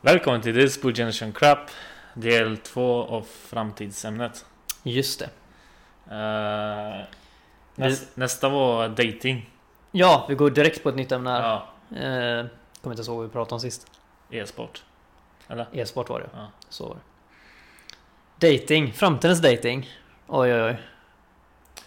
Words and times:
Välkommen 0.00 0.40
till 0.40 0.54
This 0.54 0.80
Blue 0.80 0.94
Generation 0.94 1.32
Crap 1.32 1.58
Del 2.14 2.56
2 2.56 3.02
av 3.04 3.22
framtidsämnet 3.22 4.44
Just 4.82 5.18
det. 5.20 5.28
Eh, 6.14 7.04
näs, 7.74 8.16
Nästa 8.16 8.48
var 8.48 8.88
dating 8.88 9.50
Ja, 9.92 10.26
vi 10.28 10.34
går 10.34 10.50
direkt 10.50 10.82
på 10.82 10.88
ett 10.88 10.94
nytt 10.96 11.12
ämne 11.12 11.30
här. 11.30 11.42
Ja, 11.42 11.66
Eh, 11.96 12.46
kommer 12.82 12.96
inte 12.96 13.10
ihåg 13.10 13.16
vad 13.16 13.26
vi 13.26 13.32
pratade 13.32 13.54
om 13.54 13.60
sist. 13.60 13.86
e-sport 14.30 14.84
Eller? 15.48 15.66
E-sport 15.72 16.08
var 16.08 16.20
det. 16.20 16.28
Ja. 16.34 16.46
Så 16.68 16.88
var 16.88 16.96
det. 18.38 18.48
Dating. 18.52 18.92
Framtidens 18.92 19.42
dating. 19.42 19.88
Oj, 20.26 20.54
oj, 20.54 20.62
oj. 20.62 20.76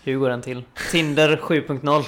Hur 0.03 0.17
går 0.17 0.29
den 0.29 0.41
till? 0.41 0.63
Tinder 0.91 1.37
7.0. 1.37 2.05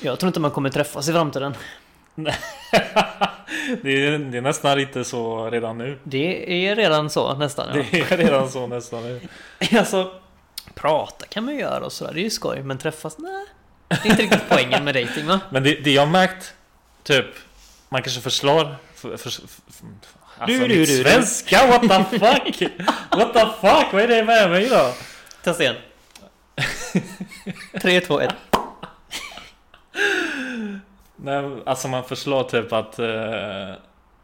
Jag 0.00 0.18
tror 0.18 0.28
inte 0.28 0.40
man 0.40 0.50
kommer 0.50 0.70
träffas 0.70 1.08
i 1.08 1.12
framtiden. 1.12 1.54
det, 2.14 4.06
är, 4.06 4.18
det 4.18 4.38
är 4.38 4.40
nästan 4.40 4.78
lite 4.78 5.04
så 5.04 5.50
redan 5.50 5.78
nu 5.78 5.98
Det 6.04 6.66
är 6.68 6.76
redan 6.76 7.10
så 7.10 7.34
nästan. 7.34 7.66
Ja. 7.74 7.84
Det 7.90 8.12
är 8.12 8.16
redan 8.16 8.50
så 8.50 8.66
nästan 8.66 9.02
nu 9.02 9.20
Alltså, 9.78 10.12
prata 10.74 11.26
kan 11.26 11.44
man 11.44 11.54
ju 11.54 11.60
göra 11.60 11.84
och 11.84 11.92
sådär. 11.92 12.14
Det 12.14 12.20
är 12.20 12.24
ju 12.24 12.30
skoj. 12.30 12.62
Men 12.62 12.78
träffas? 12.78 13.18
Nej. 13.18 13.46
Det 13.88 14.08
är 14.08 14.10
inte 14.10 14.22
riktigt 14.22 14.48
poängen 14.48 14.84
med 14.84 14.94
dating 14.94 15.26
va? 15.26 15.40
Men 15.50 15.62
det, 15.62 15.74
det 15.84 15.92
jag 15.92 16.08
märkt 16.08 16.54
Typ 17.02 17.26
Man 17.88 18.02
kanske 18.02 18.20
förslår 18.20 18.76
för, 18.94 19.16
för, 19.16 19.30
för, 19.30 19.46
Alltså 20.38 20.58
Du, 20.58 20.68
du, 20.68 20.84
du, 20.84 20.86
svenska, 20.86 21.66
what 21.66 21.82
the 21.82 22.18
fuck? 22.18 22.72
What 23.10 23.32
the 23.32 23.40
fuck? 23.40 23.92
Vad 23.92 24.02
är 24.02 24.08
det 24.08 24.24
med 24.24 24.50
mig 24.50 24.68
då? 24.68 24.92
Testa 25.42 25.62
igen. 25.62 25.76
3, 27.80 28.00
2, 28.00 28.20
1. 28.20 28.34
Nej, 31.16 31.62
alltså 31.66 31.88
man 31.88 32.04
förslår 32.04 32.42
typ 32.42 32.72
att 32.72 32.98
eh, 32.98 33.74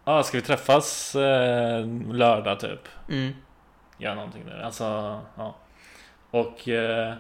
ah, 0.05 0.23
Ska 0.23 0.39
vi 0.39 0.43
träffas 0.43 1.15
eh, 1.15 1.87
lördag 2.13 2.61
typ? 2.61 2.89
Mm. 3.09 3.33
Gör 3.99 4.15
någonting 4.15 4.43
nu. 4.47 4.63
Alltså, 4.63 5.21
ja. 5.37 5.55
Och 6.31 6.69
eh, 6.69 7.15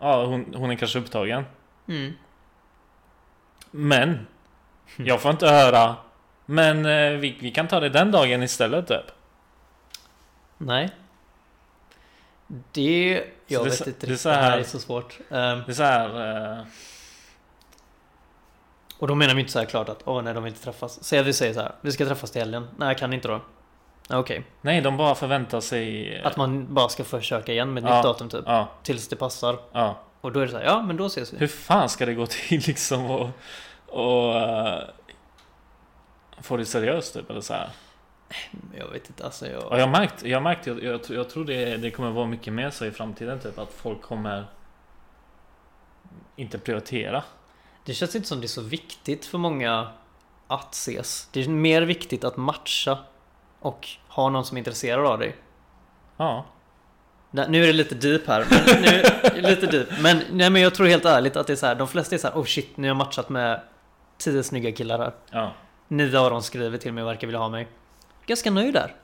ja, 0.00 0.24
hon, 0.24 0.54
hon 0.54 0.70
är 0.70 0.76
kanske 0.76 0.98
upptagen. 0.98 1.44
Mm. 1.88 2.12
Men 3.70 4.26
jag 4.96 5.20
får 5.20 5.30
inte 5.30 5.48
höra 5.48 5.96
Men 6.46 6.86
eh, 6.86 7.18
vi, 7.20 7.36
vi 7.40 7.50
kan 7.50 7.68
ta 7.68 7.80
det 7.80 7.88
den 7.88 8.10
dagen 8.10 8.42
istället 8.42 8.88
typ. 8.88 9.04
Nej. 10.58 10.90
Det... 12.72 13.24
Jag 13.46 13.64
det 13.64 13.70
vet 13.70 13.86
inte 13.86 14.06
det 14.06 14.12
riktigt. 14.12 14.22
Det 14.22 14.30
här 14.32 14.42
här- 14.50 14.58
är 14.58 14.62
så 14.62 14.78
svårt. 14.78 15.18
Ehm, 15.30 15.62
Det 15.66 15.72
är 15.72 15.74
så 15.74 15.82
här. 15.82 16.52
Eh, 16.58 16.64
och 18.98 19.08
då 19.08 19.14
menar 19.14 19.34
vi 19.34 19.40
inte 19.40 19.52
så 19.52 19.58
här 19.58 19.66
klart 19.66 19.88
att 19.88 20.02
åh 20.04 20.22
nej, 20.22 20.34
de 20.34 20.42
vill 20.44 20.52
inte 20.52 20.64
träffas. 20.64 21.04
Säg 21.04 21.18
att 21.18 21.26
vi 21.26 21.32
säger 21.32 21.54
så 21.54 21.60
här. 21.60 21.72
Vi 21.80 21.92
ska 21.92 22.06
träffas 22.06 22.30
till 22.30 22.40
helgen. 22.42 22.68
Nej, 22.76 22.88
jag 22.88 22.98
kan 22.98 23.12
inte 23.12 23.28
då. 23.28 23.40
Okej. 24.10 24.44
nej, 24.60 24.80
de 24.80 24.96
bara 24.96 25.14
förväntar 25.14 25.60
sig. 25.60 26.20
Att 26.22 26.36
man 26.36 26.74
bara 26.74 26.88
ska 26.88 27.04
försöka 27.04 27.52
igen 27.52 27.74
med 27.74 27.84
ett 27.84 27.90
Ja. 27.90 27.96
nytt 27.96 28.04
datum 28.04 28.28
typ. 28.28 28.44
Ja, 28.46 28.68
Tills 28.82 29.08
det 29.08 29.16
passar. 29.16 29.58
ja. 29.72 29.96
Och 30.20 30.32
då 30.32 30.40
är 30.40 30.44
det 30.46 30.50
så 30.52 30.58
här, 30.58 30.64
ja 30.64 30.82
men 30.82 30.96
då 30.96 31.06
ses 31.06 31.32
vi. 31.32 31.38
Hur 31.38 31.46
fan 31.46 31.88
ska 31.88 32.06
det 32.06 32.14
gå 32.14 32.26
till 32.26 32.60
liksom 32.66 33.10
och, 33.10 33.30
och 33.86 34.34
eh, 34.36 34.82
få 36.42 36.56
det 36.56 36.64
seriöst 36.64 37.14
typ 37.14 37.30
eller 37.30 37.40
så 37.40 37.52
här. 37.54 37.70
Jag 38.78 38.88
vet 38.88 39.08
inte, 39.08 39.24
alltså 39.24 39.46
jag... 39.46 39.64
Och 39.64 39.78
jag 39.78 39.86
har 39.86 39.92
märkt, 39.92 40.22
jag 40.24 40.36
har 40.36 40.42
märkt, 40.42 40.66
jag, 40.66 40.82
jag, 40.84 41.02
tror- 41.02 41.18
jag 41.18 41.30
tror 41.30 41.44
det, 41.44 41.76
det 41.76 41.90
kommer 41.90 42.10
vara 42.10 42.26
mycket 42.26 42.52
mer 42.52 42.70
så 42.70 42.84
i 42.84 42.90
framtiden 42.90 43.40
typ 43.40 43.58
att 43.58 43.72
folk 43.72 44.02
kommer 44.02 44.44
inte 46.36 46.58
prioritera. 46.58 47.22
Det 47.84 47.94
känns 47.94 48.16
inte 48.16 48.28
som 48.28 48.40
det 48.40 48.46
är 48.46 48.48
så 48.48 48.62
viktigt 48.62 49.26
för 49.26 49.38
många 49.38 49.88
att 50.46 50.74
ses. 50.74 51.28
Det 51.32 51.44
är 51.44 51.48
mer 51.48 51.82
viktigt 51.82 52.24
att 52.24 52.36
matcha 52.36 52.98
och 53.60 53.88
ha 54.08 54.28
någon 54.30 54.44
som 54.44 54.56
är 54.56 54.58
intresserad 54.58 55.06
av 55.06 55.18
dig. 55.18 55.36
Ja, 56.16 56.44
Nej, 57.30 57.46
Nu 57.48 57.62
är 57.62 57.66
det 57.66 57.72
lite 57.72 57.94
deep 57.94 58.26
här. 58.26 58.46
Men 58.50 58.82
nu, 58.82 59.02
lite 59.48 59.66
deep. 59.66 59.88
Men, 60.00 60.22
nej, 60.30 60.50
men 60.50 60.62
jag 60.62 60.74
tror 60.74 60.86
helt 60.86 61.04
ärligt 61.04 61.36
att 61.36 61.46
det 61.46 61.52
är 61.52 61.56
så 61.56 61.66
här. 61.66 61.74
De 61.74 61.88
flesta 61.88 62.14
är 62.14 62.18
så 62.18 62.28
här. 62.28 62.34
Oh 62.34 62.44
shit, 62.44 62.76
nu 62.76 62.82
har 62.82 62.88
jag 62.88 62.96
matchat 62.96 63.28
med 63.28 63.60
tio 64.18 64.42
snygga 64.42 64.72
killar 64.72 64.98
här. 64.98 65.12
ja. 65.30 65.52
Av 65.90 66.30
dem 66.30 66.42
skriver 66.42 66.78
till 66.78 66.92
mig 66.92 67.04
och 67.04 67.10
verkar 67.10 67.26
vilja 67.26 67.40
ha 67.40 67.48
mig. 67.48 67.68
Ganska 68.26 68.50
nöjd 68.50 68.74
där. 68.74 68.94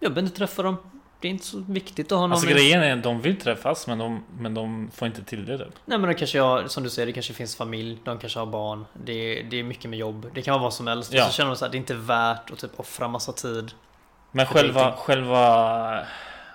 Jag 0.00 0.12
behöver 0.12 0.26
inte 0.26 0.38
träffa 0.38 0.62
dem. 0.62 0.76
Det 1.20 1.28
är 1.28 1.30
inte 1.30 1.44
så 1.44 1.58
viktigt 1.68 2.12
att 2.12 2.18
ha 2.18 2.20
någon 2.20 2.32
Alltså 2.32 2.48
grejen 2.48 2.82
är 2.82 2.96
att 2.96 3.02
de 3.02 3.20
vill 3.20 3.40
träffas 3.40 3.86
men 3.86 3.98
de, 3.98 4.24
men 4.38 4.54
de 4.54 4.90
får 4.94 5.08
inte 5.08 5.24
till 5.24 5.46
det 5.46 5.58
typ. 5.58 5.74
Nej 5.84 5.98
men 5.98 6.08
de 6.08 6.14
kanske 6.14 6.40
har, 6.40 6.66
som 6.66 6.82
du 6.82 6.90
säger, 6.90 7.06
det 7.06 7.12
kanske 7.12 7.32
finns 7.32 7.56
familj. 7.56 7.98
De 8.04 8.18
kanske 8.18 8.38
har 8.38 8.46
barn. 8.46 8.84
Det 8.92 9.12
är, 9.12 9.44
det 9.44 9.56
är 9.56 9.62
mycket 9.62 9.90
med 9.90 9.98
jobb. 9.98 10.30
Det 10.34 10.42
kan 10.42 10.52
vara 10.52 10.62
vad 10.62 10.74
som 10.74 10.86
helst. 10.86 11.12
Ja. 11.12 11.24
Och 11.24 11.30
så 11.30 11.36
känner 11.36 11.50
de 11.50 11.56
så 11.56 11.64
här, 11.64 11.72
det 11.72 11.76
är 11.76 11.78
inte 11.78 11.94
värt 11.94 12.50
att 12.50 12.58
typ 12.58 12.80
offra 12.80 13.08
massa 13.08 13.32
tid. 13.32 13.72
Men 14.30 14.46
själva, 14.46 14.80
dating. 14.80 14.98
själva, 14.98 16.06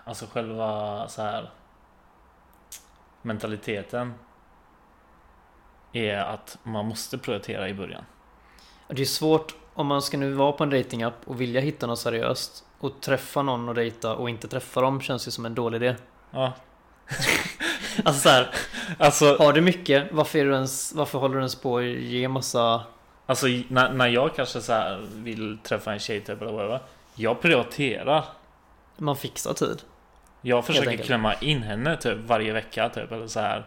alltså 0.05 0.25
själva 0.25 1.07
så 1.07 1.21
här 1.21 1.50
mentaliteten 3.21 4.13
är 5.94 6.17
att 6.17 6.57
man 6.63 6.85
måste 6.85 7.17
prioritera 7.17 7.69
i 7.69 7.73
början. 7.73 8.05
Det 8.88 9.01
är 9.01 9.05
svårt 9.05 9.55
om 9.73 9.88
man 9.88 10.01
ska 10.01 10.17
nu 10.17 10.33
vara 10.33 10.51
på 10.51 10.63
en 10.63 10.69
datingapp 10.69 11.16
och 11.25 11.41
vilja 11.41 11.61
hitta 11.61 11.88
något 11.88 11.99
seriöst 11.99 12.63
och 12.79 13.01
träffa 13.01 13.41
någon 13.41 13.69
och 13.69 13.75
dejta 13.75 14.16
och 14.16 14.29
inte 14.29 14.47
träffa 14.47 14.81
dem 14.81 15.01
känns 15.01 15.27
ju 15.27 15.31
som 15.31 15.45
en 15.45 15.55
dålig 15.55 15.83
idé. 15.83 15.95
Ja, 16.31 16.53
Alltså 18.03 18.21
så 18.21 18.29
här, 18.29 18.49
alltså, 18.97 19.38
har 19.39 19.53
du 19.53 19.61
mycket, 19.61 20.11
varför, 20.11 20.39
är 20.39 20.45
du 20.45 20.53
ens, 20.53 20.94
varför 20.94 21.19
håller 21.19 21.35
du 21.35 21.39
ens 21.39 21.55
på 21.55 21.77
att 21.77 21.83
ge 21.83 22.27
massa... 22.27 22.83
alltså 23.25 23.47
när, 23.67 23.94
när 23.94 24.07
jag 24.07 24.35
kanske 24.35 24.61
så 24.61 24.97
vill 25.15 25.57
träffa 25.63 25.94
en 25.94 26.00
tjej 26.00 26.21
typ 26.21 26.41
eller 26.41 26.51
whatever. 26.51 26.79
Jag 27.15 27.41
prioriterar. 27.41 28.23
Man 28.97 29.15
fixar 29.15 29.53
tid. 29.53 29.81
Jag 30.41 30.65
försöker 30.65 30.97
klämma 30.97 31.33
in 31.33 31.63
henne 31.63 31.97
typ 31.97 32.17
varje 32.17 32.53
vecka 32.53 32.89
typ 32.89 33.11
eller 33.11 33.27
så 33.27 33.39
här. 33.39 33.65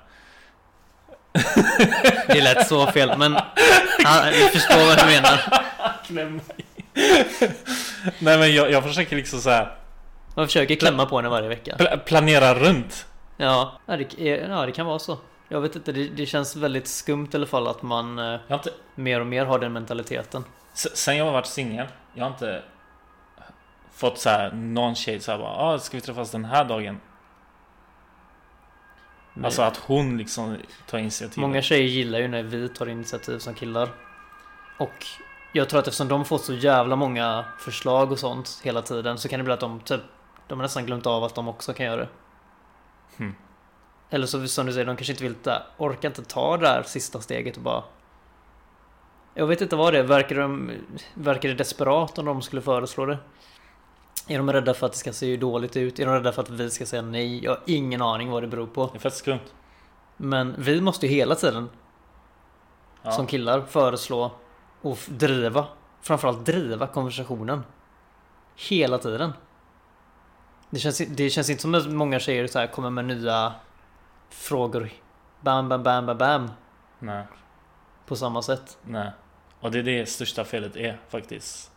Det 2.26 2.41
lät 2.41 2.69
så 2.69 2.86
fel 2.86 3.19
men... 3.19 3.32
Ja, 4.04 4.22
vi 4.32 4.38
förstår 4.48 4.86
vad 4.86 4.98
du 4.98 5.06
menar. 5.06 5.62
Klämma 6.06 6.41
in. 6.56 6.64
Nej 8.19 8.38
men 8.38 8.54
jag, 8.54 8.70
jag 8.70 8.82
försöker 8.84 9.16
liksom 9.16 9.41
så 9.41 9.50
här 9.50 9.76
Man 10.34 10.47
försöker 10.47 10.74
klämma 10.76 11.06
på 11.06 11.16
henne 11.16 11.28
varje 11.28 11.48
vecka. 11.48 11.76
pla- 11.78 11.97
planera 11.98 12.54
runt. 12.54 13.06
Ja, 13.36 13.72
det, 13.86 14.20
är- 14.20 14.48
ja, 14.50 14.66
det 14.66 14.72
kan 14.72 14.86
vara 14.86 14.98
så. 14.98 15.19
Jag 15.48 15.60
vet 15.60 15.76
inte, 15.76 15.92
det, 15.92 16.08
det 16.08 16.26
känns 16.26 16.56
väldigt 16.56 16.88
skumt 16.88 17.28
i 17.32 17.36
alla 17.36 17.47
fall 17.47 17.68
att 17.68 17.82
man 17.82 18.18
eh, 18.18 18.41
Jag 18.48 18.56
inte, 18.58 18.70
mer 18.94 19.20
och 19.20 19.26
mer 19.26 19.44
har 19.44 19.58
den 19.58 19.72
mentaliteten. 19.72 20.44
S- 20.74 20.97
Sen 20.97 21.16
jag 21.16 21.24
har 21.24 21.32
varit 21.32 21.47
singel, 21.47 21.86
jag 22.14 22.24
har 22.24 22.30
inte 22.30 22.62
fått 23.94 24.18
så 24.18 24.30
här 24.30 24.50
någon 24.53 24.94
tjej 24.94 25.20
så 25.20 25.30
här 25.32 25.38
bara, 25.38 25.50
ah, 25.50 25.78
ska 25.78 25.97
vi 25.97 26.00
träffas 26.00 26.30
den 26.30 26.44
här 26.44 26.64
dagen? 26.64 27.00
Men 29.36 29.44
Alltså 29.44 29.62
att 29.62 29.76
hon 29.76 30.19
liksom 30.19 30.56
tar 30.86 30.98
initiativ. 30.98 31.41
Många 31.41 31.62
tjejer 31.62 31.88
gillar 31.88 32.19
ju 32.19 32.28
när 32.28 32.42
vi 32.42 32.69
tar 32.69 32.88
initiativ 32.88 33.38
som 33.38 33.54
killar. 33.54 33.88
Och 34.78 35.06
jag 35.52 35.69
tror 35.69 35.80
att 35.80 35.86
eftersom 35.86 36.08
de 36.08 36.24
får 36.24 36.38
så 36.38 36.54
jävla 36.54 36.97
många 36.97 37.44
förslag 37.58 38.12
och 38.12 38.19
sånt 38.19 38.60
hela 38.62 38.82
tiden 38.82 39.19
så 39.19 39.28
kan 39.28 39.41
det 39.41 39.44
bli 39.44 39.52
att 39.52 39.60
de 39.60 39.80
typ 39.80 40.00
De 40.48 40.58
har 40.58 40.62
nästan 40.62 40.86
glömt 40.86 41.06
av 41.06 41.24
att 41.24 41.34
de 41.34 41.48
också 41.48 41.72
kan 41.72 41.86
göra 41.86 41.97
det. 41.97 42.08
Hmm. 43.16 43.34
Eller 44.10 44.26
så 44.26 44.48
som 44.48 44.66
du 44.66 44.72
säger, 44.72 44.86
de 44.86 44.97
kanske 44.97 45.12
inte 45.12 45.24
vill 45.24 45.34
där, 45.42 45.62
orkar 45.76 46.08
inte 46.08 46.24
ta 46.24 46.56
det 46.56 46.66
där 46.66 46.82
sista 46.82 47.20
steget 47.20 47.56
och 47.56 47.62
bara 47.62 47.84
Jag 49.34 49.47
vet 49.47 49.60
inte 49.60 49.76
vad 49.76 49.92
det 49.92 49.98
är, 49.98 50.03
verkar, 50.03 50.36
de, 50.36 50.70
verkar 51.14 51.48
det 51.48 51.54
desperat 51.54 52.18
om 52.18 52.24
de 52.24 52.42
skulle 52.42 52.62
föreslå 52.62 53.06
det? 53.06 53.18
Är 54.28 54.38
de 54.38 54.53
rädda 54.53 54.75
för 54.75 54.87
att 54.87 54.92
det 54.92 54.98
ska 54.98 55.12
se 55.12 55.37
dåligt 55.37 55.76
ut? 55.76 55.98
Är 55.98 56.06
de 56.06 56.14
rädda 56.14 56.32
för 56.32 56.42
att 56.42 56.50
vi 56.50 56.70
ska 56.70 56.87
säga 56.87 57.03
nej? 57.03 57.44
Jag 57.44 57.50
har 57.50 57.60
ingen 57.66 58.03
aning 58.03 58.30
vad 58.30 58.42
det 58.42 58.47
beror 58.47 58.66
på. 58.66 58.86
Det 58.92 58.98
är 58.98 59.01
fett 59.01 59.15
skumt. 59.15 59.41
Men 60.16 60.54
vi 60.59 60.80
måste 60.80 61.06
ju 61.06 61.12
hela 61.12 61.34
tiden 61.34 61.68
Ja. 63.03 63.12
som 63.12 63.27
killar 63.27 63.60
föreslå 63.60 64.33
och 64.83 64.98
driva. 65.09 65.66
Framförallt 66.01 66.47
driva 66.47 66.86
konversationen. 66.86 67.62
Hela 68.56 68.98
tiden. 68.98 69.33
Det 70.71 70.78
känns, 70.78 70.98
det 70.98 71.30
känns 71.30 71.51
inte 71.51 71.62
som 71.62 71.74
att 71.74 71.86
många 71.89 72.18
tjejer 72.21 72.47
så 72.47 72.59
här 72.59 72.66
kommer 72.66 72.91
med 72.91 73.04
nya 73.04 73.53
frågor. 74.30 74.91
Bam, 75.41 75.68
bam, 75.68 75.83
bam, 75.83 76.06
bam, 76.06 76.18
bam. 76.18 76.51
Nej, 76.98 77.24
På 78.06 78.16
samma 78.16 78.42
sätt. 78.42 78.78
nej. 78.83 79.10
Och 79.60 79.71
det 79.71 79.78
är 79.78 79.83
det 79.83 80.06
största 80.06 80.45
felet 80.45 80.77
är 80.77 81.01
faktiskt. 81.09 81.71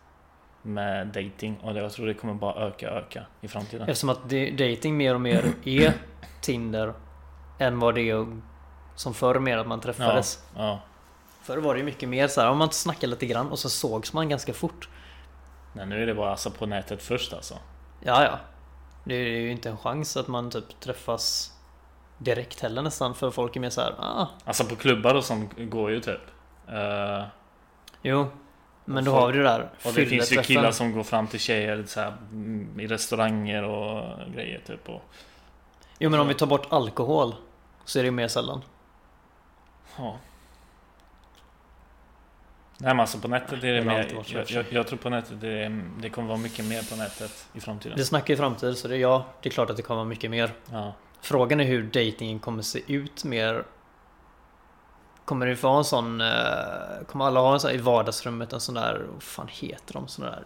Med 0.62 1.08
dating 1.08 1.58
och 1.64 1.78
jag 1.78 1.92
tror 1.92 2.06
det 2.08 2.14
kommer 2.14 2.34
bara 2.34 2.68
öka, 2.68 2.90
öka 2.90 3.26
i 3.42 3.48
framtiden. 3.48 3.90
Eftersom 3.90 4.10
att 4.10 4.24
dating 4.58 4.98
mer 4.98 5.16
och 5.16 5.22
mer 5.22 5.54
är 5.66 5.94
Tinder. 6.42 6.94
Än 7.60 7.80
vad 7.80 7.96
det 7.96 8.02
är 8.10 8.42
som 8.96 9.14
förr 9.14 9.40
mer 9.40 9.58
att 9.58 9.68
man 9.68 9.78
Ja, 9.80 9.84
träffades. 9.84 10.44
ja. 10.56 10.80
Förr 11.42 11.58
var 11.58 11.76
det 11.76 11.84
mycket 11.84 12.10
mer 12.10 12.28
så 12.28 12.42
här 12.42 12.50
om 12.50 12.58
man 12.58 12.72
snackade 12.72 13.08
lite 13.08 13.26
grann 13.26 13.52
och 13.52 13.60
så 13.60 13.70
sågs 13.70 14.14
man 14.14 14.30
ganska 14.30 14.54
fort. 14.54 14.90
Nej, 15.74 15.86
nu 15.86 16.02
är 16.04 16.08
det 16.08 16.14
bara 16.14 16.32
alltså 16.32 16.52
på 16.52 16.66
nätet 16.66 17.02
först 17.04 17.34
alltså. 17.34 17.54
Ja, 18.04 18.24
ja. 18.24 18.40
Det 19.04 19.16
är 19.16 19.40
ju 19.40 19.52
inte 19.52 19.70
en 19.70 19.78
chans 19.78 20.18
att 20.18 20.28
man 20.28 20.50
typ 20.52 20.80
träffas 20.80 21.54
direkt 22.18 22.60
heller 22.62 22.82
nästan 22.82 23.16
för 23.16 23.32
folk 23.32 23.56
är 23.56 23.60
mer 23.60 23.70
så 23.70 23.82
här, 23.82 23.94
ah, 24.00 24.28
Alltså 24.46 24.64
på 24.66 24.76
klubbar 24.76 25.16
och 25.16 25.24
sånt 25.24 25.52
går 25.58 25.92
ju 25.92 26.00
typ. 26.00 26.22
Eh, 26.68 27.24
jo. 28.02 28.28
Men 28.94 29.06
då 29.06 29.12
har 29.12 29.32
vi 29.32 29.38
det 29.38 29.44
där 29.44 29.70
och 29.84 29.94
det 29.94 30.06
finns 30.06 30.32
ju 30.32 30.42
killar 30.42 30.72
som 30.72 30.92
går 30.92 31.04
fram 31.04 31.28
till 31.28 31.40
tjejer 31.40 31.84
så 31.88 32.00
här, 32.00 32.14
mm, 32.32 32.80
i 32.80 32.88
restauranger 32.88 33.64
och 33.64 34.18
grejer 34.34 34.62
typ. 34.68 34.90
Och, 34.90 35.02
Jo 36.00 36.10
men 36.10 36.20
om 36.20 36.28
vi 36.28 36.34
tar 36.34 36.48
bort 36.48 36.68
alkohol 36.70 37.36
så 37.86 38.00
är 38.00 38.04
det 38.04 38.08
ju 38.08 38.12
mer 38.12 38.28
sällan. 38.28 38.62
ja. 39.98 40.18
Nej 42.82 42.94
men 42.94 43.00
alltså 43.00 43.20
på 43.20 43.28
nätet 43.28 43.64
är 43.64 43.74
det 43.74 43.82
mer, 43.82 44.08
jag, 44.28 44.46
jag, 44.50 44.66
jag 44.70 44.88
tror 44.88 44.98
på 44.98 45.10
nätet 45.10 45.42
det, 45.42 45.50
är, 45.50 45.84
det 46.02 46.10
kommer 46.10 46.28
vara 46.28 46.38
mycket 46.38 46.66
mer 46.66 46.90
på 46.90 46.96
nätet 46.96 47.48
i 47.54 47.60
framtiden. 47.60 47.98
Det 47.98 48.06
snackar 48.06 48.34
ju 48.34 48.38
framtid 48.38 48.78
så 48.78 48.88
det, 48.88 48.98
ja, 48.98 49.26
det 49.42 49.50
är 49.50 49.52
klart 49.52 49.70
att 49.70 49.78
det 49.78 49.84
kommer 49.84 49.96
vara 49.96 50.10
mycket 50.10 50.32
mer. 50.32 50.52
Ja. 50.72 50.94
Frågan 51.22 51.60
är 51.60 51.64
hur 51.64 51.84
datingen 51.84 52.40
kommer 52.40 52.62
se 52.62 52.82
ut 52.88 53.24
mer. 53.24 53.64
Kommer 55.30 55.46
det 55.46 55.64
vara 55.64 55.78
en 55.78 55.84
sån, 55.84 56.22
eh, 56.22 56.28
kommer 57.08 57.26
alla 57.26 57.40
ha 57.40 57.54
en 57.54 57.60
sån 57.60 57.72
i 57.72 57.78
vardagsrummet 57.78 58.54
en 58.54 58.60
sån 58.60 58.76
där, 58.76 59.06
vad 59.14 59.24
fan 59.24 59.48
heter 59.50 59.94
de 59.94 60.08
såna 60.08 60.28
där? 60.30 60.44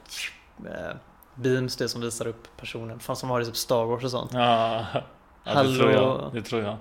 Eh, 0.71 0.95
beams, 1.35 1.75
det 1.75 1.89
som 1.89 2.01
visar 2.01 2.27
upp 2.27 2.47
personen. 2.57 2.99
Fan 2.99 3.15
som 3.15 3.29
har 3.29 3.39
det 3.39 3.45
typ 3.45 3.55
Star 3.55 3.85
Wars 3.85 4.03
och 4.03 4.11
sånt. 4.11 4.33
Ja, 4.33 4.85
ja 4.93 5.01
det 5.43 5.51
Hallå. 5.51 5.77
tror 5.77 5.91
jag. 5.91 6.29
Det 6.33 6.41
tror 6.41 6.61
jag. 6.61 6.77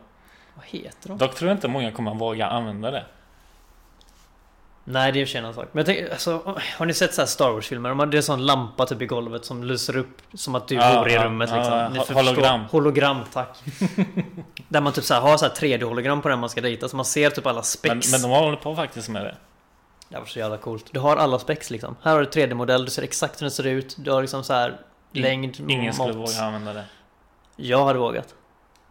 Vad 0.55 0.65
heter 0.65 1.09
de? 1.09 1.19
Dock 1.19 1.35
tror 1.35 1.49
jag 1.49 1.57
inte 1.57 1.69
många 1.69 1.93
kommer 1.93 2.15
våga 2.15 2.47
använda 2.47 2.91
det. 2.91 3.05
Nej 4.85 5.13
det 5.13 5.19
är 5.19 5.21
i 5.21 5.25
och 5.25 5.29
för 5.29 5.33
sig 5.33 5.39
en 5.39 5.45
annan 5.45 5.55
sak. 5.55 5.69
Men 5.73 5.79
jag 5.81 5.87
tänker, 5.87 6.11
alltså, 6.13 6.57
har 6.79 6.87
ni 6.87 6.95
sett 6.95 7.15
så 7.15 7.21
här 7.21 7.27
Star 7.27 7.51
Wars-filmer? 7.51 7.89
De 7.89 8.01
är 8.01 8.15
en 8.15 8.23
sån 8.23 8.47
lampa 8.47 8.87
typ 8.87 9.03
i 9.03 9.07
golvet 9.07 9.45
som 9.45 9.65
lyser 9.65 9.97
upp 9.97 10.23
som 10.35 10.55
att 10.55 10.69
du 10.69 10.75
Ja, 10.75 10.99
vore 11.01 11.13
i 11.13 11.19
rummet 11.19 11.51
ja, 11.51 11.57
liksom. 11.57 11.79
ja, 11.79 11.89
Ni 11.89 11.99
förstår- 11.99 12.15
hologram. 12.15 12.61
Hologram, 12.71 13.19
tack. 13.33 13.59
Där 14.69 14.81
man 14.81 14.93
typ 14.93 15.05
så 15.05 15.15
har 15.15 15.37
så 15.37 15.45
här 15.45 15.53
3D-hologram 15.53 16.23
på 16.23 16.29
den 16.29 16.39
man 16.39 16.51
ska 16.51 16.61
dejta 16.61 16.89
så 16.89 16.97
man 16.97 17.05
ser 17.05 17.31
typ 17.31 17.47
alla 17.47 17.55
Men, 17.55 17.65
spex. 17.65 18.13
men 18.13 18.23
de 18.23 18.31
håller 18.31 18.57
på 18.57 18.77
faktiskt 18.77 19.09
med 19.09 19.25
det. 19.25 19.35
Det 20.09 20.19
var 20.19 20.27
så 20.27 20.39
jävla 20.39 20.57
coolt. 20.57 20.87
Du 20.93 21.01
har 21.01 21.17
alla 21.17 21.39
spex 21.39 21.71
liksom. 21.71 21.97
Här 22.03 22.13
har 22.13 22.21
du 22.21 22.27
3D-modell, 22.27 22.85
du 22.85 22.91
ser 22.91 23.03
exakt 23.03 23.41
hur 23.41 23.45
den 23.45 23.51
ser 23.51 23.67
ut. 23.67 23.97
Du 23.99 24.11
har 24.11 24.21
liksom 24.21 24.45
så 24.45 24.53
här 24.53 24.81
längd, 25.13 25.57
Ingen 25.71 25.93
skulle 25.93 26.13
mått. 26.15 26.29
våga 26.37 26.45
använda 26.45 26.73
det. 26.73 26.85
Jag 27.57 27.85
hade 27.87 27.99
vågat. 27.99 28.35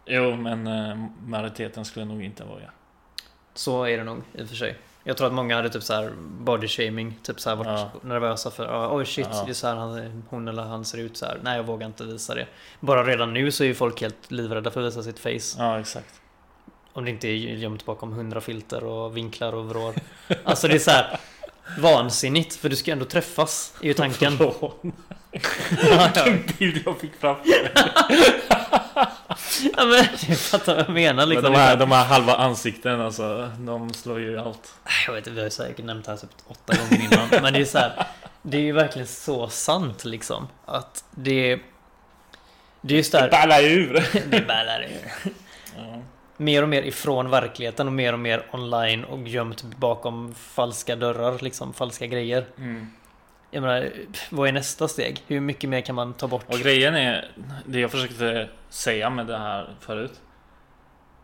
Jo, 0.06 0.36
men 0.36 0.66
eh, 0.66 0.96
majoriteten 1.26 1.84
skulle 1.84 2.04
nog 2.04 2.24
inte 2.24 2.44
våga. 2.44 2.70
Så 3.54 3.84
är 3.84 3.98
det 3.98 4.04
nog 4.04 4.22
i 4.34 4.42
och 4.44 4.48
för 4.48 4.56
sig. 4.56 4.76
Jag 5.04 5.16
tror 5.16 5.26
att 5.26 5.32
många 5.32 5.56
hade 5.56 5.70
typ 5.70 5.82
så 5.82 5.92
här 5.94 6.12
body 6.40 6.68
shaming, 6.68 7.18
typ 7.22 7.40
så 7.40 7.48
här 7.50 7.56
varit 7.56 7.68
Ja. 7.68 7.90
nervösa 8.02 8.50
för 8.50 8.66
oh, 8.66 8.96
oj 8.96 9.06
shit, 9.06 9.28
Ja. 9.32 9.42
det 9.46 9.52
är 9.52 9.54
så 9.54 9.66
här 9.66 9.74
han, 9.76 10.22
hon 10.30 10.48
eller 10.48 10.62
han 10.62 10.84
ser 10.84 10.98
ut 10.98 11.16
så 11.16 11.26
här. 11.26 11.38
Nej, 11.42 11.56
jag 11.56 11.64
vågar 11.64 11.86
inte 11.86 12.04
visa 12.04 12.34
det. 12.34 12.46
Bara 12.80 13.04
redan 13.04 13.32
nu 13.34 13.50
så 13.52 13.64
är 13.64 13.68
ju 13.68 13.74
folk 13.74 14.00
helt 14.00 14.30
livrädda 14.30 14.70
för 14.70 14.80
att 14.80 14.86
visa 14.86 15.02
sitt 15.02 15.18
face. 15.18 15.58
Ja, 15.62 15.80
exakt. 15.80 16.20
Om 16.92 17.04
det 17.04 17.10
inte 17.10 17.28
är 17.28 17.32
gömt 17.32 17.84
bakom 17.86 18.12
hundra 18.12 18.40
filter 18.40 18.84
och 18.84 19.16
vinklar 19.16 19.52
och 19.52 19.64
vrår. 19.68 19.94
Alltså 20.44 20.68
det 20.68 20.74
är 20.74 20.78
så 20.78 20.90
här 20.90 21.20
vansinnigt, 21.78 22.54
för 22.56 22.68
du 22.68 22.76
ska 22.76 22.92
ändå 22.92 23.04
träffas, 23.04 23.74
är 23.80 23.86
ju 23.86 23.94
tanken. 23.94 24.38
Vilken 25.30 26.42
bild 26.58 26.82
jag 26.86 26.98
fick 26.98 27.14
fram. 27.14 27.36
ja, 29.76 29.84
men 29.84 30.06
jag 30.28 30.38
fattar 30.38 30.74
vad 30.74 30.84
jag 30.84 30.94
menar 30.94 31.14
Men 31.14 31.28
liksom. 31.28 31.52
de, 31.52 31.58
här, 31.58 31.76
de 31.76 31.92
här 31.92 32.04
halva 32.04 32.34
ansikten 32.34 33.00
alltså, 33.00 33.50
de 33.58 33.94
slår 33.94 34.20
ju 34.20 34.38
allt. 34.38 34.74
Jag 35.06 35.14
vet 35.14 35.18
inte, 35.18 35.30
vi 35.30 35.38
har 35.38 35.44
ju 35.44 35.50
säkert 35.50 35.84
nämnt 35.84 36.04
det 36.04 36.10
här 36.10 36.18
typ 36.18 36.30
åtta 36.46 36.74
gånger 36.76 37.04
innan. 37.04 37.42
Men 37.42 37.52
det 37.52 37.60
är 37.60 37.64
så 37.64 37.78
här, 37.78 38.06
Det 38.42 38.56
är 38.56 38.62
ju 38.62 38.72
verkligen 38.72 39.08
så 39.08 39.48
sant 39.48 40.04
liksom. 40.04 40.48
Att 40.64 41.04
det... 41.10 41.60
Det 42.80 42.94
är 42.94 42.98
just 42.98 43.12
där... 43.12 43.30
Ballar 43.30 43.62
ur! 43.62 44.08
Det 44.30 44.40
ballar 44.40 44.82
ur. 44.82 45.32
Ja. 45.76 46.02
Mer 46.36 46.62
och 46.62 46.68
mer 46.68 46.82
ifrån 46.82 47.30
verkligheten 47.30 47.86
och 47.86 47.92
mer 47.92 48.12
och 48.12 48.18
mer 48.18 48.46
online 48.52 49.04
och 49.04 49.28
gömt 49.28 49.62
bakom 49.62 50.34
falska 50.34 50.96
dörrar 50.96 51.38
liksom. 51.40 51.72
Falska 51.72 52.06
grejer. 52.06 52.46
Mm. 52.58 52.90
Jag 53.54 53.62
menar, 53.62 53.92
vad 54.30 54.48
är 54.48 54.52
nästa 54.52 54.88
steg? 54.88 55.24
Hur 55.26 55.40
mycket 55.40 55.70
mer 55.70 55.80
kan 55.80 55.94
man 55.94 56.14
ta 56.14 56.28
bort? 56.28 56.44
Och 56.48 56.58
grejen 56.58 56.94
är, 56.94 57.30
det 57.66 57.80
jag 57.80 57.90
försökte 57.90 58.48
säga 58.68 59.10
med 59.10 59.26
det 59.26 59.38
här 59.38 59.74
förut. 59.80 60.20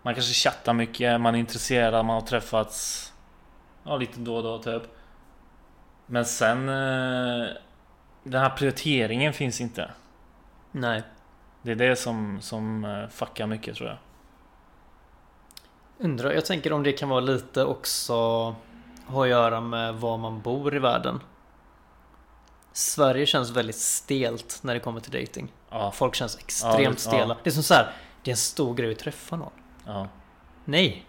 Man 0.03 0.15
kanske 0.15 0.33
chattar 0.49 0.73
mycket, 0.73 1.21
man 1.21 1.35
är 1.35 1.39
intresserad, 1.39 2.07
man 2.07 2.15
har 2.15 2.27
träffats 2.27 3.13
ja, 3.85 3.97
lite 3.97 4.21
då 4.21 4.37
och 4.37 4.43
då 4.43 4.59
typ. 4.59 4.83
Men 6.07 6.25
sen 6.25 6.69
eh, 6.69 7.47
den 8.23 8.41
här 8.41 8.51
prioriteringen 8.51 9.33
finns 9.33 9.61
inte. 9.61 9.91
Nej. 10.73 11.03
Det 11.63 11.71
är 11.71 11.77
det 11.77 11.97
som, 11.97 12.39
som 12.41 12.85
eh, 12.85 13.09
fuckar 13.09 13.47
mycket 13.47 13.77
tror 13.77 13.89
jag. 13.89 13.99
Undrar, 15.99 16.33
jag 16.33 16.47
tänker 16.47 16.73
om 16.73 16.83
det 16.83 16.93
kan 16.93 17.09
vara 17.09 17.21
lite 17.21 17.65
också 17.65 18.15
ha 19.07 19.23
att 19.23 19.29
göra 19.29 19.61
med 19.61 19.95
var 19.95 20.19
man 20.19 20.41
bor 20.41 20.75
i 20.75 20.79
världen. 20.79 21.21
Sverige 22.79 23.27
känns 23.27 23.51
väldigt 23.51 23.77
stelt 23.77 24.59
när 24.63 24.75
det 24.75 24.81
kommer 24.81 25.01
till 25.01 25.21
dating. 25.21 25.53
Ja, 25.71 25.91
Folk 25.91 26.15
känns 26.15 26.35
Ja, 26.35 26.41
extremt 26.45 26.97
det- 26.97 27.03
stela. 27.03 27.37
Det 27.45 27.51
är 27.51 27.55
som 27.55 27.63
så 27.63 27.75
här, 27.75 27.93
det 28.23 28.31
är 28.31 28.33
en 28.33 28.37
stor 28.37 28.75
grej 28.75 28.93
att 28.93 28.99
träffa 28.99 29.37
någon. 29.37 29.53
ja. 29.87 30.09
Nej, 30.65 31.05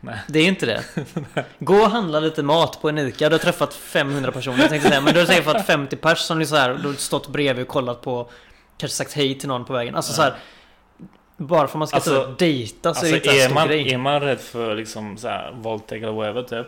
Nej. 0.00 0.16
det 0.28 0.38
är 0.38 0.46
inte 0.48 0.66
det. 0.66 0.84
Gå 1.58 1.74
och 1.74 1.90
handla 1.90 2.20
lite 2.20 2.42
mat 2.42 2.82
på 2.82 2.88
en 2.88 2.98
ICA. 2.98 3.28
Du 3.28 3.34
har 3.34 3.38
träffat 3.40 3.74
500 3.74 4.32
personer 4.32 4.58
jag 4.58 4.68
tänkte 4.68 4.88
säga. 4.88 5.00
Men 5.00 5.14
du 5.14 5.20
har 5.20 5.26
träffat 5.26 5.66
50 5.66 5.96
pers 5.96 6.18
som 6.18 6.38
du 6.38 6.46
så 6.46 6.56
här, 6.56 6.74
du 6.82 6.88
har 6.88 6.94
stått 6.94 7.28
bredvid 7.28 7.62
och 7.62 7.68
kollat 7.68 8.00
på. 8.02 8.30
Kanske 8.76 8.96
sagt 8.96 9.12
hej 9.12 9.38
till 9.38 9.48
någon 9.48 9.64
på 9.64 9.72
vägen. 9.72 9.94
Alltså 9.94 10.12
så 10.12 10.22
här. 10.22 10.34
Bara 11.36 11.58
för 11.68 11.74
att 11.74 11.78
man 11.78 11.88
ska 11.88 11.96
Alltså- 11.96 12.16
alltså, 12.16 12.32
dejta 12.38 12.82
så 12.82 12.88
är 12.88 12.88
Alltså 12.88 13.06
det 13.06 13.16
inte 13.16 13.30
en 13.30 13.36
är 13.36 13.44
stor 13.44 13.54
man, 13.54 13.68
grej. 13.68 13.92
är 13.94 13.98
man 13.98 14.20
rädd 14.20 14.40
för 14.40 14.74
liksom 14.74 15.16
så 15.16 15.28
här 15.28 15.52
våldtäkt 15.52 16.02
eller 16.02 16.12
whatever 16.12 16.42
typ. 16.42 16.66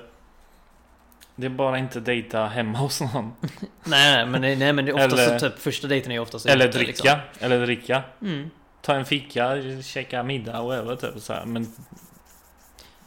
Det 1.37 1.47
är 1.47 1.51
bara 1.51 1.79
inte 1.79 2.01
dejta 2.01 2.47
hemma 2.47 2.79
hos 2.79 3.01
någon. 3.01 3.33
Nej, 3.85 4.27
men, 4.27 4.41
nej, 4.41 4.73
men 4.73 4.85
det 4.85 4.91
är 4.91 4.95
oftast 4.95 5.13
Eller- 5.19 5.39
så 5.39 5.51
typ 5.51 5.59
första 5.59 5.87
dejten 5.89 6.13
är 6.13 6.19
oftast 6.19 6.47
Eller 6.47 6.69
ute, 6.69 6.79
dricka. 6.79 6.89
liksom. 6.91 7.19
Eller 7.47 7.61
dricka. 7.67 8.03
Mm. 8.23 8.51
Ta 8.81 8.95
en 8.95 9.05
fika, 9.05 9.57
käka 9.83 10.23
middag 10.23 10.63
whatever 10.63 10.97
typ 10.97 11.23
så 11.23 11.33
här. 11.33 11.45
Men 11.45 11.73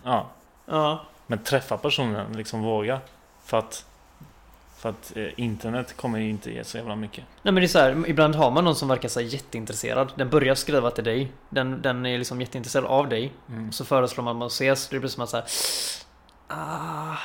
Ja. 0.04 0.30
Ja, 0.66 1.06
Men 1.27 1.39
träffa 1.44 1.77
personen, 1.77 2.33
liksom 2.38 2.62
våga. 2.62 3.00
För 3.45 3.60
att 3.60 3.86
För 4.78 4.89
att 4.89 5.13
eh, 5.16 5.25
internet 5.38 5.98
kommer 5.98 6.19
ju 6.19 6.30
inte 6.30 6.51
ge 6.51 6.63
så 6.63 6.78
jävla 6.78 6.95
mycket. 6.95 7.24
Nej 7.42 7.54
men 7.54 7.56
det 7.56 7.66
är 7.66 7.68
så 7.68 7.80
här, 7.80 8.04
ibland 8.10 8.36
har 8.36 8.51
man 8.51 8.63
någon 8.63 8.75
som 8.75 8.88
verkar 8.88 9.10
så 9.10 9.19
här 9.19 9.28
jätteintresserad. 9.28 10.12
Den 10.16 10.30
börjar 10.30 10.56
skriva 10.56 10.92
till 10.92 11.04
dig. 11.04 11.31
Den, 11.50 11.81
den 11.81 12.06
är 12.06 12.18
liksom 12.18 12.42
jätteintresserad 12.42 12.86
av 12.86 13.09
dig. 13.09 13.31
Mm. 13.50 13.71
Så 13.71 13.85
föreslår 13.85 14.23
man 14.23 14.31
att 14.31 14.38
man 14.40 14.47
ses. 14.47 14.90
Det 14.90 15.00
blir 15.00 15.09
som 15.09 15.23
att 15.23 15.30
så 15.30 15.38
här. 15.38 15.45
Ah. 16.47 17.18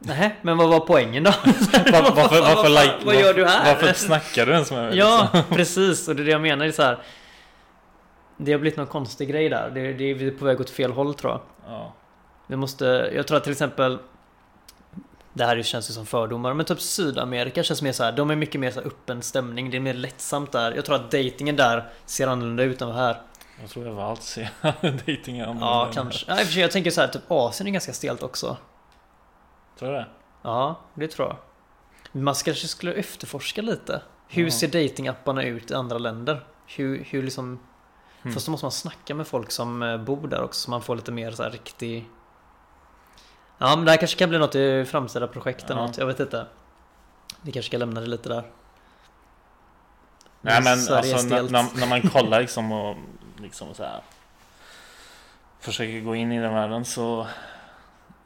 Nej, 0.00 0.36
men 0.42 0.56
vad 0.56 0.68
var 0.68 0.80
poängen 0.80 1.22
då? 1.24 1.30
Var, 1.92 2.02
varför, 2.16 2.40
varför, 2.40 2.68
like, 2.68 2.94
vad 3.04 3.14
gör 3.14 3.34
du 3.34 3.46
här? 3.46 3.74
Varför 3.74 3.92
snackar 3.92 4.46
du 4.46 4.52
ens 4.52 4.70
med 4.70 4.84
mig? 4.84 4.98
Ja, 4.98 5.28
liksom? 5.32 5.56
precis. 5.56 6.08
Och 6.08 6.16
det 6.16 6.22
är 6.22 6.24
det 6.24 6.30
jag 6.30 6.40
menar. 6.40 6.64
Det, 6.64 6.70
är 6.70 6.72
så 6.72 6.82
här, 6.82 6.98
det 8.36 8.52
har 8.52 8.58
blivit 8.58 8.76
någon 8.76 8.86
konstig 8.86 9.28
grej 9.28 9.48
där. 9.48 9.70
Det, 9.74 9.92
det 9.92 10.10
är 10.10 10.14
vi 10.14 10.26
är 10.26 10.30
på 10.30 10.44
väg 10.44 10.60
åt 10.60 10.70
fel 10.70 10.92
håll 10.92 11.14
tror 11.14 11.32
jag. 11.32 11.40
Ja. 11.66 11.92
Vi 12.46 12.56
måste, 12.56 13.10
jag 13.14 13.26
tror 13.26 13.36
att 13.36 13.42
till 13.44 13.52
exempel 13.52 13.98
Det 15.32 15.44
här 15.44 15.62
känns 15.62 15.90
ju 15.90 15.94
som 15.94 16.06
fördomar, 16.06 16.54
men 16.54 16.66
typ 16.66 16.80
Sydamerika 16.80 17.62
känns 17.62 17.82
mer 17.82 17.92
så 17.92 18.04
här. 18.04 18.12
De 18.12 18.30
är 18.30 18.36
mycket 18.36 18.60
mer 18.60 18.70
så 18.70 18.80
här 18.80 18.86
öppen 18.86 19.22
stämning, 19.22 19.70
det 19.70 19.76
är 19.76 19.80
mer 19.80 19.94
lättsamt 19.94 20.52
där. 20.52 20.72
Jag 20.72 20.84
tror 20.84 20.96
att 20.96 21.10
dejtingen 21.10 21.56
där 21.56 21.88
ser 22.06 22.26
annorlunda 22.26 22.62
ut 22.62 22.82
än 22.82 22.92
här. 22.92 23.20
Jag 23.60 23.70
tror 23.70 23.86
överallt 23.88 24.22
ser 24.22 24.48
dejting 25.06 25.38
är 25.38 25.44
Ja, 25.44 25.50
annorlunda. 25.50 25.92
kanske. 25.94 26.24
Ja, 26.32 26.60
jag 26.60 26.70
tänker 26.70 26.90
så 26.90 27.00
här, 27.00 27.08
typ 27.08 27.22
Asien 27.28 27.66
är 27.66 27.70
ganska 27.70 27.92
stelt 27.92 28.22
också. 28.22 28.56
Tror 29.78 29.88
du 29.88 29.94
det? 29.94 30.06
Ja, 30.42 30.80
det 30.94 31.08
tror 31.08 31.28
jag. 31.28 31.36
Man 32.22 32.34
kanske 32.34 32.68
skulle 32.68 32.92
efterforska 32.92 33.62
lite. 33.62 34.02
Hur 34.28 34.44
Ja. 34.44 34.50
ser 34.50 34.68
datingapparna 34.68 35.42
ut 35.42 35.70
i 35.70 35.74
andra 35.74 35.98
länder? 35.98 36.44
Hur, 36.66 37.04
hur 37.04 37.22
liksom... 37.22 37.58
Fast 38.34 38.46
då 38.46 38.52
måste 38.52 38.64
man 38.64 38.72
snacka 38.72 39.14
med 39.14 39.26
folk 39.26 39.50
som 39.50 39.82
eh, 39.82 39.96
bor 39.96 40.28
där 40.28 40.42
också, 40.42 40.60
så 40.60 40.70
man 40.70 40.82
får 40.82 40.96
lite 40.96 41.12
mer 41.12 41.30
så 41.30 41.42
här 41.42 41.50
riktig... 41.50 42.08
Ja, 43.58 43.76
men 43.76 43.84
det 43.84 43.90
här 43.90 43.98
kanske 43.98 44.18
kan 44.18 44.28
bli 44.28 44.38
något 44.38 44.54
i 44.54 44.84
framtida 44.84 45.26
projekt 45.26 45.70
eller 45.70 45.80
Ja. 45.80 45.86
något, 45.86 45.98
jag 45.98 46.06
vet 46.06 46.20
inte. 46.20 46.46
Vi 47.42 47.52
kanske 47.52 47.68
ska 47.70 47.78
lämna 47.78 48.00
det 48.00 48.06
lite 48.06 48.28
där. 48.28 48.44
Nej 50.40 50.62
men 50.62 50.72
alltså 50.72 50.94
när, 51.26 51.42
när, 51.42 51.78
när 51.80 51.86
man 51.86 52.02
kollar 52.10 52.40
liksom 52.46 52.72
och 52.72 52.96
liksom 53.38 53.74
så 53.74 53.84
här 53.84 54.00
Försöker 55.60 56.00
gå 56.00 56.14
in 56.14 56.32
i 56.32 56.40
den 56.40 56.54
världen 56.54 56.84
så 56.84 57.26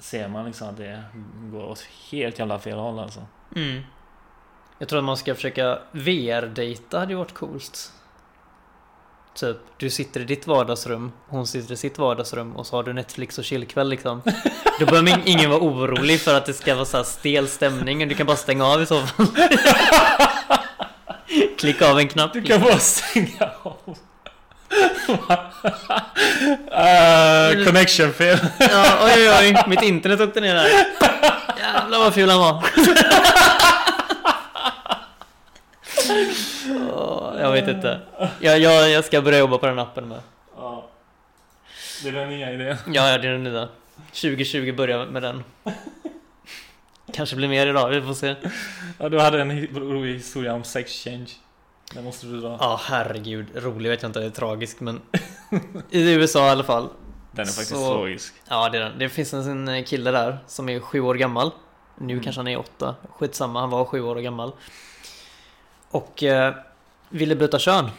Ser 0.03 0.29
man 0.29 0.45
liksom 0.47 0.69
att 0.69 0.77
det 0.77 1.03
går 1.53 1.65
åt 1.65 1.87
helt 2.11 2.39
jävla 2.39 2.59
fel 2.59 2.79
håll 2.79 2.99
alltså. 2.99 3.27
Mm. 3.57 3.83
Jag 4.79 4.89
tror 4.89 4.99
att 4.99 5.05
man 5.05 5.17
ska 5.17 5.35
försöka 5.35 5.79
VR-dejta 5.93 6.99
hade 6.99 7.13
ju 7.13 7.19
varit 7.19 7.35
coolt. 7.35 7.93
Typ, 9.35 9.57
du 9.77 9.91
sitter 9.91 10.21
i 10.21 10.25
ditt 10.25 10.47
vardagsrum, 10.47 11.13
hon 11.29 11.47
sitter 11.47 11.75
i 11.75 11.77
sitt 11.77 11.99
vardagsrum 11.99 12.57
och 12.57 12.67
så 12.67 12.77
har 12.77 12.83
du 12.83 12.93
Netflix 12.93 13.39
och 13.39 13.45
chillkväll 13.45 13.89
liksom. 13.89 14.23
Då 14.81 14.87
behöver 14.87 15.11
ing- 15.11 15.23
ingen 15.25 15.51
vara 15.51 15.61
orolig 15.61 16.21
för 16.21 16.35
att 16.35 16.47
det 16.47 16.53
ska 16.53 16.75
vara 16.75 16.85
så 16.85 17.05
stel 17.05 17.49
stämning 17.49 18.03
och 18.03 18.09
du 18.09 18.15
kan 18.15 18.27
bara 18.27 18.37
stänga 18.37 18.67
av 18.67 18.83
i 18.83 18.87
så 18.87 19.01
fall. 19.01 19.27
Klicka 21.59 21.91
av 21.91 21.99
en 21.99 22.09
knapp. 22.09 22.33
Du 22.33 22.43
kan 22.43 22.61
bara 22.61 22.79
stänga 22.79 23.51
av. 23.63 23.99
Uh, 26.43 27.65
connection 27.65 28.13
fel. 28.13 28.39
Ja, 28.59 28.99
oj, 29.05 29.13
oj, 29.17 29.31
oj. 29.41 29.65
Mitt 29.67 29.83
internet 29.83 30.21
åkte 30.21 30.41
ner 30.41 30.55
där. 30.55 30.69
Jävlar 31.59 31.99
vad 31.99 32.15
ful 32.15 32.31
han 32.31 32.41
var. 32.41 32.65
Jag 37.41 37.53
vet 37.53 37.69
inte. 37.69 38.01
Jag, 38.41 38.59
jag, 38.59 38.91
jag 38.91 39.05
ska 39.05 39.23
börja 39.23 39.39
jobba 39.39 39.59
på 39.59 39.67
den 39.67 39.79
appen 39.79 40.09
med. 40.09 40.21
Ja. 40.57 40.89
Det 42.03 42.09
är 42.09 42.13
den 42.13 42.29
nya 42.29 42.53
idén. 42.53 42.77
Ja, 42.87 43.11
ja, 43.11 43.19
det 43.19 43.29
är 43.29 43.33
den 43.33 43.45
nya. 43.45 43.69
2020 44.13 44.73
börjar 44.73 45.07
med 45.07 45.23
den. 45.23 45.45
Kanske 47.13 47.37
blir 47.37 47.49
mer 47.49 47.67
idag, 47.67 47.89
vi 47.89 48.03
får 48.03 48.15
se. 48.15 48.35
Ja, 48.99 49.09
du 49.09 49.21
hade 49.21 49.41
en 49.41 49.67
rolig 49.67 50.15
historia 50.15 50.55
om 50.55 50.65
sex 50.65 51.05
change. 51.05 51.29
Den 51.95 52.05
måste 52.05 52.27
du 52.27 52.41
dra. 52.41 52.57
Ja, 52.61 52.81
herregud. 52.85 53.47
Rolig 53.55 53.91
vet 53.91 54.03
jag 54.03 54.09
inte, 54.09 54.21
det 54.21 54.27
är 54.27 54.31
tragisk 54.31 54.81
men 54.81 55.01
i 55.91 56.13
USA 56.15 56.47
i 56.47 56.51
alla 56.51 56.65
fall. 56.65 56.89
Den 57.33 57.43
är 57.43 57.47
faktiskt 57.47 57.71
Så- 57.71 57.95
logisk. 57.99 58.35
Ja, 58.49 58.69
det 58.69 58.79
är 58.79 58.83
den. 58.83 58.99
Det 58.99 59.09
finns 59.09 59.33
en 59.35 59.85
kille 59.85 60.11
där 60.11 60.39
som 60.47 60.69
är 60.69 60.81
sju 60.81 61.01
år 61.01 61.15
gammal. 61.15 61.51
Nu 61.99 62.13
Mm. 62.13 62.25
kanske 62.25 62.39
han 62.39 62.49
är 62.49 62.59
åtta. 62.59 62.95
Skitsamma, 63.19 63.61
han 63.61 63.71
var 63.71 63.85
sju 63.85 64.03
år 64.03 64.17
gammal. 64.17 64.53
Och 65.91 66.23
eh, 66.23 66.55
ville 67.09 67.37
byta 67.37 67.59
kön. 67.59 67.91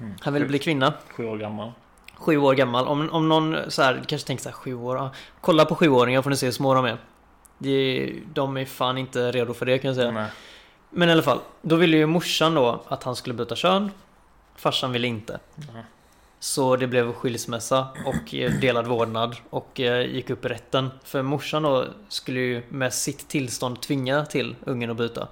Mm. 0.00 0.14
Han 0.20 0.34
ville 0.34 0.46
bli 0.46 0.58
kvinna. 0.58 0.94
Sju 1.08 1.24
år 1.26 1.38
gammal. 1.38 1.72
Sju 2.14 2.36
år 2.38 2.54
gammal. 2.54 2.86
Om, 2.88 3.10
om 3.10 3.28
någon 3.28 3.56
så 3.70 3.82
här, 3.82 4.02
kanske 4.06 4.26
tänker 4.26 4.42
så 4.42 4.48
här, 4.48 4.56
sju 4.56 4.74
år. 4.74 4.96
Ja. 4.96 5.10
Kolla 5.40 5.64
på 5.64 5.74
sjuåringar 5.74 6.22
får 6.22 6.30
ni 6.30 6.36
se 6.36 6.46
hur 6.46 6.52
små 6.52 6.74
de 6.74 6.84
är. 6.84 6.96
Det, 7.58 8.12
de 8.34 8.56
är 8.56 8.64
fan 8.64 8.98
inte 8.98 9.32
redo 9.32 9.54
för 9.54 9.66
det 9.66 9.78
kan 9.78 9.88
jag 9.88 9.96
säga. 9.96 10.10
Nej. 10.10 10.30
Men 10.90 11.08
i 11.08 11.12
alla 11.12 11.22
fall, 11.22 11.40
då 11.62 11.76
ville 11.76 11.96
ju 11.96 12.06
morsan 12.06 12.54
då 12.54 12.82
att 12.88 13.02
han 13.02 13.16
skulle 13.16 13.34
byta 13.34 13.56
kön. 13.56 13.90
Farsan 14.56 14.92
ville 14.92 15.06
inte. 15.06 15.40
Ja. 15.56 15.82
Så 16.38 16.76
det 16.76 16.86
blev 16.86 17.12
skilsmässa 17.12 17.86
och 18.06 18.34
eh, 18.34 18.52
delad 18.52 18.86
vårdnad 18.86 19.36
och 19.50 19.80
eh, 19.80 20.06
gick 20.14 20.30
upp 20.30 20.44
i 20.44 20.48
rätten. 20.48 20.90
För 21.04 21.22
morsan 21.22 21.62
då 21.62 21.86
skulle 22.08 22.40
ju 22.40 22.62
med 22.68 22.94
sitt 22.94 23.28
tillstånd 23.28 23.80
tvinga 23.80 24.26
till 24.26 24.56
ungen 24.64 24.90
att 24.90 24.96
byta. 24.96 25.28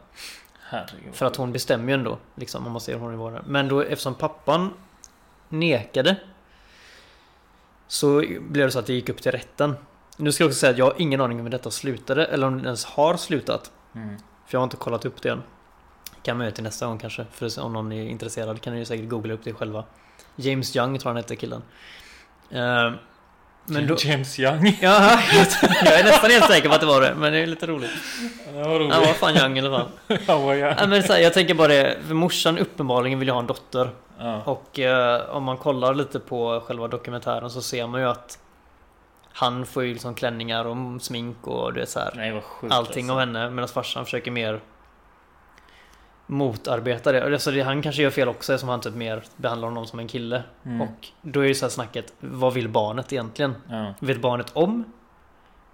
Herregud. 0.61 1.15
För 1.15 1.27
att 1.27 1.37
hon 1.37 1.53
bestämmer 1.53 1.89
ju 1.89 1.95
ändå, 1.95 2.19
liksom, 2.35 2.67
om 2.67 2.73
man 2.73 2.81
ser 2.81 2.99
hon 2.99 3.15
i 3.15 3.17
vårdnad. 3.17 3.45
Men 3.47 3.69
då 3.69 3.81
eftersom 3.81 4.15
pappan 4.15 4.71
nekade 5.49 6.17
så 7.89 8.25
blev 8.41 8.67
det 8.67 8.71
så 8.71 8.79
att 8.79 8.87
det 8.87 8.93
gick 8.93 9.09
upp 9.09 9.23
till 9.23 9.33
rätten. 9.33 9.77
Nu 10.17 10.33
ska 10.33 10.45
jag 10.45 10.49
också 10.49 10.59
säga 10.59 10.71
att 10.71 10.79
jag 10.79 10.85
har 10.85 10.95
ingen 10.99 11.21
aning 11.21 11.39
om 11.39 11.45
hur 11.45 11.51
detta 11.51 11.71
slutade 11.71 12.25
eller 12.25 12.47
om 12.47 12.59
det 12.59 12.65
ens 12.65 12.85
har 12.85 13.17
slutat. 13.17 13.71
Mm. 13.95 14.17
För 14.49 14.55
jag 14.55 14.61
har 14.61 14.65
inte 14.65 14.77
kollat 14.77 15.05
upp 15.05 15.23
det 15.23 15.29
än. 15.29 15.43
Kan 16.23 16.37
man 16.37 16.47
göra 16.47 16.55
till 16.55 16.65
nästa 16.65 16.87
gång 16.87 16.99
kanske. 16.99 17.27
För 17.33 17.61
om 17.61 17.73
någon 17.73 17.93
är 17.93 18.03
intresserad 18.03 18.61
kan 18.61 18.73
ni 18.73 18.79
ju 18.79 18.85
säkert 18.85 19.09
googla 19.09 19.35
upp 19.35 19.41
det 19.45 19.53
själva. 19.53 19.85
James 20.37 20.77
Young 20.77 20.99
tror 20.99 21.11
han 21.11 21.17
hette 21.17 21.37
killen. 21.37 21.63
Eh, 22.51 22.93
men 23.67 23.87
då... 23.87 23.97
James 23.99 24.39
Young. 24.39 24.79
Ja, 24.81 25.21
jag 25.85 26.01
är 26.01 26.05
nästan 26.05 26.31
helt 26.31 26.47
säker 26.47 26.69
på 26.69 26.75
att 26.75 26.81
det 26.81 26.87
var 26.87 27.01
det. 27.01 27.15
Men 27.15 27.33
det 27.33 27.39
är 27.39 27.47
lite 27.47 27.67
roligt. 27.67 27.91
Det 28.53 28.63
var 28.63 28.79
roligt. 28.79 28.95
Han 28.95 29.03
var 29.03 29.13
fan 29.13 29.37
Young 29.37 29.57
i 29.59 29.61
alla 29.61 29.79
fall. 29.79 30.19
Han 30.27 30.43
var 30.43 30.55
young. 30.55 30.75
Ja, 30.79 30.87
men 30.87 31.03
så 31.03 31.13
här, 31.13 31.21
jag 31.21 31.35
tänker 31.35 31.55
bara 31.55 31.69
det. 31.69 31.99
För 32.07 32.15
morsan 32.15 32.59
uppenbarligen 32.59 33.19
vill 33.19 33.29
ju 33.29 33.33
ha 33.33 33.41
en 33.41 33.47
dotter. 33.47 33.91
Ja. 34.19 34.43
Och 34.45 34.79
eh, 34.79 35.37
om 35.37 35.45
man 35.45 35.57
kollar 35.57 35.95
lite 35.95 36.21
på 36.21 36.63
själva 36.67 36.89
dokumentären 36.89 37.51
så 37.51 37.63
ser 37.63 37.87
man 37.87 38.01
ju 38.01 38.09
att 38.09 38.39
han 39.39 39.67
får 39.67 39.85
ju 39.85 39.93
liksom 39.93 40.15
klänningar 40.15 40.65
och 40.65 41.03
smink 41.03 41.47
och 41.47 41.73
det 41.73 41.83
är 41.83 41.87
så 41.87 41.99
här. 41.99 42.13
Nej 42.17 42.33
vad 42.33 42.43
sjukt 42.43 42.75
allting 42.75 43.05
alltså. 43.05 43.13
av 43.13 43.21
henne 43.21 43.51
medan 43.51 43.69
farsan 43.69 44.05
försöker 44.05 44.31
mer 44.31 44.61
motarbeta 46.27 47.13
det. 47.13 47.25
Alltså 47.25 47.51
det. 47.51 47.61
Han 47.61 47.83
kanske 47.83 48.03
gör 48.03 48.11
fel 48.11 48.29
också 48.29 48.53
eftersom 48.53 48.69
han 48.69 48.81
typ 48.81 48.95
mer 48.95 49.23
behandlar 49.37 49.69
honom 49.69 49.87
som 49.87 49.99
en 49.99 50.09
kille. 50.09 50.43
Mm. 50.65 50.81
Och 50.81 51.09
då 51.23 51.41
är 51.41 51.47
ju 51.47 51.55
så 51.55 51.65
här 51.65 51.71
snacket, 51.71 52.13
vad 52.21 52.55
vill 52.55 52.69
barnet 52.69 53.13
egentligen? 53.13 53.55
Ja. 53.69 53.95
Vet 54.01 54.21
barnet 54.21 54.51
om 54.53 54.93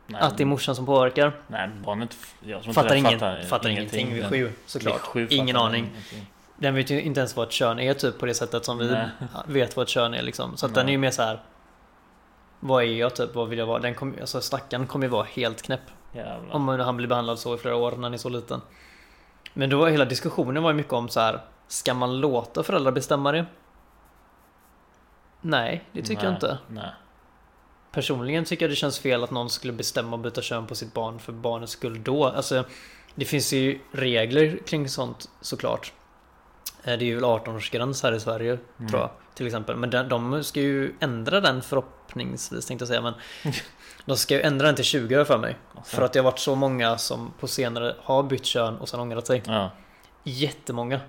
Nej, 0.07 0.21
att 0.21 0.37
det 0.37 0.43
är 0.43 0.47
morsan 0.47 0.77
som 0.77 0.87
påverkar? 0.87 1.33
Nej, 1.47 1.71
barnet... 1.85 2.17
Jag 2.41 2.65
Fattar, 2.65 2.95
ingen, 2.95 3.19
fattar, 3.19 3.43
fattar 3.43 3.69
ingenting 3.69 4.15
vid 4.15 4.29
sju 4.29 4.53
såklart. 4.67 5.01
sju 5.01 5.27
Ingen 5.31 5.57
aning. 5.57 5.85
ingenting. 5.85 6.27
Den 6.57 6.75
vet 6.75 6.91
ju 6.91 7.03
inte 7.03 7.21
ens 7.21 7.37
vad 7.37 7.47
ett 7.47 7.53
kön 7.53 7.79
är 7.79 7.95
typ 7.95 8.19
på 8.19 8.27
det 8.27 8.35
sättet 8.35 8.65
som 8.65 8.79
vi 8.79 8.91
Nej. 8.91 9.09
vet 9.47 9.77
vad 9.77 9.83
ett 9.83 9.89
kön 9.89 10.15
är 10.15 10.23
liksom. 10.23 10.57
Så 10.57 10.67
att 10.67 10.73
Nej. 10.73 10.81
den 10.81 10.89
är 10.89 10.93
ju 10.93 10.99
mer 10.99 11.11
så 11.11 11.23
här. 11.23 11.41
Vad 12.67 12.83
är 12.83 12.87
jag 12.87 13.15
typ? 13.15 13.35
Vad 13.35 13.49
vill 13.49 13.59
jag 13.59 13.67
vara? 13.67 13.79
Den 13.79 13.95
kom, 13.95 14.15
alltså 14.21 14.41
stackaren 14.41 14.87
kommer 14.87 15.07
ju 15.07 15.11
vara 15.11 15.25
helt 15.25 15.63
knäpp. 15.63 15.81
Jävlar. 16.13 16.55
Om 16.55 16.69
han 16.69 16.97
blir 16.97 17.09
behandlad 17.09 17.39
så 17.39 17.55
i 17.55 17.59
flera 17.59 17.77
år 17.77 17.91
när 17.93 18.03
han 18.03 18.15
är 18.15 18.19
så 18.19 18.29
liten. 18.29 18.61
Men 19.55 19.71
då 19.71 19.79
var 19.79 19.89
hela 19.89 20.05
diskussionen 20.05 20.63
var 20.63 20.71
ju 20.71 20.77
mycket 20.77 20.93
om 20.93 21.09
så 21.09 21.21
här. 21.21 21.41
Ska 21.69 21.95
man 21.95 22.21
låta 22.21 22.63
föräldrar 22.63 22.93
bestämma 22.93 23.33
det? 23.33 23.47
Nej, 25.41 25.85
det 25.93 26.03
tycker 26.03 26.25
jag 26.25 26.31
Nej, 26.31 26.35
inte. 26.35 26.59
Nej. 26.69 26.91
Personligen 27.93 28.45
tycker 28.45 28.65
jag 28.65 28.71
det 28.73 28.77
känns 28.77 28.99
fel 28.99 29.25
att 29.25 29.31
någon 29.31 29.51
skulle 29.51 29.73
bestämma 29.73 30.17
att 30.17 30.23
byta 30.23 30.43
kön 30.43 30.67
på 30.67 30.75
sitt 30.75 30.95
barn 30.95 31.19
för 31.19 31.33
barnets 31.33 31.73
skull 31.73 32.03
då. 32.05 32.25
Alltså, 32.27 32.65
det 33.15 33.25
finns 33.25 33.53
ju 33.53 33.81
regler 33.93 34.59
kring 34.67 34.89
sånt 34.89 35.31
såklart. 35.41 35.93
Eh, 36.85 36.99
Det 36.99 37.05
är 37.05 37.07
ju 37.07 37.15
väl 37.15 37.25
18-årsgräns 37.25 38.03
här 38.03 38.13
i 38.13 38.21
Sverige, 38.21 38.59
Mm. 38.79 38.91
tror 38.91 39.01
jag. 39.03 39.11
Till 39.35 39.47
exempel. 39.47 39.77
Men 39.77 39.91
de, 39.91 40.09
de 40.09 40.45
ska 40.45 40.61
ju 40.61 40.95
ändra 41.01 41.41
den 41.41 41.63
förhoppningsvis, 42.07 42.67
tänkte 42.67 42.83
jag 42.83 42.89
säga. 42.89 43.01
Men 43.01 43.15
de 44.05 44.17
ska 44.17 44.35
ju 44.35 44.41
ändra 44.41 44.67
den 44.67 44.75
till 44.75 44.85
20 44.85 45.21
år 45.21 45.25
för 45.25 45.39
mig. 45.39 45.57
Alltså. 45.75 45.97
För 45.97 46.03
att 46.03 46.13
det 46.13 46.19
har 46.19 46.25
varit 46.25 46.39
så 46.39 46.55
många 46.55 46.99
som 46.99 47.33
på 47.41 47.49
senare 47.49 47.97
har 48.03 48.23
bytt 48.23 48.45
kön 48.45 48.77
och 48.77 48.89
sen 48.89 49.01
ångrat 49.01 49.27
sig. 49.27 49.43
Ja. 49.47 49.71
Jättemånga. 50.23 51.01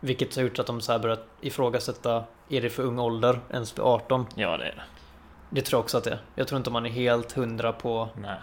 Vilket 0.00 0.36
har 0.36 0.42
gjort 0.42 0.58
att 0.58 0.66
de 0.66 0.80
så 0.80 0.92
här 0.92 0.98
börjat 0.98 1.26
ifrågasätta, 1.40 2.24
är 2.48 2.60
det 2.60 2.70
för 2.70 2.82
ung 2.82 2.98
ålder 2.98 3.40
ens 3.50 3.72
för 3.72 3.82
18? 3.82 4.26
ja, 4.34 4.56
det 4.56 4.64
är 4.64 4.74
det. 4.76 4.82
Det 5.50 5.62
tror 5.62 5.78
jag 5.78 5.84
också 5.84 5.98
att 5.98 6.04
det 6.04 6.10
är. 6.10 6.22
Jag 6.34 6.48
tror 6.48 6.58
inte 6.58 6.70
man 6.70 6.86
är 6.86 6.90
helt 6.90 7.32
hundra 7.32 7.72
på... 7.72 8.08
Nej. 8.16 8.36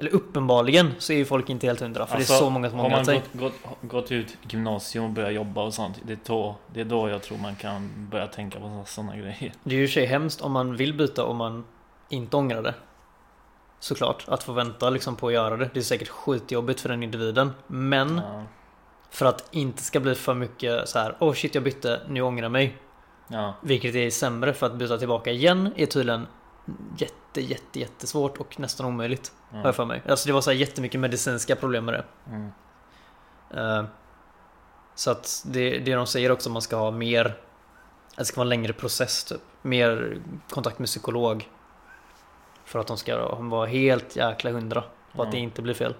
Eller 0.00 0.14
uppenbarligen 0.14 0.90
så 0.98 1.12
är 1.12 1.16
ju 1.16 1.24
folk 1.24 1.48
inte 1.50 1.66
helt 1.66 1.80
hundra. 1.80 2.06
För 2.06 2.16
det 2.16 2.22
är 2.22 2.24
så 2.24 2.50
många 2.50 2.70
som 2.70 2.78
har 2.78 2.90
man 2.90 3.04
sig. 3.04 3.22
gått, 3.32 3.52
gått, 3.62 3.78
gått 3.82 4.12
ut 4.12 4.36
gymnasium 4.50 5.04
och 5.04 5.10
börjat 5.10 5.32
jobba 5.32 5.62
och 5.62 5.74
sånt. 5.74 6.00
Det 6.06 6.12
är, 6.12 6.18
då, 6.26 6.56
det 6.74 6.80
är 6.80 6.84
då 6.84 7.08
jag 7.08 7.22
tror 7.22 7.38
man 7.38 7.56
kan 7.56 8.08
börja 8.10 8.26
tänka 8.26 8.60
på 8.60 8.82
sådana 8.86 9.16
grejer. 9.16 9.52
Det 9.64 9.74
är 9.74 9.78
ju 9.78 9.84
i 9.84 9.88
sig 9.88 10.06
hemskt 10.06 10.40
om 10.40 10.52
man 10.52 10.76
vill 10.76 10.94
byta 10.94 11.24
och 11.24 11.36
man 11.36 11.64
inte 12.08 12.36
ångrar 12.36 12.62
det. 12.62 12.74
Såklart. 13.80 14.24
Att 14.28 14.42
få 14.42 14.52
vänta 14.52 14.90
liksom 14.90 15.16
på 15.16 15.26
att 15.26 15.32
göra 15.32 15.56
det. 15.56 15.70
Det 15.74 15.80
är 15.80 15.84
säkert 15.84 16.08
skitjobbigt 16.08 16.80
för 16.80 16.88
den 16.88 17.02
individen. 17.02 17.50
Men 17.66 18.16
Ja. 18.24 18.42
för 19.10 19.26
att 19.26 19.48
inte 19.50 19.82
ska 19.82 20.00
bli 20.00 20.14
för 20.14 20.34
mycket 20.34 20.88
så 20.88 20.98
här. 20.98 21.16
Oh 21.20 21.32
shit 21.34 21.54
jag 21.54 21.64
bytte, 21.64 22.00
nu 22.08 22.22
ångrar 22.22 22.42
jag 22.44 22.52
mig. 22.52 22.76
Ja. 23.28 23.54
Vilket 23.62 23.94
är 23.94 24.10
sämre 24.10 24.52
för 24.52 24.66
att 24.66 24.74
byta 24.74 24.98
tillbaka 24.98 25.30
igen 25.30 25.72
är 25.76 25.86
tydligen 25.86 26.26
jätte, 26.98 27.14
jätte, 27.36 27.78
jättesvårt 27.80 28.38
och 28.38 28.60
nästan 28.60 28.86
omöjligt. 28.86 29.32
Har 29.50 29.58
Ja. 29.58 29.64
jag 29.64 29.76
för 29.76 29.84
mig. 29.84 30.02
Alltså 30.08 30.26
det 30.26 30.32
var 30.32 30.40
så 30.40 30.50
här 30.50 30.56
jättemycket 30.58 31.00
medicinska 31.00 31.56
problem 31.56 31.84
med 31.84 31.94
det. 31.94 32.04
Mm. 32.30 32.50
Eh, 33.54 33.84
Så 34.94 35.10
att 35.10 35.42
det, 35.46 35.78
det 35.78 35.94
de 35.94 36.06
säger 36.06 36.30
också, 36.32 36.50
man 36.50 36.62
ska 36.62 36.76
ha 36.76 36.90
mer 36.90 37.26
att 37.26 38.16
Det 38.16 38.24
ska 38.24 38.36
vara 38.36 38.44
en 38.44 38.48
längre 38.48 38.72
process 38.72 39.24
typ. 39.24 39.40
Mer 39.62 40.18
kontakt 40.50 40.78
med 40.78 40.86
psykolog. 40.88 41.48
För 42.64 42.78
att 42.78 42.86
de 42.86 42.96
ska 42.96 43.34
vara 43.34 43.66
helt 43.66 44.16
jäkla 44.16 44.50
hundra 44.50 44.80
på 45.12 45.22
att 45.22 45.28
Ja. 45.28 45.32
det 45.32 45.38
inte 45.38 45.62
blir 45.62 45.74
fel. 45.74 45.94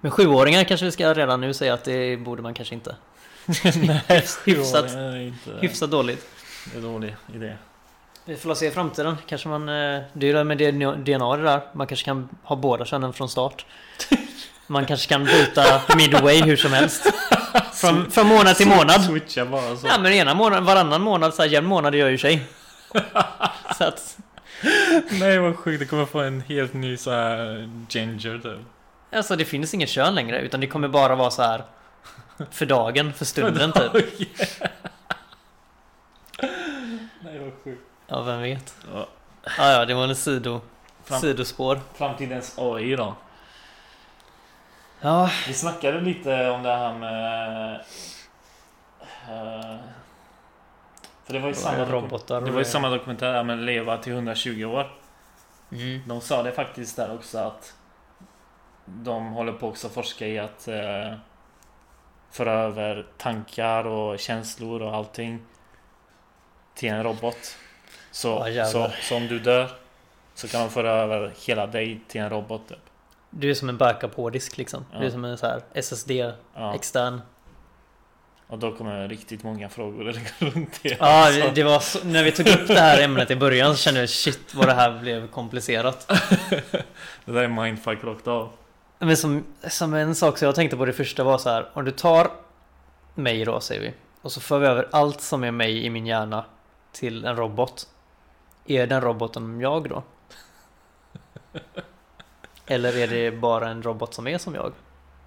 Men 0.00 0.10
sjuåringar 0.10 0.64
kanske 0.64 0.86
vi 0.86 0.92
ska 0.92 1.14
redan 1.14 1.40
nu 1.40 1.54
säga 1.54 1.74
att 1.74 1.84
det 1.84 2.16
borde 2.16 2.42
man 2.42 2.54
kanske 2.54 2.74
inte. 2.74 2.96
Nej, 3.74 4.04
hyfsat- 4.44 5.16
inte. 5.20 5.50
Hyfsat 5.60 5.90
dåligt. 5.90 6.26
Det 6.72 6.78
är 6.78 6.82
dålig 6.82 7.16
idé. 7.34 7.56
Vi 8.24 8.36
får 8.36 8.54
se 8.54 8.66
i 8.66 8.70
framtiden. 8.70 9.16
Kanske 9.26 9.48
man... 9.48 9.68
eh, 9.68 10.02
Det 10.12 10.26
är 10.26 10.28
ju 10.28 10.32
det 10.32 10.44
med 10.44 10.58
DNA 11.04 11.36
det 11.36 11.42
där. 11.42 11.60
Man 11.72 11.86
kanske 11.86 12.04
kan 12.04 12.28
ha 12.42 12.56
båda 12.56 12.84
könen 12.84 13.12
från 13.12 13.28
start. 13.28 13.66
Man 14.66 14.86
kanske 14.86 15.08
kan 15.08 15.24
byta 15.24 15.82
midway 15.96 16.42
hur 16.42 16.56
som 16.56 16.72
helst. 16.72 17.12
Från, 17.72 18.10
från 18.10 18.26
månad 18.26 18.56
till 18.56 18.68
månad. 18.68 19.04
Switcha 19.04 19.44
bara 19.46 19.76
så. 19.76 19.86
Ja 19.86 19.98
men 19.98 20.12
ena 20.12 20.34
månaden, 20.34 20.64
varannan 20.64 21.02
månad, 21.02 21.34
så 21.34 21.42
här 21.42 21.48
jämn 21.48 21.66
månad 21.66 21.94
gör 21.94 22.08
ju 22.08 22.18
sig. 22.18 22.42
Så 23.78 23.84
att... 23.84 24.18
Nej 25.10 25.38
vad 25.38 25.56
sjukt, 25.56 25.80
det 25.80 25.86
kommer 25.86 26.06
få 26.06 26.20
en 26.20 26.40
helt 26.40 26.74
ny 26.74 26.96
så 26.96 27.10
här 27.10 27.68
ginger 27.88 28.38
typ. 28.38 28.58
Alltså 29.12 29.36
det 29.36 29.44
finns 29.44 29.74
inget 29.74 29.88
kön 29.88 30.14
längre 30.14 30.40
utan 30.40 30.60
det 30.60 30.66
kommer 30.66 30.88
bara 30.88 31.14
vara 31.14 31.30
så 31.30 31.42
här 31.42 31.64
För 32.50 32.66
dagen, 32.66 33.12
för 33.12 33.24
stunden 33.24 33.72
typ. 33.92 34.04
Nej 37.20 37.38
vad 37.38 37.52
sjukt. 37.64 37.82
Ja 38.10 38.22
vem 38.22 38.40
vet. 38.42 38.74
Ja. 38.94 39.06
Ja 39.58 39.72
ja 39.72 39.84
det 39.84 39.94
var 39.94 40.04
en 40.04 40.16
sido, 40.16 40.60
Fram- 41.04 41.20
sidospår. 41.20 41.80
Framtidens 41.94 42.58
AI 42.58 42.96
då? 42.96 43.14
Ja, 45.00 45.30
Vi 45.46 45.54
snackade 45.54 46.00
lite 46.00 46.50
om 46.50 46.62
det 46.62 46.76
här 46.76 46.94
med... 46.94 47.74
eh, 49.28 49.76
för 51.24 51.32
det 51.32 51.38
var 51.38 51.48
ju 51.48 51.54
samma, 51.54 51.78
doku- 51.84 51.90
robotar. 51.90 52.40
det 52.40 52.50
var 52.50 52.58
ju 52.58 52.64
samma 52.64 52.88
dokumentär 52.88 53.32
där 53.32 53.42
med 53.44 53.58
leva 53.58 53.96
till 53.98 54.12
120 54.12 54.64
år. 54.64 54.90
Mm. 55.72 56.02
De 56.08 56.20
sa 56.20 56.42
det 56.42 56.52
faktiskt 56.52 56.96
där 56.96 57.14
också 57.14 57.38
att 57.38 57.74
de 58.84 59.26
håller 59.32 59.52
på 59.52 59.68
också 59.68 59.86
att 59.86 59.92
forska 59.94 60.26
i 60.26 60.38
att 60.38 60.68
eh, 60.68 61.14
föra 62.30 62.52
över 62.52 63.06
tankar 63.18 63.86
och 63.86 64.18
känslor 64.18 64.82
och 64.82 64.94
allting 64.94 65.42
till 66.74 66.88
en 66.88 67.02
robot. 67.02 67.56
Så, 68.10 68.48
Ja, 68.54 68.64
så, 68.64 68.90
så 69.02 69.16
om 69.16 69.26
du 69.28 69.38
dör 69.38 69.70
så 70.34 70.48
kan 70.48 70.60
de 70.60 70.70
föra 70.70 70.90
över 70.90 71.32
hela 71.46 71.66
dig 71.66 72.00
till 72.08 72.20
en 72.20 72.30
robot. 72.30 72.68
Typ. 72.68 72.78
Du 73.30 73.50
är 73.50 73.54
som 73.54 73.68
en 73.68 73.76
backup 73.76 74.14
hårddisk 74.14 74.56
liksom. 74.58 74.84
Du 74.92 74.98
är 74.98 75.04
Ja. 75.04 75.10
som 75.10 75.24
en 75.24 75.38
så 75.38 75.46
här 75.46 75.60
SSD 75.74 76.10
Ja. 76.54 76.74
extern. 76.74 77.20
Och 78.46 78.58
då 78.58 78.72
kommer 78.72 79.08
riktigt 79.08 79.42
många 79.42 79.68
frågor 79.68 80.04
runt 80.38 80.80
det. 80.82 80.88
Ja, 80.88 80.96
Alltså, 81.00 81.50
det 81.54 81.62
var 81.62 81.80
så, 81.80 81.98
när 82.04 82.24
vi 82.24 82.32
tog 82.32 82.48
upp 82.48 82.66
det 82.68 82.80
här 82.80 83.02
ämnet 83.02 83.30
i 83.30 83.36
början 83.36 83.76
så 83.76 83.82
kände 83.82 84.00
jag 84.00 84.08
shit 84.08 84.54
vad 84.54 84.66
det 84.68 84.74
här 84.74 84.98
blev 84.98 85.28
komplicerat. 85.28 86.06
det 87.24 87.32
där 87.32 87.42
är 87.42 87.48
mindfuck 87.48 88.04
rakt 88.04 88.28
av. 88.28 88.50
Men 88.98 89.16
som, 89.16 89.44
som 89.68 89.94
en 89.94 90.14
sak 90.14 90.38
som 90.38 90.46
jag 90.46 90.54
tänkte 90.54 90.76
på 90.76 90.84
det 90.84 90.92
första 90.92 91.24
var 91.24 91.38
så 91.38 91.50
här. 91.50 91.68
Om 91.72 91.84
du 91.84 91.90
tar 91.90 92.30
mig 93.14 93.44
då 93.44 93.60
säger 93.60 93.80
vi. 93.80 93.94
Och 94.22 94.32
så 94.32 94.40
för 94.40 94.58
vi 94.58 94.66
över 94.66 94.88
allt 94.92 95.20
som 95.20 95.44
är 95.44 95.50
mig 95.50 95.84
i 95.86 95.90
min 95.90 96.06
hjärna 96.06 96.44
till 96.92 97.24
en 97.24 97.36
robot. 97.36 97.88
Är 98.66 98.86
den 98.86 99.00
roboten 99.00 99.60
jag 99.60 99.88
då? 99.88 100.02
Eller 102.66 102.96
är 102.96 103.08
det 103.08 103.30
bara 103.30 103.68
en 103.68 103.82
robot 103.82 104.14
som 104.14 104.26
är 104.26 104.38
som 104.38 104.54
jag? 104.54 104.72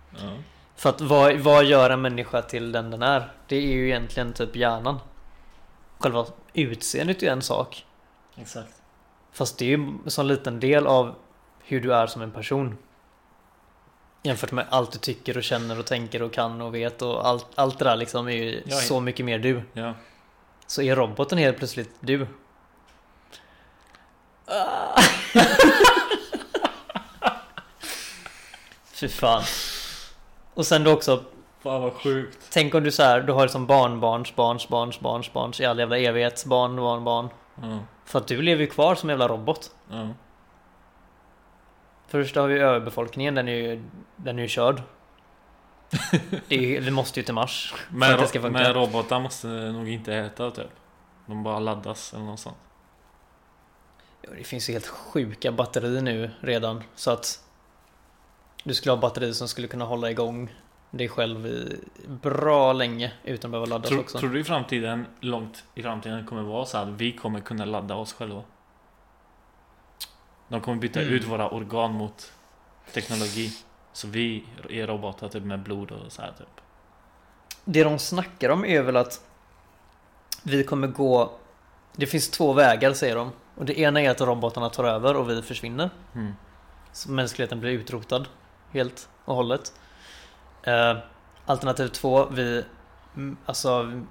Ja. 0.10 0.34
För 0.76 0.90
att 0.90 1.02
vad, 1.02 1.34
vad 1.34 1.66
gör 1.66 1.90
en 1.90 2.02
människa 2.02 2.42
till 2.42 2.72
den 2.72 2.92
den 2.92 3.04
är? 3.04 3.32
Det 3.48 3.56
är 3.56 3.62
ju 3.62 3.86
egentligen 3.86 4.34
typ 4.34 4.56
hjärnan. 4.56 5.00
Själva 5.98 6.26
utseendet 6.54 7.18
är 7.18 7.26
ju 7.26 7.32
en 7.32 7.42
sak. 7.42 7.86
Exakt. 8.36 8.82
Fast 9.32 9.58
det 9.58 9.66
är 9.66 9.70
ju 9.70 9.74
en 9.74 10.12
sån 10.12 10.28
liten 10.28 10.60
del 10.60 10.88
av 10.88 11.16
hur 11.64 11.82
du 11.82 11.94
är 11.94 12.08
som 12.08 12.22
en 12.22 12.32
person. 12.32 12.78
Jämfört 14.24 14.52
med 14.52 14.66
allt 14.70 14.92
du 14.92 15.00
tycker 15.00 15.38
och 15.38 15.44
känner 15.44 15.80
och 15.80 15.86
tänker 15.86 16.22
och 16.22 16.34
kan 16.34 16.62
och 16.62 16.76
vet 16.76 17.02
och 17.02 17.28
allt, 17.28 17.48
allt 17.56 17.80
det 17.80 17.86
där 17.86 17.96
liksom 17.96 18.28
är 18.28 18.32
ju 18.32 18.64
Ja, 18.66 18.76
så 18.76 19.00
mycket 19.00 19.26
mer 19.26 19.40
du. 19.40 19.62
Ja. 19.74 19.94
Så 20.68 20.82
är 20.82 20.96
roboten 20.96 21.38
helt 21.38 21.58
plötsligt 21.58 21.96
du. 22.00 22.28
Fy 28.94 29.08
fan. 29.08 29.44
Och 30.54 30.66
sen 30.66 30.84
då 30.84 30.92
också, 30.92 31.24
Fan 31.64 31.82
vad 31.82 31.94
sjukt. 31.94 32.38
tänk 32.52 32.76
om 32.76 32.84
du 32.84 32.92
så 32.92 33.04
här, 33.04 33.22
du 33.22 33.34
har 33.34 33.42
liksom 33.42 33.66
barnbarns, 33.68 34.36
barns, 34.36 34.68
barns, 34.68 35.00
barns, 35.00 35.34
barns 35.34 35.62
i 35.62 35.66
all 35.66 35.80
jävla 35.80 35.98
evighet, 35.98 36.46
barn, 36.46 36.76
barn, 36.76 37.04
barn. 37.04 37.30
Ja. 37.62 37.80
För 38.06 38.20
att 38.20 38.28
du 38.28 38.42
lever 38.42 38.62
ju 38.62 38.68
kvar 38.68 38.96
som 38.96 39.10
jävla 39.10 39.28
robot. 39.28 39.72
Ja. 39.92 40.08
Först 42.08 42.36
har 42.36 42.48
vi 42.48 42.60
överbefolkningen, 42.60 43.36
den 43.36 43.48
är 43.48 43.54
ju, 43.56 43.84
den 44.16 44.40
är 44.40 44.44
ju 44.44 44.48
körd. 44.50 44.82
Det 46.48 46.56
ju, 46.56 46.80
vi 46.80 46.92
måste 46.92 47.20
ju 47.20 47.24
till 47.24 47.34
Mars. 47.34 47.74
Men, 47.90 48.18
det 48.20 48.28
funka. 48.28 48.50
men 48.50 48.74
robotar 48.74 49.20
måste 49.20 49.48
nog 49.48 49.90
inte 49.90 50.14
äta 50.16 50.52
typ. 50.52 50.70
De 51.26 51.44
bara 51.44 51.60
laddas 51.60 52.14
eller 52.14 52.26
något 52.26 52.40
sånt. 52.40 52.58
Ja, 54.22 54.30
Det 54.38 54.44
finns 54.44 54.70
ju 54.70 54.74
helt 54.74 54.88
sjuka 54.88 55.52
batterier 55.52 56.02
nu 56.02 56.32
redan. 56.40 56.84
Så 56.96 57.12
att 57.12 57.44
du 58.64 58.74
skulle 58.74 58.92
ha 58.92 58.98
batteri 58.98 59.34
som 59.34 59.48
skulle 59.48 59.68
kunna 59.68 59.86
hålla 59.86 60.12
igång 60.12 60.56
dig 60.92 61.10
själv 61.10 61.48
i 61.48 61.80
bra 62.08 62.74
länge 62.74 63.12
utan 63.24 63.50
att 63.50 63.52
behöva 63.52 63.66
laddas 63.66 63.90
Tror, 63.90 64.00
också. 64.00 64.20
tror 64.20 64.30
du 64.30 64.40
i 64.40 64.44
framtiden, 64.44 65.06
långt 65.20 65.64
i 65.76 65.84
framtiden 65.84 66.26
kommer 66.26 66.42
vara 66.42 66.66
så 66.66 66.78
att 66.78 66.88
vi 66.88 67.12
kommer 67.12 67.40
kunna 67.40 67.66
ladda 67.66 67.96
oss 67.96 68.14
själva? 68.14 68.44
De 70.48 70.62
kommer 70.62 70.78
byta 70.78 71.02
Mm. 71.02 71.14
ut 71.14 71.24
våra 71.24 71.50
organ 71.50 71.92
mot 71.94 72.32
teknologi. 72.94 73.52
Så 73.94 74.08
vi 74.08 74.46
är 74.70 74.88
robotar 74.88 75.30
typ 75.30 75.44
med 75.44 75.60
blod 75.60 75.92
och 75.92 76.12
så 76.12 76.22
här 76.22 76.32
typ. 76.38 76.48
Det 77.66 77.84
de 77.84 78.00
snackar 78.00 78.50
om 78.50 78.66
är 78.66 78.82
väl 78.82 78.98
att 78.98 79.22
vi 80.44 80.64
kommer 80.64 80.88
gå... 80.88 81.32
Det 81.96 82.08
finns 82.08 82.30
två 82.30 82.54
vägar 82.54 82.94
säger 82.94 83.16
de. 83.16 83.32
Och 83.56 83.66
det 83.66 83.80
ena 83.80 84.02
är 84.02 84.10
att 84.10 84.22
robotarna 84.22 84.70
tar 84.70 84.84
över 84.84 85.16
och 85.16 85.30
vi 85.30 85.42
försvinner. 85.42 85.90
Mm. 86.16 86.34
Så 86.92 87.12
mänskligheten 87.12 87.60
blir 87.60 87.72
utrotad 87.72 88.28
helt 88.72 89.10
och 89.26 89.36
hållet. 89.36 89.74
Eh, 90.64 90.98
alternativ 91.46 91.88
två, 91.88 92.26
vi... 92.26 92.64
mm, 93.16 93.38
Alltså, 93.46 94.02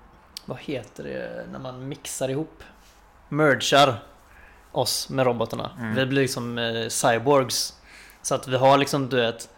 vad 0.44 0.58
heter 0.58 1.04
det 1.04 1.46
när 1.52 1.58
man 1.58 1.88
mixar 1.88 2.28
ihop? 2.28 2.62
Mergar 3.28 4.02
oss 4.72 5.08
med 5.08 5.26
robotarna. 5.26 5.70
Mm. 5.78 5.94
Vi 5.94 6.06
blir 6.06 6.22
liksom 6.22 6.58
eh, 6.58 6.88
cyborgs. 6.88 7.80
Så 8.22 8.34
att 8.34 8.48
vi 8.48 8.56
har 8.56 8.78
liksom, 8.78 9.08
du 9.08 9.16
vet, 9.16 9.48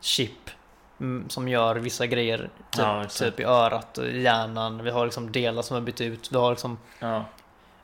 chip 0.00 0.50
mm, 1.00 1.28
som 1.30 1.48
gör 1.48 1.76
vissa 1.76 2.06
grejer 2.06 2.38
typ, 2.38 2.50
Ja, 2.78 3.04
typ 3.04 3.40
i 3.40 3.44
örat 3.44 3.98
och 3.98 4.06
i 4.06 4.22
hjärnan. 4.22 4.84
Vi 4.84 4.90
har 4.90 5.04
liksom 5.04 5.32
delar 5.32 5.62
som 5.62 5.74
har 5.74 5.80
bytt 5.80 6.00
ut. 6.00 6.32
Vi 6.32 6.36
har 6.36 6.50
liksom, 6.50 6.78
Ja. 6.98 7.24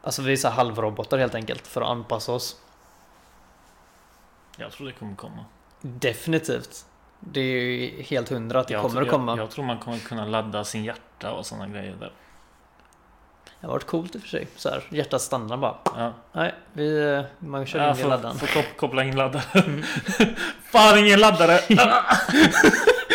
alltså 0.03 0.23
vi 0.23 0.33
är 0.33 0.37
så 0.37 0.49
halvrobotar 0.49 1.19
helt 1.19 1.35
enkelt 1.35 1.67
för 1.67 1.81
att 1.81 1.89
anpassa 1.89 2.33
oss. 2.33 2.57
Jag 4.57 4.73
tror 4.73 4.87
det 4.87 4.93
kommer 4.93 5.15
komma. 5.17 5.45
Definitivt. 5.81 6.87
Det 7.21 7.41
är 7.41 7.45
ju 7.63 8.03
helt 8.03 8.29
hundra 8.29 8.61
att 8.61 8.69
det 8.69 8.75
jag, 8.75 8.83
kommer 8.83 8.95
tror- 8.95 9.05
att 9.05 9.11
komma. 9.11 9.33
Jag, 9.33 9.39
jag 9.39 9.51
tror 9.51 9.65
man 9.65 9.79
kommer 9.79 9.99
kunna 9.99 10.25
ladda 10.27 10.65
sin 10.65 10.85
hjärta 10.85 11.33
och 11.33 11.47
sådana 11.47 11.69
grejer 11.69 11.97
där. 12.01 12.13
Det 13.65 13.69
har 13.69 13.73
varit 13.73 13.87
coolt 13.87 14.15
i 14.15 14.19
och 14.19 14.23
för 14.23 14.29
sig. 14.29 14.47
Så 14.57 14.69
här, 14.71 14.83
hjärtat 14.91 15.21
stannar 15.23 15.57
bara. 15.57 15.75
Ja. 15.97 16.13
Nej, 16.33 16.55
vi, 16.73 17.23
man 17.39 17.67
kör 17.67 17.79
Jag 17.79 17.99
in 17.99 18.07
i 18.07 18.09
laddaren. 18.09 18.37
får 18.39 18.47
kop- 18.47 18.77
koppla 18.77 19.05
in 19.05 19.17
laddare. 19.17 19.43
Fan 20.73 20.99
ingen 20.99 21.21
laddare! 21.21 21.61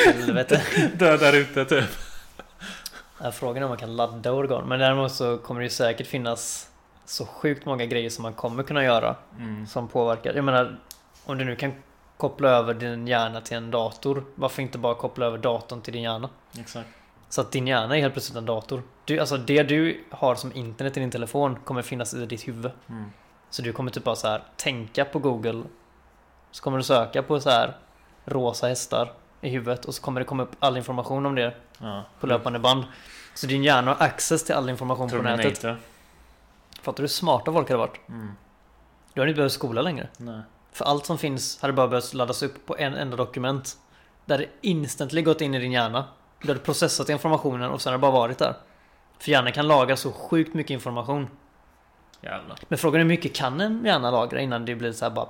Helvete. 0.06 0.62
Död 0.96 1.20
där 1.20 1.34
ute 1.36 1.66
typ. 1.66 1.86
Ja, 3.22 3.32
Frågan 3.32 3.58
är 3.58 3.64
om 3.66 3.70
man 3.70 3.78
kan 3.78 3.96
ladda 3.96 4.32
organ. 4.32 4.68
Men 4.68 4.80
däremot 4.80 5.12
så 5.12 5.38
kommer 5.38 5.62
det 5.62 5.70
säkert 5.70 6.08
finnas 6.08 6.70
så 7.06 7.26
sjukt 7.26 7.66
många 7.66 7.86
grejer 7.86 8.10
som 8.10 8.22
man 8.24 8.34
kommer 8.34 8.64
kunna 8.64 8.84
göra. 8.84 9.16
Mm. 9.38 9.68
Som 9.68 9.88
påverkar. 9.88 10.34
Jag 10.34 10.46
menar, 10.46 10.80
om 11.26 11.38
du 11.38 11.46
nu 11.46 11.56
kan 11.56 11.74
koppla 12.18 12.50
över 12.50 12.74
din 12.74 13.08
hjärna 13.08 13.42
till 13.42 13.58
en 13.58 13.72
dator. 13.72 14.24
Varför 14.36 14.62
inte 14.62 14.78
bara 14.78 14.96
koppla 14.96 15.26
över 15.26 15.38
datorn 15.38 15.82
till 15.82 15.94
din 15.94 16.04
hjärna? 16.04 16.30
Exakt. 16.60 16.90
Så 17.30 17.42
att 17.42 17.52
din 17.52 17.68
hjärna 17.68 17.98
är 17.98 18.02
helt 18.02 18.14
plötsligt 18.14 18.38
en 18.38 18.46
dator. 18.46 18.84
Du, 19.06 19.20
alltså 19.20 19.38
det 19.38 19.64
du 19.64 20.04
har 20.12 20.36
som 20.36 20.56
internet 20.56 20.98
i 20.98 21.00
din 21.00 21.12
telefon 21.12 21.56
kommer 21.56 21.82
finnas 21.82 22.14
i 22.14 22.26
ditt 22.26 22.48
huvud. 22.48 22.72
Mm. 22.90 23.12
Så 23.50 23.62
du 23.62 23.74
kommer 23.74 23.92
typ 23.92 24.04
bara 24.04 24.16
så 24.16 24.28
här 24.28 24.44
tänka 24.58 25.06
på 25.06 25.20
Google. 25.20 25.64
Så 26.52 26.64
kommer 26.64 26.78
du 26.78 26.84
söka 26.84 27.24
på 27.24 27.40
så 27.40 27.50
här 27.50 27.78
rosa 28.26 28.68
hästar 28.68 29.14
i 29.42 29.50
huvudet 29.50 29.86
och 29.86 29.96
så 29.96 30.02
kommer 30.02 30.22
det 30.22 30.26
komma 30.26 30.44
upp 30.44 30.56
all 30.60 30.78
information 30.78 31.26
om 31.26 31.36
det 31.36 31.54
Ja. 31.78 32.04
på 32.20 32.28
löpande 32.28 32.60
band. 32.60 32.84
Så 33.36 33.48
din 33.48 33.64
hjärna 33.64 33.94
har 33.94 34.06
access 34.06 34.44
till 34.44 34.56
all 34.56 34.70
information 34.70 35.10
på 35.10 35.16
nätet. 35.16 35.62
Terminator. 35.62 35.84
Fattar 36.82 36.98
du 36.98 37.04
hur 37.04 37.08
smarta 37.08 37.54
folk 37.54 37.70
hade 37.70 37.78
varit? 37.78 38.10
Mm. 38.10 38.32
Du 39.14 39.22
hade 39.22 39.30
inte 39.30 39.38
behövt 39.38 39.52
skola 39.52 39.82
längre. 39.82 40.08
Nej. 40.18 40.42
För 40.72 40.86
allt 40.86 41.06
som 41.06 41.18
finns 41.18 41.62
hade 41.62 41.74
bara 41.74 41.88
behövt 41.88 42.14
laddas 42.14 42.44
upp 42.44 42.66
på 42.66 42.78
en 42.78 42.94
enda 42.94 43.18
dokument. 43.18 43.78
Där 44.26 44.38
det 44.38 44.48
instantly 44.62 45.22
gått 45.22 45.42
in 45.42 45.56
i 45.56 45.60
din 45.60 45.72
hjärna. 45.72 46.06
Du 46.42 46.48
hade 46.48 46.60
processat 46.60 47.10
informationen 47.10 47.72
och 47.72 47.82
sen 47.82 47.92
har 47.92 47.98
det 47.98 48.02
bara 48.02 48.12
varit 48.12 48.38
där. 48.38 48.56
För 49.20 49.32
hjärnan 49.32 49.52
kan 49.52 49.68
lagra 49.68 49.98
så 49.98 50.12
sjukt 50.12 50.54
mycket 50.54 50.72
information. 50.72 51.28
Jävlar. 52.22 52.58
Men 52.68 52.78
frågan 52.78 52.96
är 52.96 53.04
hur 53.04 53.10
mycket 53.10 53.36
kan 53.36 53.62
en 53.62 53.86
hjärna 53.86 54.12
lagra 54.12 54.42
innan 54.42 54.66
det 54.66 54.76
blir 54.76 54.92
så 54.92 55.06
här 55.06 55.12
bara... 55.12 55.28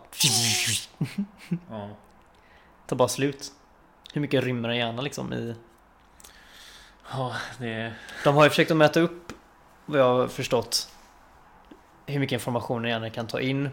Ja. 1.70 1.90
tar 2.88 2.96
bara 2.96 3.08
slut. 3.08 3.52
Hur 4.14 4.22
mycket 4.22 4.44
rymmer 4.44 4.70
en 4.70 4.78
hjärna 4.78 5.02
liksom 5.02 5.34
i... 5.34 5.56
Ja, 7.12 7.36
det. 7.58 7.94
De 8.24 8.36
har 8.36 8.44
ju 8.44 8.50
försökt 8.50 8.72
att 8.72 8.78
mäta 8.78 9.00
upp, 9.00 9.34
vad 9.86 10.00
jag 10.00 10.16
har 10.16 10.28
förstått, 10.28 10.90
hur 12.06 12.20
mycket 12.20 12.34
information 12.34 12.86
en 12.86 12.92
hjärna 12.92 13.10
kan 13.10 13.28
ta 13.28 13.42
in. 13.42 13.70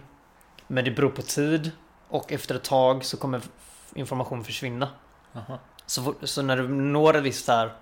Men 0.67 0.85
det 0.85 0.91
beror 0.91 1.11
på 1.11 1.23
tid 1.23 1.71
och 2.09 2.33
efter 2.33 2.55
ett 2.55 2.65
tag 2.65 3.05
så 3.05 3.17
kommer 3.17 3.43
information 3.95 4.45
försvinna. 4.45 4.89
Aha. 5.35 5.59
Så, 5.87 6.15
så 6.23 6.43
när 6.43 6.57
du 6.57 6.69
når 6.69 7.17
ett 7.17 7.23
visst 7.23 7.49
här 7.49 7.73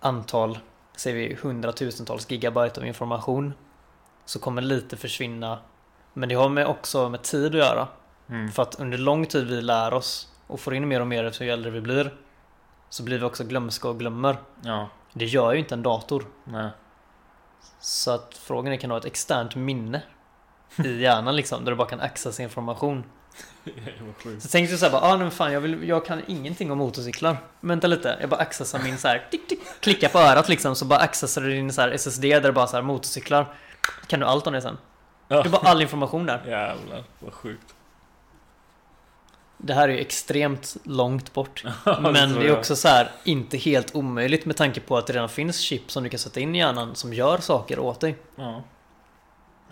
antal, 0.00 0.58
säger 0.96 1.16
vi 1.16 1.34
hundratusentals 1.42 2.30
gigabyte 2.30 2.80
av 2.80 2.86
information, 2.86 3.54
så 4.24 4.38
kommer 4.38 4.62
lite 4.62 4.96
försvinna. 4.96 5.58
Men 6.12 6.28
det 6.28 6.34
har 6.34 6.48
med 6.48 6.66
också 6.66 7.08
med 7.08 7.22
tid 7.22 7.46
att 7.46 7.58
göra. 7.58 7.88
Mm. 8.28 8.52
För 8.52 8.62
att 8.62 8.80
under 8.80 8.98
lång 8.98 9.26
tid 9.26 9.46
vi 9.46 9.62
lär 9.62 9.94
oss 9.94 10.32
och 10.46 10.60
får 10.60 10.74
in 10.74 10.88
mer 10.88 11.00
och 11.00 11.06
mer 11.06 11.24
eftersom 11.24 11.46
ju 11.46 11.52
äldre 11.52 11.70
vi 11.70 11.80
blir, 11.80 12.14
så 12.88 13.02
blir 13.02 13.18
vi 13.18 13.24
också 13.24 13.44
glömska 13.44 13.88
och 13.88 13.98
glömmer. 13.98 14.36
Ja. 14.62 14.88
Det 15.12 15.24
gör 15.24 15.52
ju 15.52 15.58
inte 15.58 15.74
en 15.74 15.82
dator. 15.82 16.26
Nej. 16.44 16.70
Så 17.80 18.10
att 18.10 18.34
frågan 18.34 18.72
är, 18.72 18.76
kan 18.76 18.90
du 18.90 18.94
ha 18.94 18.98
ett 18.98 19.04
externt 19.04 19.56
minne 19.56 20.02
i 20.84 21.00
hjärnan 21.00 21.36
liksom, 21.36 21.64
där 21.64 21.72
du 21.72 21.76
bara 21.76 21.88
kan 21.88 22.00
accessa 22.00 22.42
information? 22.42 23.04
Så 24.40 24.48
tänkte 24.48 24.72
jag 24.72 24.80
såhär 24.80 24.92
bara, 24.92 25.02
ah, 25.02 25.16
men 25.16 25.30
fan 25.30 25.52
jag, 25.52 25.60
vill, 25.60 25.88
jag 25.88 26.06
kan 26.06 26.22
ingenting 26.26 26.70
om 26.70 26.78
motorcyklar. 26.78 27.36
Vänta 27.60 27.86
lite, 27.86 28.18
jag 28.20 28.30
bara 28.30 28.40
accessar 28.40 28.78
min 28.78 28.98
så 28.98 29.08
här, 29.08 29.26
tick, 29.30 29.48
tick, 29.48 29.60
klicka 29.80 30.08
på 30.08 30.18
örat 30.18 30.48
liksom, 30.48 30.76
så 30.76 30.84
bara 30.84 30.98
accessar 30.98 31.42
du 31.42 31.50
din 31.50 31.72
så 31.72 31.80
här 31.80 31.90
SSD 31.90 32.22
där 32.22 32.40
det 32.40 32.52
bara 32.52 32.66
så 32.66 32.76
här 32.76 32.82
motorcyklar. 32.82 33.54
Kan 34.06 34.20
du 34.20 34.26
allt 34.26 34.46
om 34.46 34.52
det 34.52 34.62
sen? 34.62 34.78
Ja. 35.28 35.42
Du 35.42 35.48
har 35.48 35.58
bara 35.58 35.70
all 35.70 35.82
information 35.82 36.26
där. 36.26 36.42
Jävlar, 36.46 37.04
vad 37.18 37.32
sjukt. 37.32 37.74
det 39.58 39.74
här 39.74 39.88
är 39.88 39.92
ju 39.92 39.98
extremt 39.98 40.76
långt 40.84 41.32
bort. 41.32 41.64
det 41.84 42.00
Men 42.00 42.34
det 42.34 42.46
är 42.46 42.58
också 42.58 42.76
så 42.76 42.88
här 42.88 43.10
inte 43.24 43.56
helt 43.56 43.94
omöjligt 43.94 44.46
med 44.46 44.56
tanke 44.56 44.80
på 44.80 44.96
att 44.96 45.06
det 45.06 45.12
redan 45.12 45.28
finns 45.28 45.58
chip 45.58 45.90
som 45.90 46.02
du 46.02 46.08
kan 46.08 46.18
sätta 46.18 46.40
in 46.40 46.54
i 46.54 46.58
hjärnan 46.58 46.94
som 46.94 47.14
gör 47.14 47.38
saker 47.38 47.78
åt 47.78 48.00
dig. 48.00 48.16
Ja. 48.36 48.62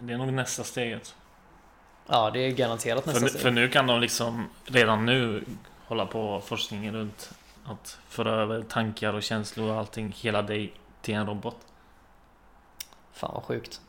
Det 0.00 0.12
är 0.12 0.18
nog 0.18 0.32
nästa 0.32 0.64
steget. 0.64 1.14
Ja, 2.06 2.30
det 2.30 2.38
är 2.40 2.50
garanterat 2.50 3.04
För, 3.04 3.10
nästa 3.10 3.24
nu- 3.24 3.28
steg. 3.28 3.42
för 3.42 3.50
nu 3.50 3.68
kan 3.68 3.86
de 3.86 4.00
liksom 4.00 4.48
redan 4.64 5.06
nu 5.06 5.44
hålla 5.86 6.06
på 6.06 6.40
forskningen 6.40 6.94
runt 6.94 7.30
att 7.64 7.98
föra 8.08 8.30
över 8.30 8.62
tankar 8.62 9.12
och 9.12 9.22
känslor 9.22 9.70
och 9.70 9.78
allting, 9.78 10.12
hela 10.16 10.42
dig 10.42 10.72
till 11.02 11.14
en 11.14 11.26
robot. 11.26 11.56
Fan 13.12 13.30
vad 13.34 13.42
sjukt. 13.44 13.80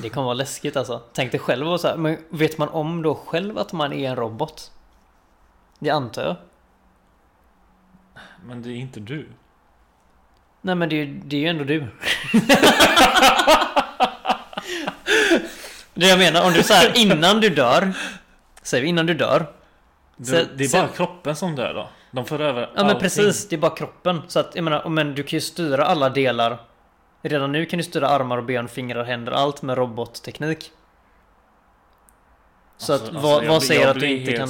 Det 0.00 0.08
kommer 0.10 0.24
vara 0.24 0.34
läskigt 0.34 0.76
alltså. 0.76 1.02
Tänk 1.12 1.30
dig 1.30 1.40
själv 1.40 1.68
och 1.68 1.80
så 1.80 1.88
här, 1.88 1.96
men 1.96 2.18
vet 2.28 2.58
man 2.58 2.68
om 2.68 3.02
då 3.02 3.14
själv 3.14 3.58
att 3.58 3.72
man 3.72 3.92
är 3.92 4.10
en 4.10 4.16
robot? 4.16 4.72
Det 5.78 5.90
antar 5.90 6.22
jag. 6.22 6.36
Men 8.46 8.62
det 8.62 8.70
är 8.70 8.76
inte 8.76 9.00
du. 9.00 9.28
Nej 10.60 10.74
men 10.74 10.88
det 10.88 10.94
är, 10.96 11.04
ju- 11.06 11.20
det 11.24 11.36
är 11.36 11.40
ju 11.40 11.46
ändå 11.48 11.64
du. 11.64 11.86
det 16.02 16.08
jag 16.08 16.18
menar, 16.18 16.46
om 16.46 16.52
du 16.52 16.62
så 16.62 16.74
här 16.74 16.92
innan 16.98 17.40
du 17.40 17.50
dör. 17.50 17.92
Säger 18.62 18.82
vi 18.82 18.88
innan 18.88 19.06
du 19.06 19.14
dör. 19.14 19.46
Du, 20.16 20.24
Så- 20.24 20.44
det 20.56 20.64
är 20.64 20.68
så- 20.68 20.76
bara 20.76 20.88
kroppen 20.88 21.36
som 21.36 21.56
dör 21.56 21.74
då. 21.74 21.88
De 22.10 22.24
för 22.24 22.40
över 22.40 22.60
Ja 22.62 22.68
men 22.74 22.84
allting. 22.84 23.00
precis, 23.00 23.48
det 23.48 23.56
är 23.56 23.58
bara 23.58 23.74
kroppen. 23.76 24.22
Så 24.28 24.40
att 24.40 24.50
jag 24.54 24.64
menar, 24.64 24.88
men 24.88 25.14
du 25.14 25.22
kan 25.22 25.36
ju 25.36 25.40
styra 25.40 25.84
alla 25.86 26.08
delar. 26.10 26.58
Redan 27.22 27.52
nu 27.52 27.66
kan 27.66 27.76
du 27.78 27.82
styra 27.84 28.08
armar 28.08 28.38
och 28.38 28.44
ben, 28.44 28.68
fingrar, 28.68 29.04
händer, 29.04 29.32
allt 29.32 29.62
med 29.62 29.76
robotteknik. 29.78 30.70
Så 32.76 32.92
Alltså- 32.92 33.08
att 33.08 33.14
alltså, 33.14 33.28
vad, 33.28 33.44
jag 33.44 33.48
vad 33.48 33.62
säger 33.62 33.88
att 33.88 34.00
du 34.00 34.06
inte 34.06 34.32
kan... 34.32 34.48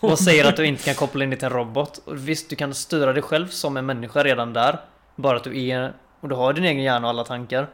Vad 0.00 0.18
säger 0.18 0.44
att 0.44 0.56
du 0.56 0.66
inte 0.66 0.82
kan 0.84 0.94
koppla 0.94 1.24
in 1.24 1.30
dig 1.30 1.38
till 1.38 1.46
en 1.46 1.52
robot? 1.52 1.98
Och 2.04 2.28
visst, 2.28 2.50
du 2.50 2.56
kan 2.56 2.74
styra 2.74 3.12
dig 3.12 3.22
själv 3.22 3.48
som 3.48 3.76
en 3.76 3.86
människa 3.86 4.24
redan 4.24 4.52
där. 4.52 4.78
Bara 5.16 5.36
att 5.36 5.44
du 5.44 5.60
är... 5.68 5.92
Och 6.20 6.28
du 6.28 6.34
har 6.34 6.52
din 6.52 6.64
egen 6.64 6.82
hjärna 6.82 7.06
och 7.06 7.10
alla 7.10 7.24
tankar. 7.24 7.66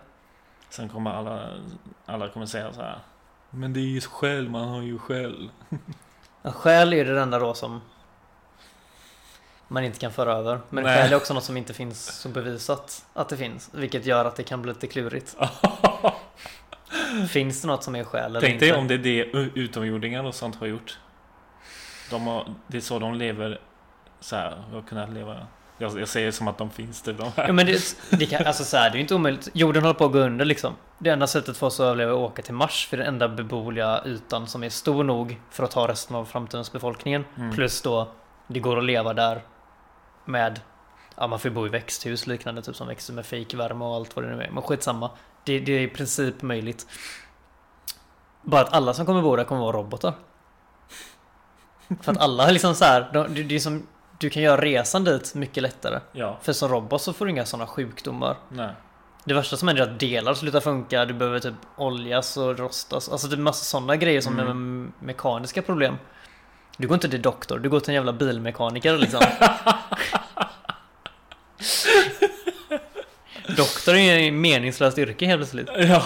Sen 0.73 0.89
kommer 0.89 1.11
alla, 1.11 1.49
alla 2.07 2.29
kommer 2.29 2.47
säga 2.47 2.73
så 2.73 2.83
här. 2.83 2.99
Men 3.51 3.73
det 3.73 3.81
är 3.81 3.83
ju 3.83 4.01
själv, 4.01 4.51
man 4.51 4.69
har 4.69 4.83
ju 4.83 4.99
själv. 4.99 5.49
Ja, 6.43 6.53
själ 6.53 6.93
är 6.93 7.05
det 7.05 7.21
enda 7.21 7.39
då 7.39 7.55
som 7.55 7.81
man 9.69 9.85
inte 9.85 9.99
kan 9.99 10.13
föra 10.13 10.33
över. 10.33 10.61
Men 10.71 10.85
Nej. 10.85 10.97
själ 10.97 11.13
är 11.13 11.17
också 11.17 11.35
något 11.35 11.45
som 11.45 11.57
inte 11.57 11.75
finns 11.75 12.21
så 12.21 12.29
bevisat 12.29 13.07
att 13.13 13.29
det 13.29 13.37
finns. 13.37 13.71
Vilket 13.73 14.07
gör 14.07 14.25
att 14.25 14.37
det 14.37 14.43
kan 14.43 14.63
bli 14.63 14.73
lite 14.73 14.87
klurigt. 14.87 15.37
Finns 17.29 17.63
det 17.63 17.69
något 17.69 17.85
som 17.85 17.97
är 17.97 18.05
själ 18.05 18.25
eller 18.25 18.41
Tänk 18.41 18.53
inte? 18.55 18.65
dig 18.65 18.75
om 18.75 18.89
det 18.89 18.95
är 18.95 18.99
det 18.99 19.25
utomjordingar 19.61 20.25
och 20.25 20.35
sånt 20.35 20.57
har 20.57 20.67
gjort. 20.67 20.99
De 22.11 22.27
har, 22.27 22.55
det 22.67 22.77
är 22.77 22.81
så 22.81 22.99
de 22.99 23.15
lever 23.15 23.61
så 24.21 24.37
här, 24.37 24.57
har 24.73 24.83
kunnat 24.83 25.11
leva. 25.11 25.47
Jag, 25.83 26.01
jag 26.01 26.09
säger 26.09 26.31
som 26.31 26.49
att 26.49 26.59
de 26.59 26.71
finns 26.71 27.03
det, 27.03 27.13
de 27.13 27.33
här. 27.37 27.47
Ja, 27.47 27.53
men 27.53 27.67
det, 27.67 27.97
det, 28.11 28.27
kan, 28.27 28.47
alltså 28.47 28.65
så 28.65 28.77
här, 28.77 28.91
det 28.91 28.95
är 28.95 28.97
ju 28.97 29.01
inte 29.01 29.15
omöjligt. 29.15 29.49
Jorden 29.53 29.83
håller 29.83 29.95
på 29.95 30.05
att 30.05 30.13
gå 30.13 30.19
under 30.19 30.45
liksom. 30.45 30.75
Det 30.99 31.11
enda 31.11 31.27
sättet 31.27 31.57
för 31.57 31.67
oss 31.67 31.81
att 31.81 31.85
överleva 31.85 32.11
är 32.11 32.15
att 32.15 32.31
åka 32.31 32.43
till 32.43 32.55
Mars. 32.55 32.87
För 32.87 32.97
det 32.97 33.03
den 33.03 33.15
enda 33.15 33.29
beboeliga 33.29 34.03
ytan 34.07 34.47
som 34.47 34.65
är 34.65 34.69
stor 34.69 35.05
nog 35.05 35.41
för 35.51 35.65
att 35.65 35.71
ta 35.71 35.89
resten 35.89 36.17
av 36.17 36.25
framtidens 36.25 36.73
befolkningen. 36.73 37.25
Mm. 37.37 37.55
Plus 37.55 37.83
då, 37.83 38.09
det 38.47 38.61
går 38.61 38.79
att 38.79 38.85
leva 38.85 39.15
där 39.15 39.43
med... 40.25 40.61
Ja, 41.17 41.27
man 41.27 41.39
får 41.39 41.51
bo 41.51 41.67
i 41.67 41.69
växthus 41.69 42.27
liknande, 42.27 42.63
typ 42.63 42.77
som 42.77 42.89
växer 42.89 43.13
med 43.13 43.27
fejkvärme 43.27 43.85
och 43.85 43.95
allt 43.95 44.17
vad 44.17 44.25
det 44.25 44.37
nu 44.37 44.43
är. 44.43 44.51
Men 44.51 44.63
skitsamma. 44.63 45.11
Det, 45.45 45.59
det 45.59 45.73
är 45.73 45.81
i 45.81 45.89
princip 45.89 46.43
möjligt. 46.43 46.87
Bara 48.43 48.61
att 48.61 48.73
alla 48.73 48.95
som 48.95 49.07
kommer 49.07 49.23
bo 49.23 49.37
där 49.37 49.45
kommer 49.45 49.63
vara 49.63 49.77
robotar. 49.77 50.15
För 52.01 52.13
att 52.13 52.19
alla 52.19 52.49
är 52.49 52.53
liksom 52.53 52.75
så 52.75 52.85
här, 52.85 53.11
de, 53.13 53.35
det, 53.35 53.43
det 53.43 53.55
är 53.55 53.59
som, 53.59 53.87
du 54.23 54.31
kan 54.31 54.43
göra 54.43 54.61
resan 54.61 55.05
dit 55.05 55.35
mycket 55.35 55.63
lättare. 55.63 56.01
Ja, 56.13 56.39
För 56.43 56.53
som 56.53 56.69
robot 56.69 57.03
så 57.03 57.13
får 57.13 57.25
du 57.25 57.31
inga 57.31 57.47
sådana 57.47 57.67
sjukdomar. 57.67 58.37
nej. 58.49 58.71
Det 59.25 59.35
värsta 59.35 59.57
som 59.57 59.69
händer 59.69 59.87
är 59.87 59.91
att 59.93 60.01
delar 60.01 60.35
slutar 60.35 60.61
funka, 60.61 61.05
du 61.05 61.15
behöver 61.15 61.41
typ 61.41 61.55
oljas 61.77 62.37
och 62.37 62.59
rostas. 62.59 63.09
Alltså 63.09 63.29
det 63.29 63.37
är 63.37 63.39
massa 63.39 63.65
sådana 63.65 63.97
grejer 63.97 64.21
som 64.21 64.39
Mm. 64.39 64.49
är 64.49 64.53
me- 64.55 64.93
mekaniska 65.07 65.63
problem. 65.63 65.99
Du 66.77 66.89
går 66.89 66.95
inte 66.95 67.09
till 67.09 67.23
doktor, 67.23 67.59
du 67.59 67.69
går 67.69 67.81
till 67.81 67.91
en 67.91 67.95
jävla 67.95 68.13
bilmekaniker 68.13 68.99
liksom. 68.99 69.21
doktor 73.57 73.95
är 73.95 74.29
ett 74.29 74.35
meningslöst 74.35 74.99
yrke 74.99 75.27
helt 75.27 75.39
plötsligt. 75.41 75.69
Ja. 75.77 76.03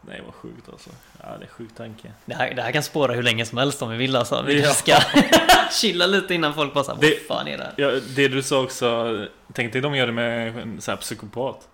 Nej, 0.00 0.22
vad 0.26 0.34
sjukt 0.34 0.68
alltså. 0.68 0.90
Ja, 1.28 1.38
det 1.38 1.44
är 1.44 1.48
sjuk 1.48 1.74
tanke. 1.76 2.08
Det 2.24 2.34
här, 2.34 2.54
det 2.54 2.62
här 2.62 2.72
kan 2.72 2.82
spåra 2.82 3.12
hur 3.14 3.22
länge 3.22 3.46
som 3.46 3.58
helst 3.58 3.82
om 3.82 3.90
vi 3.90 3.96
vill 3.96 4.16
alltså. 4.16 4.42
Vi 4.42 4.62
Ja. 4.62 4.72
ska 4.72 4.96
chilla 5.70 6.06
lite 6.06 6.34
innan 6.34 6.54
folk 6.54 6.74
bara 6.74 6.84
såhär, 6.84 6.96
vad 7.00 7.10
Det- 7.10 7.26
fan 7.28 7.48
är 7.48 7.58
det 7.58 7.64
här? 7.64 7.72
Ja, 7.76 8.00
det 8.16 8.28
du 8.28 8.42
sa 8.42 8.62
också, 8.62 9.18
tänk 9.52 9.72
dig 9.72 9.82
de 9.82 9.94
gör 9.96 10.06
det 10.06 10.12
med 10.12 10.58
en 10.58 10.80
så 10.80 10.90
här 10.90 10.98
psykopat. 10.98 11.68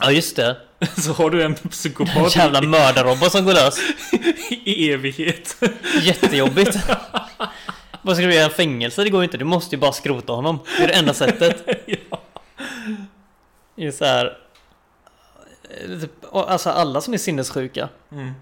Ja 0.00 0.10
just 0.10 0.36
det, 0.36 0.56
Så 0.96 1.12
har 1.12 1.30
du 1.30 1.42
en 1.42 1.54
en 1.62 1.68
psykopat 1.70 2.36
jävla 2.36 2.62
mördarrobot 2.62 3.32
som 3.32 3.44
går 3.44 3.52
lös. 3.54 3.78
i 4.50 4.92
evighet. 4.92 5.56
Jättejobbigt. 6.02 6.76
Vad 8.02 8.16
ska 8.16 8.26
du 8.26 8.34
göra? 8.34 8.50
Fängelse? 8.50 9.04
Det 9.04 9.10
går 9.10 9.20
ju 9.20 9.24
inte. 9.24 9.38
Du 9.38 9.44
måste 9.44 9.74
ju 9.76 9.80
bara 9.80 9.92
skrota 9.92 10.32
honom. 10.32 10.58
Det 10.78 10.82
är 10.84 10.88
det 10.88 10.94
enda 10.94 11.14
sättet. 11.14 11.64
ja. 11.86 12.20
Det 13.76 13.86
är 13.86 13.90
så 13.90 14.04
här. 14.04 14.38
eh, 15.84 16.00
Typ, 16.00 16.34
alltså 16.34 16.70
alla 16.70 17.00
som 17.00 17.14
är 17.14 17.18
sinnessjuka. 17.18 17.88
Mm. 18.12 18.32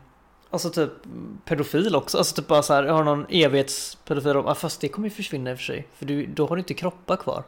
Alltså 0.54 0.70
typ 0.70 0.90
pedofil 1.44 1.96
också. 1.96 2.18
Alltså 2.18 2.36
typ 2.36 2.48
bara 2.48 2.62
så 2.62 2.74
här. 2.74 2.84
Jag 2.84 2.94
har 2.94 3.04
någon 3.04 3.26
evighetspedofil. 3.28 4.32
Ja, 4.34 4.54
fast 4.54 4.80
det 4.80 4.88
kommer 4.88 5.08
ju 5.08 5.14
försvinna 5.14 5.50
i 5.50 5.54
och 5.54 5.58
för 5.58 5.64
sig. 5.64 5.88
För 5.94 6.06
du, 6.06 6.26
då 6.26 6.46
har 6.46 6.56
du 6.56 6.60
inte 6.60 6.74
kroppar 6.74 7.16
kvar. 7.16 7.44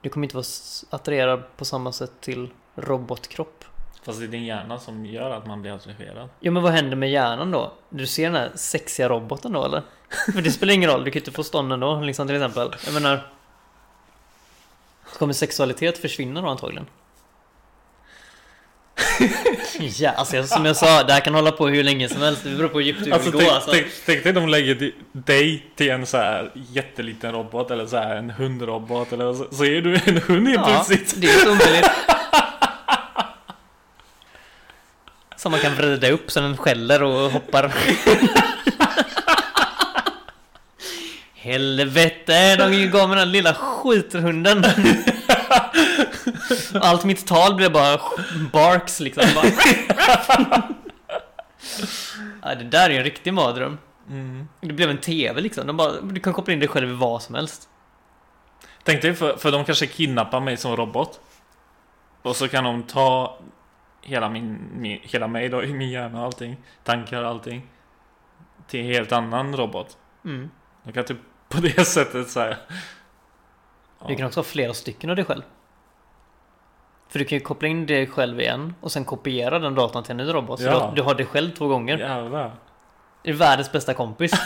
Du 0.00 0.08
kommer 0.08 0.24
inte 0.24 0.36
vara 0.36 0.44
attraherad 0.90 1.42
på 1.56 1.64
samma 1.64 1.92
sätt 1.92 2.12
till 2.20 2.50
robotkropp. 2.74 3.64
Fast 4.02 4.18
det 4.18 4.24
är 4.24 4.28
din 4.28 4.44
hjärna 4.44 4.78
som 4.78 5.06
gör 5.06 5.30
att 5.30 5.46
man 5.46 5.62
blir 5.62 5.72
attraherad. 5.72 6.28
Ja 6.40 6.50
men 6.50 6.62
vad 6.62 6.72
händer 6.72 6.96
med 6.96 7.10
hjärnan 7.10 7.50
då? 7.50 7.72
Du 7.88 8.06
ser 8.06 8.24
den 8.24 8.34
här 8.34 8.52
sexiga 8.54 9.08
roboten 9.08 9.52
då 9.52 9.64
eller? 9.64 9.82
För 10.32 10.42
det 10.42 10.50
spelar 10.50 10.74
ingen 10.74 10.90
roll, 10.90 11.04
du 11.04 11.10
kan 11.10 11.18
ju 11.18 11.20
inte 11.20 11.32
få 11.32 11.44
stånd 11.44 11.72
ändå 11.72 12.00
liksom 12.00 12.26
till 12.26 12.36
exempel. 12.36 12.74
Jag 12.84 12.94
menar... 12.94 13.26
Kommer 15.18 15.32
sexualitet 15.32 15.98
försvinna 15.98 16.42
då 16.42 16.48
antagligen? 16.48 16.86
ja, 19.98 20.10
alltså 20.10 20.42
som 20.46 20.64
jag 20.66 20.76
sa, 20.76 21.02
det 21.02 21.12
här 21.12 21.20
kan 21.20 21.34
hålla 21.34 21.52
på 21.52 21.68
hur 21.68 21.84
länge 21.84 22.08
som 22.08 22.22
helst. 22.22 22.40
Det 22.44 22.50
beror 22.50 22.68
på 22.68 22.78
hur 22.78 22.86
djupt 22.86 22.98
du 22.98 23.04
vill 23.04 23.12
Alltså, 23.14 23.30
gå 23.30 23.38
tänk, 23.38 23.52
alltså. 23.52 23.70
tänk, 23.70 23.86
tänk 24.06 24.22
dig 24.24 24.32
de 24.32 24.48
lägger 24.48 24.74
di- 24.74 24.94
dig 25.12 25.66
till 25.76 25.90
en 25.90 26.06
så 26.06 26.16
här 26.16 26.50
jätteliten 26.54 27.32
robot 27.32 27.70
eller 27.70 27.86
så 27.86 27.96
här 27.96 28.16
en 28.16 28.30
hundrobot 28.30 29.12
eller 29.12 29.34
så, 29.34 29.46
så 29.56 29.64
är 29.64 29.80
du 29.82 29.94
en 30.04 30.16
hund 30.16 30.48
helt 30.48 30.60
Ja, 30.60 30.84
plötsligt. 30.86 31.14
det 31.20 31.26
är 31.30 31.46
omöjligt. 31.50 31.90
Som 35.36 35.50
man 35.52 35.60
kan 35.60 35.74
vrida 35.74 36.10
upp 36.10 36.30
så 36.30 36.40
den 36.40 36.56
skäller 36.56 37.02
och 37.02 37.30
hoppar. 37.30 37.72
Helvete, 41.34 42.56
de 42.56 42.86
gav 42.86 43.08
mig 43.08 43.18
den 43.18 43.32
lilla 43.32 43.54
skithunden. 43.54 44.64
Allt 46.74 47.04
mitt 47.04 47.26
tal 47.26 47.54
blev 47.54 47.72
bara 47.72 48.00
barks 48.52 49.00
liksom. 49.00 49.24
Bara. 49.34 50.62
Ja, 52.42 52.54
det 52.54 52.64
där 52.64 52.90
är 52.90 52.98
en 52.98 53.04
riktig 53.04 53.34
mardröm. 53.34 53.78
Mm. 54.08 54.48
Det 54.60 54.72
blev 54.72 54.90
en 54.90 54.98
TV 54.98 55.40
liksom. 55.40 55.66
De 55.66 55.76
bara, 55.76 56.00
du 56.00 56.20
kan 56.20 56.32
koppla 56.32 56.52
in 56.52 56.60
dig 56.60 56.68
själv 56.68 56.90
i 56.90 56.92
vad 56.92 57.22
som 57.22 57.34
helst. 57.34 57.68
Tänk 58.82 59.02
dig 59.02 59.14
för, 59.14 59.36
för 59.36 59.52
de 59.52 59.64
kanske 59.64 59.86
kidnappar 59.86 60.40
mig 60.40 60.56
som 60.56 60.76
robot. 60.76 61.20
Och 62.22 62.36
så 62.36 62.48
kan 62.48 62.64
de 62.64 62.82
ta 62.82 63.38
hela, 64.02 64.28
min, 64.28 64.58
min, 64.74 64.98
hela 65.02 65.28
mig 65.28 65.48
då, 65.48 65.64
i 65.64 65.74
min 65.74 65.90
hjärna 65.90 66.18
och 66.18 66.24
allting. 66.24 66.56
Tankar 66.84 67.22
och 67.22 67.28
allting. 67.28 67.66
Till 68.66 68.80
en 68.80 68.86
helt 68.86 69.12
annan 69.12 69.56
robot. 69.56 69.98
Mm. 70.24 70.50
De 70.82 70.92
kan 70.92 71.04
typ 71.04 71.18
på 71.48 71.60
det 71.60 71.84
sättet 71.86 72.30
så 72.30 72.40
här. 72.40 72.56
Du 74.08 74.16
kan 74.16 74.26
också 74.26 74.40
ha 74.40 74.44
flera 74.44 74.74
stycken 74.74 75.10
av 75.10 75.16
dig 75.16 75.24
själv. 75.24 75.42
För 77.10 77.18
du 77.18 77.24
kan 77.24 77.38
ju 77.38 77.44
koppla 77.44 77.68
in 77.68 77.86
dig 77.86 78.06
själv 78.06 78.40
igen 78.40 78.74
och 78.80 78.92
sen 78.92 79.04
kopiera 79.04 79.58
den 79.58 79.74
datan 79.74 80.02
till 80.02 80.10
en 80.10 80.16
ny 80.16 80.32
robot. 80.32 80.60
Så 80.60 80.66
Ja. 80.66 80.90
du, 80.94 80.96
du 80.96 81.02
har 81.02 81.14
dig 81.14 81.26
själv 81.26 81.50
två 81.50 81.66
gånger. 81.68 81.98
Jävlar. 81.98 82.50
Det 83.22 83.30
är 83.30 83.34
världens 83.34 83.72
bästa 83.72 83.94
kompis. 83.94 84.32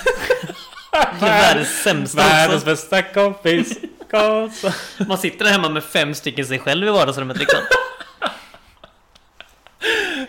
Det 1.20 1.26
är 1.26 1.42
världens 1.42 1.82
sämsta 1.82 2.18
Världens 2.18 2.56
också. 2.62 2.66
bästa 2.66 3.02
kompis. 3.02 3.78
Man 5.08 5.18
sitter 5.18 5.44
där 5.44 5.52
hemma 5.52 5.68
med 5.68 5.84
fem 5.84 6.14
stycken 6.14 6.46
sig 6.46 6.58
själv 6.58 6.86
i 6.86 6.90
vardagsrummet 6.90 7.36
liksom. 7.36 7.58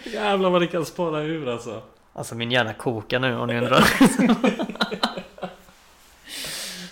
Jävlar 0.04 0.50
vad 0.50 0.62
det 0.62 0.68
kan 0.68 0.86
spåra 0.86 1.22
ur 1.22 1.50
alltså. 1.50 1.82
Alltså 2.14 2.36
min 2.36 2.52
hjärna 2.52 2.74
kokar 2.74 3.20
nu 3.20 3.38
om 3.38 3.48
ni 3.48 3.58
undrar. 3.58 3.84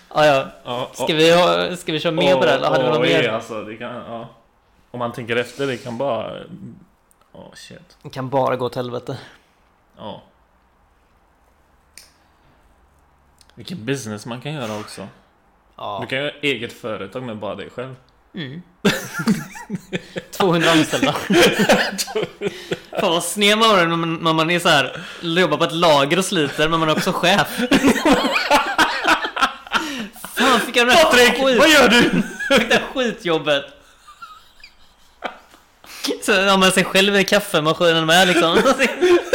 ah, 0.10 0.26
ja, 0.26 0.90
ska 0.94 1.14
vi, 1.14 1.32
ha, 1.42 1.76
ska 1.76 1.92
vi 1.92 2.00
köra 2.00 2.12
mer 2.14 2.36
på 2.36 2.46
det 2.46 2.52
eller? 2.52 2.68
Hade 2.70 2.84
vi 2.84 2.90
något 2.90 3.02
mer? 3.02 3.30
Alltså, 3.30 3.62
det 3.62 3.76
kan, 3.76 3.96
ja. 3.96 4.30
Om 4.94 5.00
man 5.00 5.12
tänker 5.12 5.36
efter, 5.36 5.68
det 5.68 5.78
kan 5.78 5.98
bara... 5.98 6.44
Åh 7.32 7.54
shit. 7.54 7.98
Det 8.02 8.10
kan 8.10 8.30
bara 8.30 8.56
gå 8.56 8.66
åt 8.66 8.76
helvete. 8.76 9.18
Ja. 9.98 10.24
Vilken 13.56 13.86
business 13.86 14.26
man 14.26 14.42
kan 14.42 14.54
göra 14.54 14.80
också. 14.80 15.08
Ja. 15.76 16.00
Du 16.02 16.08
kan 16.08 16.18
göra 16.18 16.32
eget 16.42 16.74
företag 16.74 17.24
med 17.24 17.38
bara 17.38 17.56
dig 17.56 17.70
själv. 17.70 17.96
Mm. 18.34 18.62
200 20.32 20.72
anställda. 20.72 21.14
Fan 23.00 23.12
vad 23.12 23.24
sned 23.24 23.58
man 23.58 23.70
var 23.70 23.86
när 23.86 24.34
man, 24.34 24.50
är 24.50 24.60
så 24.60 24.70
här, 24.70 25.06
jobbar 25.22 25.58
på 25.58 25.64
ett 25.64 25.76
lager 25.76 26.18
och 26.18 26.26
sliter 26.26 26.70
men 26.70 26.80
man 26.80 26.90
är 26.90 26.94
också 26.98 27.12
chef. 27.12 27.58
Fan 30.36 30.60
fick 30.60 30.76
jag 30.76 30.88
det 30.88 30.94
där 30.94 31.04
Patrik, 31.04 31.60
vad 31.60 31.70
gör 31.70 31.90
du? 31.90 32.10
det 32.50 32.68
där 32.70 32.84
skitjobbet. 32.94 33.83
Så 36.22 36.34
har 36.50 36.58
man 36.58 36.72
sig 36.72 36.84
själv 36.84 37.16
i 37.16 37.24
kaffemaskinen 37.24 38.06
med 38.06 38.28
liksom. 38.28 38.50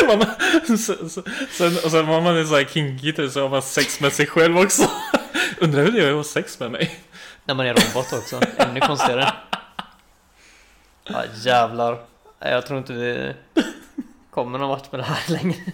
Man- 0.08 0.78
så- 0.78 1.08
så- 1.08 1.22
Sen, 1.50 1.76
och 1.84 1.90
sen 1.90 2.06
var 2.06 2.20
man 2.20 2.36
är 2.36 2.44
så 2.44 2.56
här 2.56 2.64
kinky 2.64 3.12
typ, 3.12 3.32
så 3.32 3.40
har 3.42 3.48
man 3.48 3.62
sex 3.62 4.00
med 4.00 4.12
sig 4.12 4.26
själv 4.26 4.58
också. 4.58 4.90
Undrar 5.58 5.82
hur 5.82 5.92
det 5.92 6.04
är 6.04 6.08
att 6.10 6.16
ha 6.16 6.24
sex 6.24 6.60
med 6.60 6.70
mig. 6.70 7.00
När 7.44 7.54
man 7.54 7.66
är 7.66 7.74
robot 7.74 8.12
också, 8.12 8.40
ännu 8.56 8.80
konstigare. 8.80 9.32
Ja 11.04 11.22
jävlar. 11.44 11.98
Jag 12.38 12.66
tror 12.66 12.78
inte 12.78 12.92
vi 12.92 13.32
kommer 14.30 14.58
någon 14.58 14.68
vart 14.68 14.92
med 14.92 15.00
det 15.00 15.04
här 15.04 15.32
längre. 15.32 15.56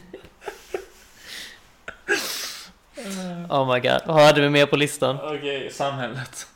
Oh 3.49 3.73
my 3.75 3.81
god, 3.81 4.01
vad 4.07 4.23
hade 4.27 4.41
vi 4.41 4.49
mer 4.49 4.67
på 4.67 4.77
listan? 4.77 5.19
Okej, 5.23 5.71
samhället. 5.73 6.47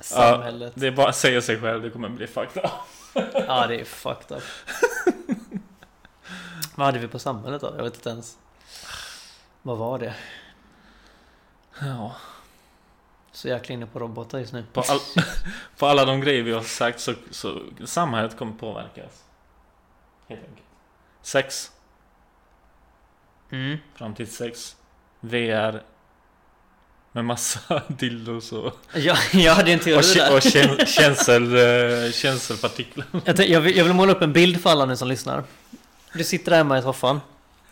Samhället. 0.00 0.72
Det 0.76 0.86
är 0.86 0.90
bara 0.90 1.08
att 1.08 1.16
säga 1.16 1.42
sig 1.42 1.60
själv, 1.60 1.82
det 1.82 1.90
kommer 1.90 2.08
bli 2.08 2.26
fucked 2.26 2.64
up. 2.64 2.70
Ja, 3.34 3.66
det 3.66 3.80
är 3.80 3.84
fucked 3.84 4.36
up. 4.36 4.42
Vad 6.74 6.86
hade 6.86 6.98
vi 6.98 7.08
på 7.08 7.18
samhället 7.18 7.60
då? 7.60 7.74
Jag 7.76 7.84
vet 7.84 7.94
inte 7.94 8.10
ens. 8.10 8.38
Vad 9.62 9.78
var 9.78 9.98
det? 9.98 10.14
Ja. 11.80 12.16
Så 13.32 13.48
jäkla 13.48 13.72
inne 13.74 13.86
på 13.86 13.98
robotar 13.98 14.38
just 14.38 14.52
nu. 14.52 14.64
På, 14.72 14.80
all, 14.80 14.98
på 15.78 15.86
alla 15.86 16.04
de 16.04 16.20
grejer 16.20 16.42
vi 16.42 16.52
har 16.52 16.62
sagt 16.62 17.00
så, 17.00 17.14
så 17.30 17.60
samhället 17.84 18.38
kommer 18.38 18.52
påverkas. 18.52 19.24
Helt 20.28 20.40
enkelt. 20.42 20.66
Sex, 21.22 21.70
Mm. 23.52 23.78
framtidssex, 23.94 24.76
VR. 25.20 25.82
Med 27.12 27.24
massa 27.24 27.82
dildos 27.88 28.52
och, 28.52 28.72
Ja, 28.94 29.16
jag 29.32 29.54
hade 29.54 29.72
en 29.72 29.78
teori 29.78 30.14
där. 30.14 30.34
och 30.36 30.42
käns, 30.42 30.88
känsel, 30.94 31.56
eh, 32.06 32.12
känselpartiklar. 32.12 33.06
Jag, 33.12 33.24
tänkte- 33.24 33.44
jag, 33.52 33.60
vill, 33.60 33.76
jag 33.76 33.84
vill 33.84 33.94
måla 33.94 34.12
upp 34.12 34.22
en 34.22 34.32
bild 34.32 34.60
för 34.62 34.70
alla 34.70 34.84
nu 34.86 34.96
som 34.96 35.08
lyssnar. 35.08 35.44
Du 36.14 36.24
sitter 36.24 36.50
där 36.50 36.58
hemma 36.58 36.78
i 36.78 36.82
soffan. 36.82 37.20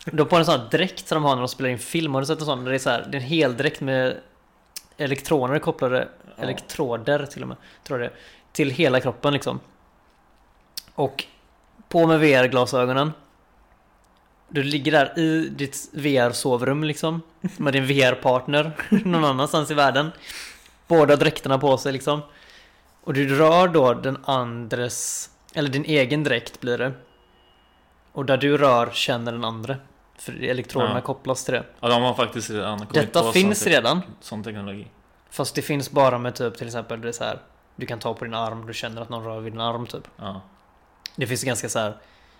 Du 0.05 0.17
har 0.17 0.25
på 0.29 0.35
en 0.35 0.45
sån 0.45 0.59
här 0.59 0.67
dräkt 0.71 1.07
som 1.07 1.15
de 1.15 1.23
har 1.23 1.35
när 1.35 1.41
de 1.41 1.47
spelar 1.47 1.69
in 1.69 1.79
film. 1.79 2.13
Har 2.13 2.21
du 2.21 2.27
sett 2.27 2.39
en 2.39 2.45
sån? 2.45 2.63
Där 2.63 2.69
det 2.71 2.77
är 2.77 2.79
så 2.79 2.89
här, 2.89 3.07
det 3.11 3.17
är 3.17 3.21
en 3.21 3.27
hel 3.27 3.57
dräkt 3.57 3.81
med 3.81 4.17
elektroner 4.97 5.59
kopplade, 5.59 6.07
Ja. 6.35 6.43
elektroder 6.43 7.25
till 7.25 7.41
och 7.41 7.47
med, 7.47 7.57
tror 7.87 8.01
jag 8.01 8.09
det 8.09 8.15
till 8.51 8.69
hela 8.69 8.99
kroppen 8.99 9.33
liksom. 9.33 9.59
Och 10.95 11.25
på 11.89 12.07
med 12.07 12.19
VR-glasögonen. 12.19 13.13
Du 14.49 14.63
ligger 14.63 14.91
där 14.91 15.19
i 15.19 15.49
ditt 15.49 15.89
VR-sovrum 15.93 16.83
liksom. 16.83 17.21
Med 17.57 17.73
din 17.73 17.85
VR-partner 17.87 18.71
någon 18.89 19.25
annanstans 19.25 19.71
i 19.71 19.73
världen. 19.73 20.11
Båda 20.87 21.15
dräkterna 21.15 21.57
på 21.57 21.77
sig 21.77 21.93
liksom. 21.93 22.21
Och 23.03 23.13
du 23.13 23.35
rör 23.35 23.67
då 23.67 23.93
den 23.93 24.17
andres, 24.25 25.29
eller 25.53 25.69
din 25.69 25.85
egen 25.85 26.23
dräkt 26.23 26.61
blir 26.61 26.77
det. 26.77 26.91
Och 28.11 28.25
där 28.25 28.37
du 28.37 28.57
rör 28.57 28.89
känner 28.93 29.31
den 29.31 29.45
andra. 29.45 29.75
För 30.17 30.43
elektroderna 30.43 30.95
Ja. 30.95 31.01
kopplas 31.01 31.45
till 31.45 31.53
det. 31.53 31.63
Ja, 31.79 31.87
de 31.87 32.03
har 32.03 32.13
faktiskt 32.13 32.49
redan 32.49 32.77
kommit 32.79 32.93
Detta 32.93 33.21
på 33.21 33.31
finns 33.31 33.59
sån, 33.63 33.71
redan. 33.71 34.01
sån 34.21 34.43
teknologi. 34.43 34.87
Fast 35.29 35.55
det 35.55 35.61
finns 35.61 35.91
bara 35.91 36.17
med 36.17 36.35
typ 36.35 36.57
till 36.57 36.67
exempel 36.67 37.01
det 37.01 37.13
så 37.13 37.23
här. 37.23 37.39
Du 37.75 37.85
kan 37.85 37.99
ta 37.99 38.13
på 38.13 38.25
din 38.25 38.33
arm, 38.33 38.67
du 38.67 38.73
känner 38.73 39.01
att 39.01 39.09
någon 39.09 39.23
rör 39.23 39.39
vid 39.39 39.53
din 39.53 39.61
arm 39.61 39.87
typ. 39.87 40.07
Ja. 40.17 40.41
Det 41.15 41.27
finns 41.27 41.43
ganska 41.43 41.69
så 41.69 41.79
här. 41.79 41.97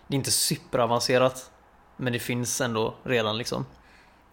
Det 0.08 0.14
är 0.14 0.18
inte 0.18 0.32
superavancerat. 0.32 1.52
Men 2.00 2.14
det 2.14 2.20
finns 2.20 2.62
ändå 2.62 2.96
redan 3.04 3.38
liksom. 3.38 3.66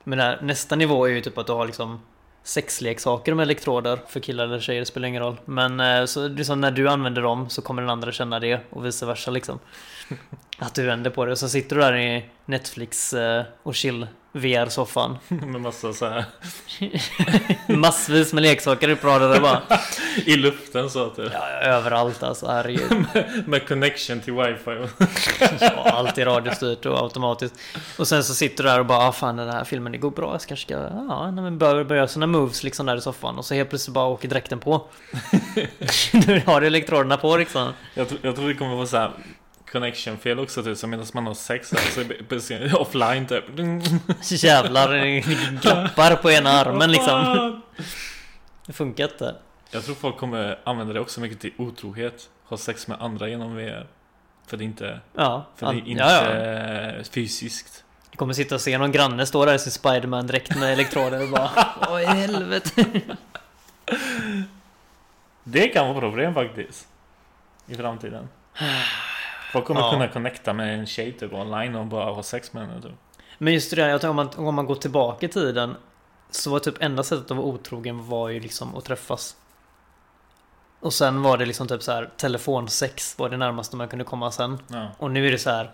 Men 0.05 0.19
där, 0.19 0.39
nästa 0.43 0.77
nivå 0.77 1.05
är 1.05 1.11
ju 1.11 1.21
typ 1.21 1.39
att 1.39 1.47
du 1.47 1.53
har 1.53 1.67
liksom 1.67 2.01
sexleksaker 2.43 3.35
med 3.35 3.43
elektroder 3.43 3.99
för 4.09 4.21
killar 4.21 4.45
eller 4.45 4.61
tjejer, 4.61 4.81
det 4.81 4.87
spelar 4.87 5.09
ingen 5.09 5.23
roll. 5.23 5.41
Men 5.45 5.81
eh, 5.81 6.05
så 6.05 6.29
liksom 6.29 6.61
när 6.61 6.71
du 6.71 6.89
använder 6.89 7.23
dem 7.23 7.51
så 7.51 7.63
kommer 7.63 7.83
den 7.83 7.91
andra 7.91 8.13
känna 8.13 8.41
det 8.41 8.61
och 8.71 8.87
vice 8.87 9.07
versa 9.07 9.31
liksom. 9.31 9.59
Att 10.59 10.75
du 10.75 10.87
vänder 10.87 11.11
på 11.11 11.25
det 11.25 11.33
och 11.33 11.39
så 11.39 11.49
sitter 11.49 11.77
du 11.77 11.83
där 11.83 11.97
i 11.97 12.25
Netflix 12.45 13.13
eh, 13.13 13.45
och 13.63 13.75
chill 13.75 14.07
VR-soffan. 14.37 15.19
Med 15.29 15.61
massa 15.61 15.93
så 15.93 16.07
här 16.09 16.25
Massvis 17.77 18.33
med 18.33 18.43
leksaker 18.43 18.89
uppradade 18.89 19.41
bara. 19.41 19.63
i 20.27 20.37
luften 20.37 20.91
så 20.91 21.07
att 21.07 21.17
det, 21.17 21.31
Ja, 21.33 21.49
överallt 21.49 22.23
alltså, 22.23 22.47
herregud. 22.47 23.05
Med 23.47 23.69
connection 23.69 24.21
till 24.21 24.33
wifi. 24.33 24.87
Ja, 25.61 25.91
allt 25.91 26.19
är 26.19 26.25
radiostyrt 26.25 26.87
och 26.87 26.99
automatiskt. 27.03 27.55
Och 27.99 28.09
sen 28.09 28.25
så 28.25 28.35
sitter 28.35 28.65
du 28.65 28.71
där 28.71 28.79
och 28.81 28.87
bara, 28.87 28.99
ah, 29.09 29.13
fan 29.13 29.37
den 29.37 29.49
här 29.51 29.65
filmen 29.65 29.93
det 29.93 29.99
går 29.99 30.11
bra, 30.11 30.33
jag 30.33 30.41
kanske 30.41 30.65
ska, 30.67 30.75
ja, 31.09 31.31
nej, 31.31 31.45
men 31.45 31.59
börja, 31.59 31.85
börja 31.85 32.09
såna 32.09 32.27
moves 32.27 32.63
liksom 32.65 32.87
där 32.87 32.97
i 32.97 33.01
soffan. 33.01 33.39
Och 33.39 33.45
så 33.45 33.55
helt 33.55 33.69
plötsligt 33.69 33.95
bara 33.95 34.07
åker 34.07 34.29
dräkten 34.29 34.59
på. 34.59 34.87
du 36.13 36.43
har 36.47 36.63
elektroderna 36.63 37.17
på 37.17 37.37
liksom. 37.37 37.73
Jag, 37.95 38.09
tror- 38.09 38.21
jag 38.23 38.37
tror 38.37 38.49
det 38.49 38.55
kommer 38.55 38.75
vara 38.77 38.87
så 38.87 38.97
här 38.97 39.11
connection 39.77 40.19
fel 40.19 40.39
också 40.39 40.63
typ, 40.63 40.79
så 40.79 40.87
medan 40.87 41.07
man 41.15 41.27
har 41.27 41.35
sex 41.35 41.73
här, 41.73 41.91
så 41.91 42.01
är 42.01 42.05
det 42.05 42.15
precis 42.29 42.75
offline 42.75 43.27
typ. 43.27 43.45
Jävlar, 44.45 45.21
klappar 45.61 46.17
på 46.17 46.31
ena 46.31 46.51
armen 46.51 46.93
liksom. 46.93 47.63
Det 48.67 48.73
funkar 48.73 49.05
inte. 49.05 49.35
Jag 49.71 49.85
tror 49.85 49.95
folk 49.95 50.17
kommer 50.17 50.59
använda 50.65 50.93
det 50.93 51.01
också 51.01 51.21
mycket 51.21 51.41
till 51.41 51.53
otrohet. 51.57 52.29
Ha 52.45 52.57
sex 52.57 52.89
med 52.89 53.01
andra 53.01 53.29
genom 53.29 53.57
VR. 53.57 53.87
För 54.47 54.57
det 54.57 54.65
är 54.65 54.67
inte, 54.67 55.01
Ja, 55.15 55.47
för 55.57 55.73
det 55.73 55.79
inte 55.79 56.03
ja, 56.03 56.35
ja. 56.99 57.05
fysiskt. 57.11 57.85
Du 58.11 58.17
kommer 58.17 58.33
sitta 58.33 58.55
och 58.55 58.61
se 58.61 58.79
någon 58.79 58.93
granne 58.93 59.27
stå 59.27 59.45
där 59.45 59.55
i 59.55 59.59
sin 59.59 59.73
Spiderman-dräkt 59.73 60.57
med 60.57 60.73
elektroder 60.73 61.23
och 61.23 61.29
bara, 61.29 61.51
vad 61.91 62.03
i 62.03 62.07
helvete. 62.07 62.85
Det 65.45 65.69
kan 65.69 65.89
vara 65.89 66.01
problem 66.01 66.35
faktiskt. 66.35 66.89
I 67.67 67.75
framtiden. 67.75 68.29
Folk 69.57 69.67
kommer 69.67 69.81
Ja. 69.81 69.91
kunna 69.91 70.09
connecta 70.09 70.53
med 70.53 70.79
en 70.79 70.87
tjej 70.87 71.13
typ 71.13 71.33
online 71.33 71.75
och 71.75 71.87
bara 71.87 72.13
ha 72.13 72.23
sex 72.23 72.53
med 72.53 72.69
henne 72.69 72.83
typ. 72.83 72.93
Men 73.39 73.53
just 73.55 73.71
det, 73.71 73.77
där, 73.77 73.89
jag 73.89 74.01
tror 74.01 74.11
om 74.11 74.17
man, 74.17 74.29
om 74.37 74.55
man 74.55 74.67
går 74.67 74.75
tillbaka 74.75 75.27
i 75.27 75.29
tiden 75.29 75.77
Så 76.31 76.51
var 76.51 76.59
typ 76.59 76.83
enda 76.83 77.03
sättet 77.03 77.31
att 77.31 77.37
vara 77.37 77.47
otrogen 77.47 78.09
var 78.09 78.29
ju 78.29 78.41
liksom 78.41 78.77
att 78.77 78.85
träffas 78.85 79.37
Och 80.81 80.93
sen 80.93 81.23
var 81.23 81.39
det 81.39 81.47
liksom 81.47 81.69
typ 81.69 81.83
så 81.83 81.93
här 81.93 82.11
telefonsex 82.17 83.19
var 83.19 83.29
det 83.29 83.37
närmaste 83.37 83.77
man 83.77 83.89
kunde 83.89 84.05
komma 84.05 84.31
sen 84.31 84.59
Ja. 84.69 84.89
Och 84.99 85.11
nu 85.11 85.27
är 85.27 85.33
det 85.33 85.39
så 85.39 85.51
här 85.51 85.71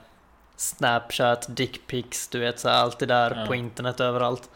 Snapchat, 0.57 1.47
dickpics, 1.57 2.29
du 2.29 2.39
vet 2.41 2.61
så 2.61 2.69
här, 2.69 2.77
allt 2.83 2.99
det 2.99 3.07
där 3.07 3.37
Ja. 3.41 3.47
på 3.47 3.55
internet 3.55 4.01
överallt 4.01 4.51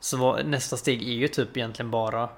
Så 0.00 0.16
var, 0.16 0.42
nästa 0.42 0.76
steg 0.76 1.02
är 1.02 1.12
ju 1.12 1.28
typ 1.28 1.56
egentligen 1.56 1.90
bara 1.90 2.28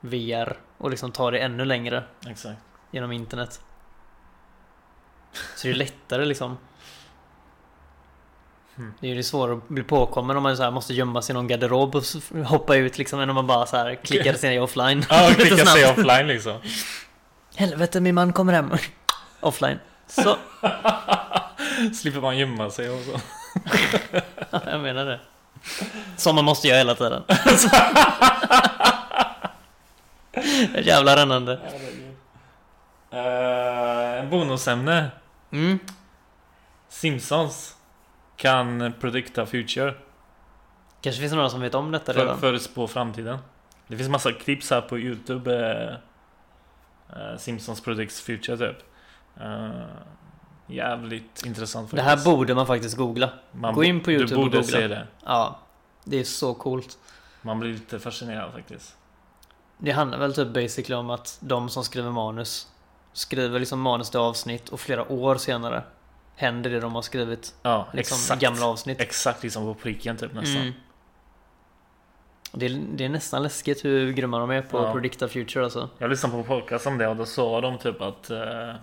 VR 0.00 0.56
och 0.78 0.90
liksom 0.90 1.12
ta 1.12 1.30
det 1.30 1.38
ännu 1.38 1.64
längre 1.64 2.04
Exakt. 2.28 2.58
genom 2.90 3.12
internet 3.12 3.60
Så 5.56 5.66
det 5.66 5.72
är 5.72 5.76
lättare 5.76 6.24
liksom. 6.24 6.58
Hmm. 8.76 8.94
Det 9.00 9.10
är 9.10 9.14
ju 9.14 9.22
svårare 9.22 9.56
att 9.56 9.68
bli 9.68 9.82
påkommen 9.82 10.36
om 10.36 10.42
man 10.42 10.56
så 10.56 10.62
här 10.62 10.70
måste 10.70 10.94
gömma 10.94 11.22
sig 11.22 11.32
i 11.32 11.34
någon 11.34 11.46
garderob 11.46 11.94
och 11.94 12.04
hoppa 12.46 12.76
ut 12.76 12.98
liksom 12.98 13.20
än 13.20 13.28
om 13.28 13.34
man 13.34 13.46
bara 13.46 13.66
så 13.66 13.76
här 13.76 13.94
klickar 13.94 14.34
sig 14.34 14.60
offline. 14.60 15.04
Ja, 15.10 15.28
Lite 15.38 15.44
klicka 15.44 15.66
sig 15.66 15.90
offline 15.90 16.26
liksom. 16.26 16.58
Helvete 17.56 18.00
min 18.00 18.14
man 18.14 18.32
kommer 18.32 18.52
hem. 18.52 18.70
Offline. 19.40 19.78
Så, 20.06 20.22
Slipper 21.94 22.20
man 22.20 22.38
gömma 22.38 22.70
sig 22.70 22.90
och 22.90 23.00
så. 23.00 23.20
ja, 24.50 24.60
jag 24.66 24.80
menar 24.80 25.04
det. 25.04 25.20
Som 26.16 26.34
man 26.34 26.44
måste 26.44 26.68
göra 26.68 26.78
hela 26.78 26.94
tiden. 26.94 27.22
Jävla 30.82 31.16
rännande. 31.16 31.52
Uh, 33.12 34.30
bonusämne. 34.30 35.10
Mm. 35.54 35.78
Simpsons 36.88 37.76
kan 38.36 38.92
predicta 39.00 39.46
future. 39.46 39.94
Kanske 41.00 41.20
finns 41.20 41.32
det 41.32 41.36
några 41.36 41.50
som 41.50 41.60
vet 41.60 41.74
om 41.74 41.90
detta 41.90 42.12
För, 42.12 42.20
redan 42.20 42.40
förutspå 42.40 42.86
framtiden. 42.86 43.38
Det 43.86 43.96
finns 43.96 44.08
massa 44.08 44.32
clips 44.32 44.70
här 44.70 44.80
på 44.80 44.98
Youtube. 44.98 45.68
eh, 47.10 47.30
eh, 47.30 47.38
Simpsons 47.38 47.80
predicts 47.80 48.20
future 48.20 48.56
typ. 48.56 48.76
Eh, 49.40 49.70
jävligt 50.66 51.46
intressant 51.46 51.90
Det 51.90 52.02
här 52.02 52.24
borde 52.24 52.54
man 52.54 52.66
faktiskt 52.66 52.96
googla 52.96 53.30
Man 53.52 53.74
gå 53.74 53.84
in 53.84 54.00
på 54.00 54.12
YouTube 54.12 54.34
Du 54.34 54.36
och 54.36 54.42
borde 54.42 54.56
googla. 54.58 54.78
se 54.78 54.88
det. 54.88 55.06
Ja 55.24 55.58
Det 56.04 56.20
är 56.20 56.24
så 56.24 56.54
coolt 56.54 56.98
Man 57.42 57.60
blir 57.60 57.72
lite 57.72 57.98
fascinerad 57.98 58.52
faktiskt. 58.52 58.96
Det 59.78 59.90
handlar 59.90 60.18
väl 60.18 60.34
typ 60.34 60.48
basically 60.48 60.94
om 60.94 61.10
att 61.10 61.38
de 61.40 61.68
som 61.68 61.84
skriver 61.84 62.10
manus 62.10 62.68
skriver 63.14 63.58
liksom 63.58 63.80
manus 63.80 64.10
till 64.10 64.20
avsnitt 64.20 64.68
och 64.68 64.80
flera 64.80 65.12
år 65.12 65.36
senare 65.36 65.82
händer 66.36 66.70
det 66.70 66.80
de 66.80 66.94
har 66.94 67.02
skrivit. 67.02 67.54
Ja, 67.62 67.86
Liksom 67.92 68.14
exakt. 68.16 68.40
gamla 68.42 68.66
avsnitt. 68.66 69.00
Exakt 69.00 69.42
liksom 69.42 69.64
på 69.64 69.74
pricken 69.80 70.16
typ 70.16 70.32
nästan. 70.34 70.62
Mm. 70.62 70.72
Det 72.52 72.66
är, 72.66 72.82
det 72.94 73.04
är 73.04 73.08
nästan 73.08 73.42
läskigt 73.42 73.84
hur 73.84 74.12
grymma 74.12 74.38
de 74.38 74.50
är 74.50 74.62
på 74.62 74.78
Ja. 74.78 74.86
att 74.86 74.92
predicta 74.94 75.28
future 75.28 75.64
alltså. 75.64 75.88
Jag 75.98 76.10
lyssnade 76.10 76.34
på 76.36 76.44
podcast 76.44 76.86
om 76.86 76.98
det 76.98 77.08
och 77.08 77.16
då 77.16 77.26
sa 77.26 77.60
de 77.60 77.78
typ 77.78 78.00
att 78.00 78.30
eh, 78.30 78.74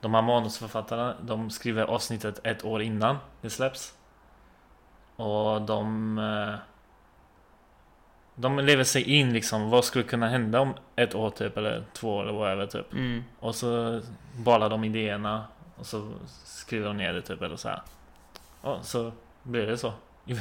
de 0.00 0.14
här 0.14 0.22
manusförfattarna 0.22 1.14
de 1.22 1.50
skriver 1.50 1.84
avsnittet 1.84 2.40
ett 2.44 2.64
år 2.64 2.82
innan 2.82 3.16
det 3.40 3.50
släpps. 3.50 3.94
Och 5.16 5.62
de 5.62 6.18
eh, 6.18 6.54
De 8.40 8.58
lever 8.58 8.84
sig 8.84 9.02
in 9.02 9.32
liksom 9.32 9.70
vad 9.70 9.84
skulle 9.84 10.04
kunna 10.04 10.28
hända 10.28 10.60
om 10.60 10.74
ett 10.96 11.14
år 11.14 11.30
typ 11.30 11.56
eller 11.56 11.84
två 11.92 12.16
år 12.16 12.22
eller 12.22 12.32
whatever 12.32 12.66
typ. 12.66 12.92
Mm. 12.92 13.24
Och 13.38 13.54
så 13.54 14.00
bollar 14.36 14.70
de 14.70 14.84
idéerna 14.84 15.44
och 15.76 15.86
så 15.86 16.12
skriver 16.44 16.86
de 16.86 16.96
ner 16.96 17.12
det 17.12 17.22
typ 17.22 17.42
eller 17.42 17.56
så 17.56 17.68
här. 17.68 17.82
Och 18.60 18.84
så 18.84 19.12
blir 19.42 19.66
det 19.66 19.78
så. 19.78 19.92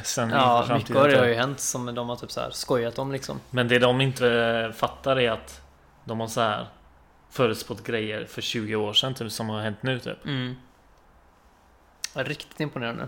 Sen 0.03 0.29
Ja, 0.29 0.65
mycket 0.77 0.95
av 0.95 1.03
det 1.03 1.09
typ. 1.09 1.19
har 1.19 1.27
ju 1.27 1.33
hänt 1.33 1.59
som 1.59 1.95
de 1.95 2.09
har 2.09 2.15
typ 2.15 2.31
så 2.31 2.41
här 2.41 2.49
skojat 2.51 2.99
om 2.99 3.11
liksom. 3.11 3.39
Men 3.49 3.67
det 3.67 3.79
de 3.79 4.01
inte 4.01 4.71
fattar 4.75 5.19
är 5.19 5.31
att 5.31 5.61
de 6.03 6.19
har 6.19 6.27
så 6.27 6.41
här 6.41 6.67
förutspått 7.29 7.83
grejer 7.83 8.25
för 8.25 8.41
20 8.41 8.75
år 8.75 8.93
sedan 8.93 9.13
typ 9.13 9.31
som 9.31 9.49
har 9.49 9.61
hänt 9.61 9.83
nu 9.83 9.99
typ. 9.99 10.25
Mm. 10.25 10.55
Riktigt 12.13 12.59
imponerande. 12.59 13.07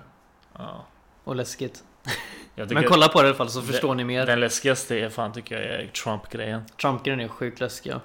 Ja. 0.58 0.86
Och 1.24 1.36
läskigt. 1.36 1.84
Men 2.56 2.84
kolla 2.84 3.08
på 3.08 3.22
det 3.22 3.26
i 3.28 3.30
alla 3.30 3.38
fall 3.38 3.50
så 3.50 3.60
Det- 3.60 3.66
förstår 3.68 3.96
ni 3.96 4.04
mer. 4.04 4.26
Den 4.26 4.40
läskigaste 4.40 4.96
är 5.00 5.10
fan 5.10 5.34
tycker 5.34 5.56
jag 5.62 5.82
är 5.82 5.88
Trump-grejen. 5.88 6.66
Trump-grejen 6.82 7.20
är 7.20 7.28
sjukt 7.28 7.60
läskig. 7.60 7.92
ja. 7.92 8.00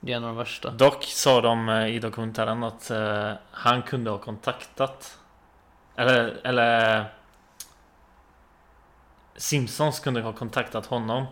Det 0.00 0.12
är 0.12 0.16
en 0.16 0.24
av 0.24 0.28
de 0.28 0.36
värsta. 0.36 0.70
Dock 0.70 1.04
sa 1.04 1.40
de 1.40 1.68
eh, 1.68 1.86
i 1.86 1.98
dokumentären 1.98 2.64
att 2.64 2.90
eh, 2.90 3.32
han 3.50 3.82
kunde 3.82 4.10
ha 4.10 4.18
kontaktat 4.18 5.18
Eller, 5.96 6.40
eller 6.44 7.04
Simpsons 9.36 10.00
kunde 10.00 10.20
ha 10.20 10.32
kontaktat 10.32 10.86
honom 10.86 11.26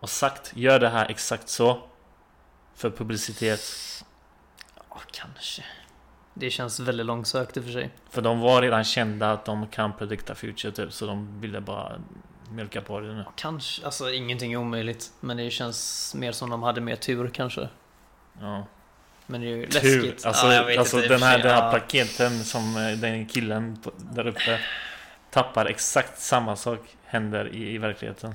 Och 0.00 0.10
sagt 0.10 0.52
gör 0.56 0.78
det 0.78 0.88
här 0.88 1.06
exakt 1.10 1.48
så 1.48 1.82
För 2.74 2.90
publicitet 2.90 3.60
Ja, 4.90 5.00
kanske. 5.12 5.62
Det 6.38 6.50
känns 6.50 6.80
väldigt 6.80 7.06
långsökt 7.06 7.56
i 7.56 7.60
och 7.60 7.64
för 7.64 7.72
sig. 7.72 7.90
För 8.10 8.22
de 8.22 8.40
var 8.40 8.62
redan 8.62 8.84
kända 8.84 9.32
att 9.32 9.44
de 9.44 9.66
kan 9.66 9.92
predikta 9.92 10.34
future 10.34 10.72
typ 10.72 10.92
Så 10.92 11.06
de 11.06 11.40
ville 11.40 11.60
bara 11.60 11.92
mjölka 12.50 12.80
på 12.80 13.00
det 13.00 13.06
nu 13.06 13.24
Kanske, 13.36 13.84
alltså 13.84 14.12
ingenting 14.12 14.52
är 14.52 14.56
omöjligt. 14.56 15.12
Men 15.20 15.36
det 15.36 15.50
känns 15.50 16.14
mer 16.14 16.32
som 16.32 16.50
de 16.50 16.62
hade 16.62 16.80
mer 16.80 16.96
tur 16.96 17.28
kanske. 17.28 17.68
Ja 18.40 18.66
Men 19.26 19.40
det 19.40 19.46
är 19.46 19.56
ju 19.56 19.66
Tur! 19.66 20.02
läskigt. 20.02 20.26
Alltså, 20.26 20.46
Ja, 20.46 20.78
alltså 20.78 21.00
den, 21.00 21.22
här, 21.22 21.38
den 21.38 21.50
här 21.50 21.70
paketen 21.72 22.44
som 22.44 22.76
eh, 22.76 22.98
den 22.98 23.26
killen 23.26 23.78
där 23.98 24.26
uppe 24.26 24.60
Tappar 25.30 25.66
exakt 25.66 26.20
samma 26.20 26.56
sak 26.56 26.80
händer 27.04 27.48
i, 27.54 27.74
i 27.74 27.78
verkligheten 27.78 28.34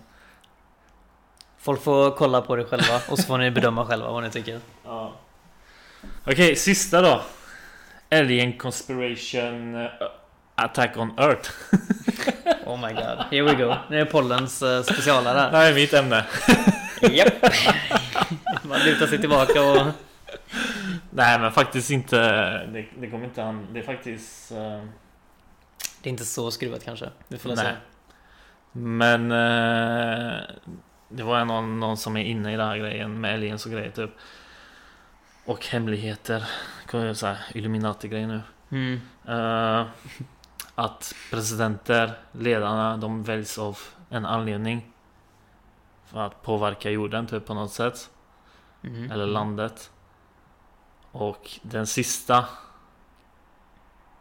Folk 1.57 1.83
får 1.83 2.11
kolla 2.11 2.41
på 2.41 2.55
det 2.55 2.63
själva 2.65 3.01
och 3.09 3.19
så 3.19 3.23
får 3.23 3.37
ni 3.37 3.51
bedöma 3.51 3.85
själva 3.85 4.11
vad 4.11 4.23
ni 4.23 4.29
tycker. 4.29 4.59
Ja. 4.85 5.13
Okej, 6.25 6.55
sista 6.55 7.01
då. 7.01 7.21
Alien 8.11 8.53
Conspiration 8.57 9.75
eh, 9.75 9.89
Attack 10.55 10.97
on 10.97 11.19
Earth. 11.19 11.49
Oh 12.65 12.77
my 12.77 12.93
god. 12.93 13.25
Here 13.31 13.43
we 13.43 13.53
go. 13.55 13.75
Nu 13.89 13.99
är 14.01 14.05
pollens 14.05 14.63
uh, 14.63 14.81
specialare 14.83 15.33
Det 15.33 15.39
här. 15.41 15.51
här 15.51 15.69
är 15.71 15.73
mitt 15.75 15.93
ämne. 15.93 16.25
Japp. 17.01 17.33
Man 18.63 18.79
lutar 18.79 19.07
sig 19.07 19.19
tillbaka 19.19 19.61
och... 19.63 19.87
Nej 21.09 21.39
men 21.39 21.51
faktiskt 21.51 21.91
inte. 21.91 22.17
Det, 22.65 22.85
det 22.99 23.09
kommer 23.09 23.25
inte 23.25 23.41
han. 23.41 23.67
Det 23.73 23.79
är 23.79 23.83
faktiskt... 23.83 24.51
eh, 24.51 24.57
Det 26.01 26.09
är 26.09 26.11
inte 26.11 26.25
så 26.25 26.51
skruvat 26.51 26.85
kanske. 26.85 27.09
Vi 27.27 27.37
får 27.37 27.55
Nej. 27.55 27.73
Men... 28.71 29.31
eh, 29.31 30.39
det 31.09 31.23
var 31.23 31.45
någon, 31.45 31.79
någon 31.79 31.97
som 31.97 32.17
är 32.17 32.23
inne 32.23 32.53
i 32.53 32.57
den 32.57 32.67
här 32.67 32.77
grejen 32.77 33.21
med 33.21 33.33
aliens 33.33 33.65
och 33.65 33.71
grejer 33.71 33.91
typ. 33.91 34.09
Och 35.45 35.65
hemligheter. 35.65 36.49
Jag 36.91 37.17
säga 37.17 37.37
Illuminati-grejer 37.53 38.27
nu. 38.27 38.41
Mm. 38.69 39.01
Eh, 39.27 39.87
att 40.75 41.15
presidenter, 41.31 42.13
ledarna, 42.31 42.97
de 42.97 43.23
väljs 43.23 43.57
av 43.57 43.77
en 44.09 44.25
anledning. 44.25 44.91
För 46.05 46.19
att 46.19 46.41
påverka 46.41 46.89
jorden 46.89 47.27
typ 47.27 47.45
på 47.45 47.53
något 47.53 47.71
sätt. 47.71 48.09
Mm. 48.83 49.11
Eller 49.11 49.25
landet. 49.25 49.91
Och 51.11 51.49
den 51.61 51.87
sista 51.87 52.45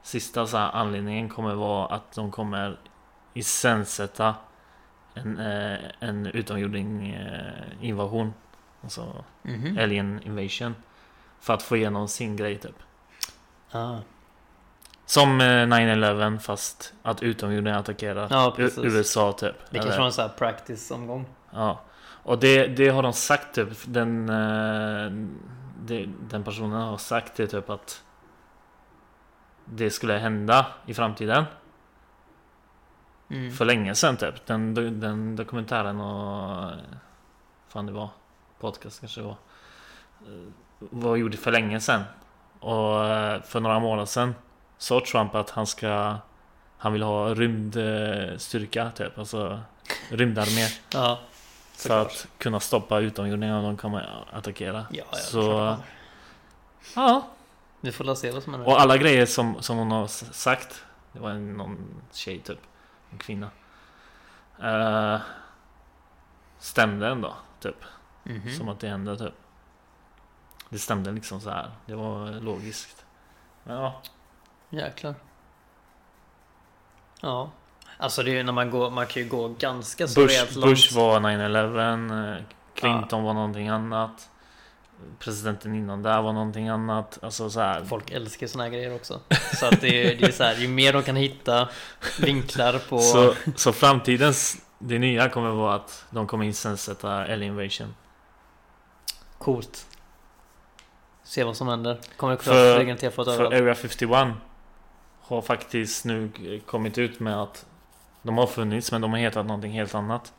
Sista 0.02 0.46
så 0.46 0.56
här 0.56 0.70
anledningen 0.72 1.28
kommer 1.28 1.54
vara 1.54 1.87
att 1.87 2.12
de 2.12 2.30
kommer 2.30 2.78
iscensätta 3.35 4.35
en, 5.14 5.38
eh, 5.38 5.78
en 6.00 6.26
utomjording 6.26 7.11
eh, 7.11 7.64
invasion. 7.80 8.33
Alltså 8.83 9.24
Mhm. 9.42 9.78
alien 9.78 10.20
invasion. 10.24 10.74
För 11.40 11.55
att 11.55 11.62
få 11.62 11.76
igenom 11.76 12.09
sin 12.09 12.37
grej 12.37 12.59
typ. 12.59 12.76
Ah. 13.70 13.96
Som 15.07 15.40
eh, 15.40 15.44
9-11 15.44 16.38
fast 16.38 16.94
att 17.03 17.22
utomjordingar 17.22 17.79
attackerar 17.79 18.29
Ja. 18.31 18.55
USA 18.76 19.33
typ. 19.33 19.57
Det 19.70 19.79
kanske 19.79 19.98
var 19.98 20.07
en 20.07 20.12
sån 20.12 20.22
här 20.22 20.37
practice-omgång. 20.37 21.26
Ja. 21.50 21.81
Och 22.22 22.38
det, 22.38 22.66
det 22.66 22.88
har 22.88 23.03
de 23.03 23.12
sagt 23.12 23.55
typ. 23.55 23.68
Den, 23.85 24.29
eh, 24.29 25.11
det, 25.83 26.09
den 26.31 26.44
personen 26.44 26.81
har 26.83 26.96
sagt 26.96 27.37
det 27.37 27.46
typ 27.46 27.70
att 27.70 28.05
det 29.64 29.90
skulle 29.90 30.14
hända 30.14 30.66
i 30.87 30.94
framtiden. 30.94 31.44
Mm. 33.31 33.53
För 33.53 33.64
länge 33.64 33.94
sedan 33.94 34.16
typ. 34.16 34.46
Den, 34.46 34.74
den 35.00 35.37
dokumentären 35.37 36.00
och... 36.00 36.72
Fan 37.68 37.87
det 37.87 37.92
var. 37.92 38.09
Podcast 38.59 39.00
kanske 39.00 39.20
det 39.20 39.26
var. 39.26 39.37
Var 40.81 41.16
gjord 41.16 41.35
för 41.35 41.53
länge 41.53 41.81
sedan. 41.81 42.03
Och 42.61 43.07
eh, 43.07 43.43
för 43.43 43.61
några 43.61 43.79
månader 43.79 44.07
sedan 44.07 44.35
sa 44.79 45.03
Trump 45.11 45.35
att 45.35 45.51
han 45.51 45.66
ska... 45.66 46.16
Han 46.79 46.93
vill 46.93 47.03
ha 47.03 47.35
rymdstyrka 47.35 48.90
typ. 48.90 49.19
Alltså 49.19 49.61
rymdarmé. 50.11 50.66
Ja. 50.93 51.21
För 51.73 52.03
att 52.03 52.27
kunna 52.38 52.61
stoppa 52.61 52.99
utomjordingar 52.99 53.59
om 53.59 53.64
de 53.64 53.77
kommer 53.77 54.25
attackera. 54.33 54.87
Ja, 54.90 55.05
ja, 55.11 55.16
Så-. 55.16 55.77
Ja. 56.95 57.29
Vi 57.81 57.93
får 57.93 58.14
se 58.14 58.31
vad 58.31 58.43
som 58.43 58.55
händer. 58.55 58.69
Och 58.69 58.81
alla 58.81 58.97
grejer 58.97 59.27
som, 59.27 59.62
som 59.62 59.77
hon 59.77 59.90
har 59.90 60.07
sagt. 60.07 60.85
Det 61.12 61.21
var 61.21 61.31
en, 61.31 61.57
någon 61.57 62.03
tjej 62.12 62.38
typ. 62.38 62.59
En 63.11 63.19
kvinna. 63.19 63.51
Uh, 64.62 65.21
stämde 66.59 67.09
ändå 67.09 67.35
typ. 67.61 67.85
Mhm. 68.25 68.55
Som 68.57 68.69
att 68.69 68.81
det 68.81 68.88
hände 68.88 69.19
typ. 69.19 69.35
Det 70.70 70.78
stämde 70.78 71.11
liksom 71.12 71.40
så 71.40 71.50
här. 71.50 71.70
Det 71.87 71.94
var 71.94 72.40
logiskt. 72.40 73.04
Men 73.64 73.76
ja. 73.76 74.02
Jäklar. 74.70 75.14
Ja. 77.20 77.50
Alltså 77.98 78.22
det 78.22 78.30
är 78.30 78.35
ju 78.35 78.42
när 78.42 78.52
man 78.52 78.70
går, 78.70 78.90
man 78.90 79.06
kan 79.06 79.22
ju 79.22 79.28
gå 79.28 79.48
ganska 79.48 80.09
så 80.09 80.26
rejält 80.26 80.48
Bush, 80.48 80.59
långt. 80.59 80.70
Bush 80.70 80.96
var 80.96 81.20
9-11. 81.20 82.37
eh, 82.37 82.42
Clinton 82.74 83.22
var 83.22 83.35
någonting 83.35 83.68
annat. 83.68 84.30
Presidenten 85.18 85.74
innan 85.74 86.02
där 86.02 86.22
var 86.22 86.33
någonting 86.33 86.68
annat. 86.68 87.18
Alltså 87.22 87.50
så 87.50 87.61
här. 87.61 87.85
Folk 87.85 88.11
älskar 88.11 88.46
såna 88.46 88.64
här 88.64 88.70
grejer 88.70 88.94
också. 88.94 89.20
Så 89.54 89.66
att 89.66 89.80
det 89.80 90.12
är, 90.12 90.16
det 90.16 90.24
är 90.26 90.33
så 90.33 90.44
här, 90.44 90.54
ju 90.56 90.68
mer 90.68 90.92
de 90.92 91.02
kan 91.02 91.16
hitta 91.16 91.68
vinklar 92.20 92.78
på... 92.88 92.98
Så, 92.98 93.35
så 93.56 93.72
framtidens, 93.72 94.56
det 94.78 94.98
nya 94.98 95.28
kommer 95.28 95.50
vara 95.50 95.74
att 95.74 96.04
de 96.11 96.26
kommer 96.26 96.44
iscensätta 96.44 97.12
Alien 97.22 97.42
Invasion. 97.42 97.94
Coolt. 99.38 99.87
Se 101.31 101.45
vad 101.45 101.57
som 101.57 101.69
händer. 101.69 101.99
Kommer 102.16 102.37
För- 102.37 102.43
för 103.11 103.25
För. 103.37 103.45
Area 103.47 103.75
51 103.75 104.29
har 105.21 105.43
faktiskt 105.43 106.05
nu 106.05 106.31
kommit 106.66 106.99
ut 106.99 107.21
med 107.21 107.43
att 107.43 107.66
de 108.23 108.38
har 108.38 108.47
funnits 108.47 108.93
men 108.93 109.01
de 109.01 109.11
har 109.11 109.19
hetat 109.19 109.47
någonting 109.47 109.73
helt 109.73 109.95
annat. 109.95 110.33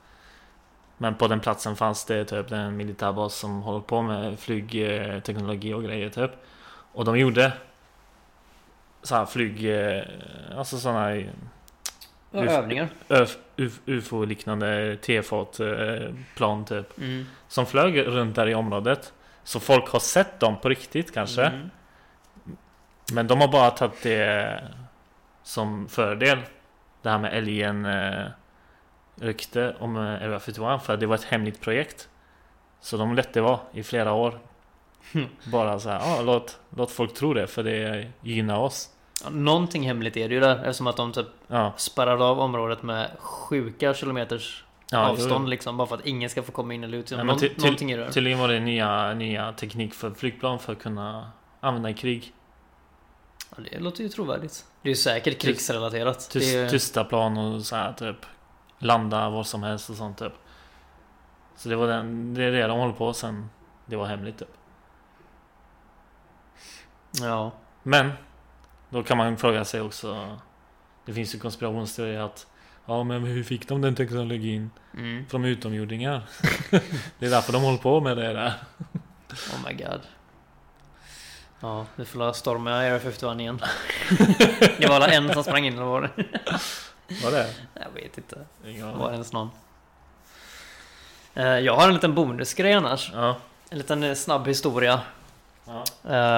Men 0.98 1.16
på 1.16 1.28
den 1.28 1.40
platsen 1.40 1.76
fanns 1.76 2.06
det 2.06 2.26
typ 2.26 2.52
en 2.52 2.78
militärbas 2.78 3.36
som 3.36 3.62
håller 3.62 3.80
på 3.80 4.02
med 4.02 4.40
flygteknologi 4.40 5.74
och 5.74 5.84
grejer 5.84 6.10
typ. 6.10 6.32
Och 6.94 7.06
de 7.06 7.20
gjorde 7.20 7.54
så 9.04 9.16
här 9.16 9.26
flyg, 9.26 9.66
eh, 9.66 10.04
alltså 10.58 10.78
sådana 10.78 11.00
här 11.00 11.32
Ja, 12.32 12.40
övningar. 12.44 12.90
Öf- 13.10 13.38
uf- 13.58 13.80
UFO-liknande 13.86 14.98
T-fat 15.02 15.60
eh, 15.60 16.14
plan 16.36 16.66
typ. 16.66 16.98
Mm. 16.98 17.26
Som 17.48 17.66
flög 17.66 18.08
runt 18.08 18.36
där 18.36 18.48
i 18.48 18.56
området. 18.56 19.14
Så 19.44 19.60
folk 19.60 19.90
har 19.90 20.00
sett 20.00 20.40
dem 20.40 20.60
på 20.62 20.70
riktigt 20.70 21.14
kanske. 21.14 21.44
Mm. 21.46 21.70
Men 23.14 23.28
de 23.28 23.42
har 23.42 23.48
bara 23.48 23.70
tagit 23.70 24.04
det 24.04 24.64
som 25.44 25.88
fördel. 25.88 26.40
Det 27.02 27.10
här 27.10 27.20
med 27.20 27.38
Alien 27.38 27.86
eh, 27.86 28.26
rykte 29.16 29.76
om 29.80 29.96
eh, 29.98 30.02
Area 30.02 30.40
51 30.40 30.84
för 30.84 30.98
det 30.98 31.06
var 31.06 31.16
ett 31.16 31.24
hemligt 31.24 31.62
projekt. 31.62 32.10
Så 32.82 32.98
de 32.98 33.16
lät 33.16 33.34
det 33.34 33.42
vara 33.42 33.60
i 33.72 33.84
flera 33.84 34.14
år. 34.14 34.40
Bara 35.52 35.80
så 35.80 35.90
här, 35.90 36.00
ah, 36.00 36.22
låt, 36.22 36.60
låt 36.70 36.92
folk 36.92 37.14
tro 37.14 37.34
det 37.34 37.48
för 37.48 37.64
det 37.64 38.08
gynnar 38.22 38.60
oss. 38.60 38.90
Ja, 39.24 39.30
Någonting 39.30 39.84
hemligt 39.84 40.18
är 40.18 40.30
det 40.30 40.36
ju 40.36 40.42
där 40.42 40.56
eftersom 40.56 40.88
att 40.88 40.98
de 40.98 41.12
typ 41.12 41.28
Ja, 41.48 41.74
spärrade 41.78 42.24
av 42.24 42.40
området 42.40 42.84
med 42.84 43.10
sjuka 43.20 43.94
kilometers 43.94 44.66
Ja, 44.94 45.10
avstånd 45.10 45.50
liksom. 45.50 45.78
Bara 45.78 45.88
för 45.88 45.96
att 45.96 46.06
ingen 46.06 46.30
ska 46.30 46.44
få 46.44 46.52
komma 46.52 46.74
in 46.74 46.84
eller 46.84 46.98
ut. 46.98 47.12
Ja, 47.12 47.24
Någon, 47.24 47.40
någonting 47.58 47.92
i 47.92 47.98
det. 47.98 48.12
Tydligen 48.12 48.40
var 48.40 48.48
det 48.48 48.60
nya, 48.60 49.14
nya 49.14 49.54
teknik 49.54 49.94
för 49.94 50.12
flygplan 50.12 50.60
för 50.60 50.74
att 50.74 50.80
kunna 50.80 51.32
använda 51.60 51.90
i 51.90 51.94
krig. 51.94 52.34
Ja, 53.50 53.64
det 53.72 53.80
låter 53.80 54.04
ju 54.04 54.10
trovärdigt. 54.10 54.66
Det 54.82 54.90
är 54.90 54.92
ju 54.92 54.96
säkert 54.96 55.42
krigsrelaterat. 55.42 56.30
Tyst, 56.30 56.56
är, 56.56 56.70
Tysta 56.70 57.04
plan 57.04 57.38
och 57.38 57.62
så 57.62 57.76
här 57.76 57.94
typ. 57.94 58.16
Landa 58.80 59.30
var 59.30 59.44
som 59.44 59.64
helst 59.64 59.90
och 59.90 59.96
sånt 59.96 60.18
typ. 60.18 60.34
Så 61.56 61.70
det 61.70 61.76
var 61.76 61.88
den, 61.88 62.34
det 62.34 62.44
är 62.44 62.52
det 62.52 62.68
de 62.68 62.80
håller 62.80 62.94
på 62.94 63.14
sen. 63.14 63.50
Det 63.86 63.96
var 63.96 64.06
hemligt 64.06 64.40
typ. 64.40 64.54
ja. 67.22 67.52
Men 67.84 68.12
då 68.90 69.04
kan 69.04 69.18
man 69.18 69.38
fråga 69.38 69.66
sig 69.66 69.82
också. 69.82 70.38
Det 71.06 71.14
finns 71.14 71.36
ju 71.36 71.40
konspirationsteorier 71.40 72.20
att 72.20 72.48
Ja 72.92 73.04
men 73.04 73.24
hur 73.24 73.44
fick 73.44 73.68
de 73.68 73.82
den 73.82 73.96
teknologin? 73.96 74.72
Mm. 74.94 75.26
Från 75.30 75.46
utomjordingar. 75.46 76.22
det 77.20 77.26
är 77.26 77.30
därför 77.30 77.54
de 77.54 77.62
håller 77.62 77.78
på 77.78 78.02
med 78.02 78.18
det 78.18 78.34
där. 78.34 78.54
Oh 79.30 79.68
my 79.68 79.74
god. 79.74 80.02
Ja, 81.60 81.86
vi 81.96 82.06
får 82.06 82.34
storma 82.34 82.72
Area 82.72 83.00
51 83.00 83.40
igen. 83.40 83.62
det 84.78 84.88
var 84.88 84.96
alla 84.96 85.08
en 85.08 85.34
som 85.34 85.44
sprang 85.44 85.66
in 85.66 85.74
eller 85.74 85.84
var 85.86 86.02
det? 86.02 86.26
Vad 87.24 87.34
det? 87.34 87.48
Jag 87.74 87.92
vet 88.02 88.18
inte. 88.18 88.38
Ingen 88.66 88.88
Det 88.88 88.94
var 88.94 89.12
ens 89.12 89.34
någon. 89.34 89.50
Eh, 91.34 91.46
Jag 91.46 91.76
har 91.76 91.88
en 91.88 91.94
liten 91.94 92.16
bonusgrej 92.16 92.74
annars. 92.74 93.12
Ja. 93.14 93.38
En 93.70 93.78
liten 93.78 94.04
eh, 94.04 94.14
snabb 94.14 94.48
historia. 94.48 95.02
Ja. 95.66 95.84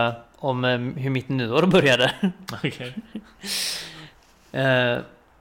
eh, 0.07 0.13
om 0.35 0.63
hur 0.97 1.09
mitt 1.09 1.29
nyår 1.29 1.65
började. 1.65 2.13
Okej. 2.63 2.95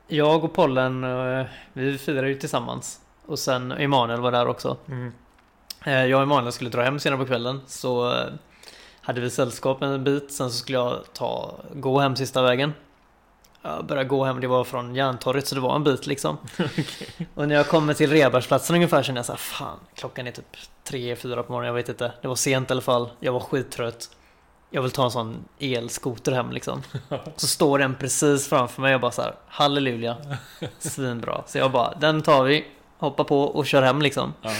Jag 0.08 0.44
och 0.44 0.52
Pollen, 0.52 1.04
eh, 1.04 1.46
vi 1.72 1.98
firade 1.98 2.28
ju 2.28 2.34
tillsammans. 2.34 3.00
Och 3.26 3.38
sen 3.38 3.72
Emanuel 3.72 4.20
var 4.20 4.32
där 4.32 4.48
också. 4.48 4.76
Mm. 4.88 5.12
Eh, 5.84 6.04
jag 6.06 6.16
och 6.16 6.22
Emanuel 6.22 6.52
skulle 6.52 6.70
dra 6.70 6.82
hem 6.82 6.98
senare 6.98 7.18
på 7.18 7.26
kvällen. 7.26 7.60
Så 7.66 8.12
eh, 8.12 8.26
hade 9.00 9.20
vi 9.20 9.30
sällskap 9.30 9.82
en 9.82 10.04
bit. 10.04 10.32
Sen 10.32 10.50
så 10.50 10.56
skulle 10.56 10.78
jag 10.78 10.98
ta, 11.12 11.60
gå 11.74 11.98
hem 11.98 12.16
sista 12.16 12.42
vägen. 12.42 12.72
Jag 13.62 13.86
började 13.86 14.08
gå 14.08 14.24
hem, 14.24 14.40
det 14.40 14.46
var 14.46 14.64
från 14.64 14.94
Järntorget 14.94 15.46
så 15.46 15.54
det 15.54 15.60
var 15.60 15.76
en 15.76 15.84
bit 15.84 16.06
liksom. 16.06 16.36
Och 17.34 17.48
när 17.48 17.54
jag 17.54 17.68
kommer 17.68 17.94
till 17.94 18.10
Rebergsplatsen 18.10 18.76
ungefär 18.76 19.02
kände 19.02 19.18
jag 19.18 19.26
så 19.26 19.32
här, 19.32 19.38
fan 19.38 19.78
klockan 19.94 20.26
är 20.26 20.30
typ 20.30 20.56
3-4 20.84 21.42
på 21.42 21.52
morgonen, 21.52 21.66
jag 21.66 21.74
vet 21.74 21.88
inte. 21.88 22.12
Det 22.22 22.28
var 22.28 22.34
sent 22.34 22.70
i 22.70 22.72
alla 22.72 22.80
fall, 22.80 23.10
jag 23.20 23.32
var 23.32 23.40
skittrött. 23.40 24.10
Jag 24.74 24.82
vill 24.82 24.90
ta 24.90 25.04
en 25.04 25.10
sån 25.10 25.44
elskoter 25.58 26.32
hem 26.32 26.50
liksom. 26.52 26.82
Så 27.36 27.46
står 27.46 27.78
den 27.78 27.94
precis 27.94 28.48
framför 28.48 28.82
mig 28.82 28.94
och 28.94 29.00
bara 29.00 29.10
så 29.10 29.22
här, 29.22 29.34
halleluja. 29.48 30.16
Svinbra. 30.78 31.42
Så 31.46 31.58
jag 31.58 31.72
bara, 31.72 31.94
den 31.94 32.22
tar 32.22 32.44
vi, 32.44 32.66
hoppar 32.98 33.24
på 33.24 33.42
och 33.42 33.66
kör 33.66 33.82
hem 33.82 34.02
liksom. 34.02 34.34
Ja. 34.42 34.50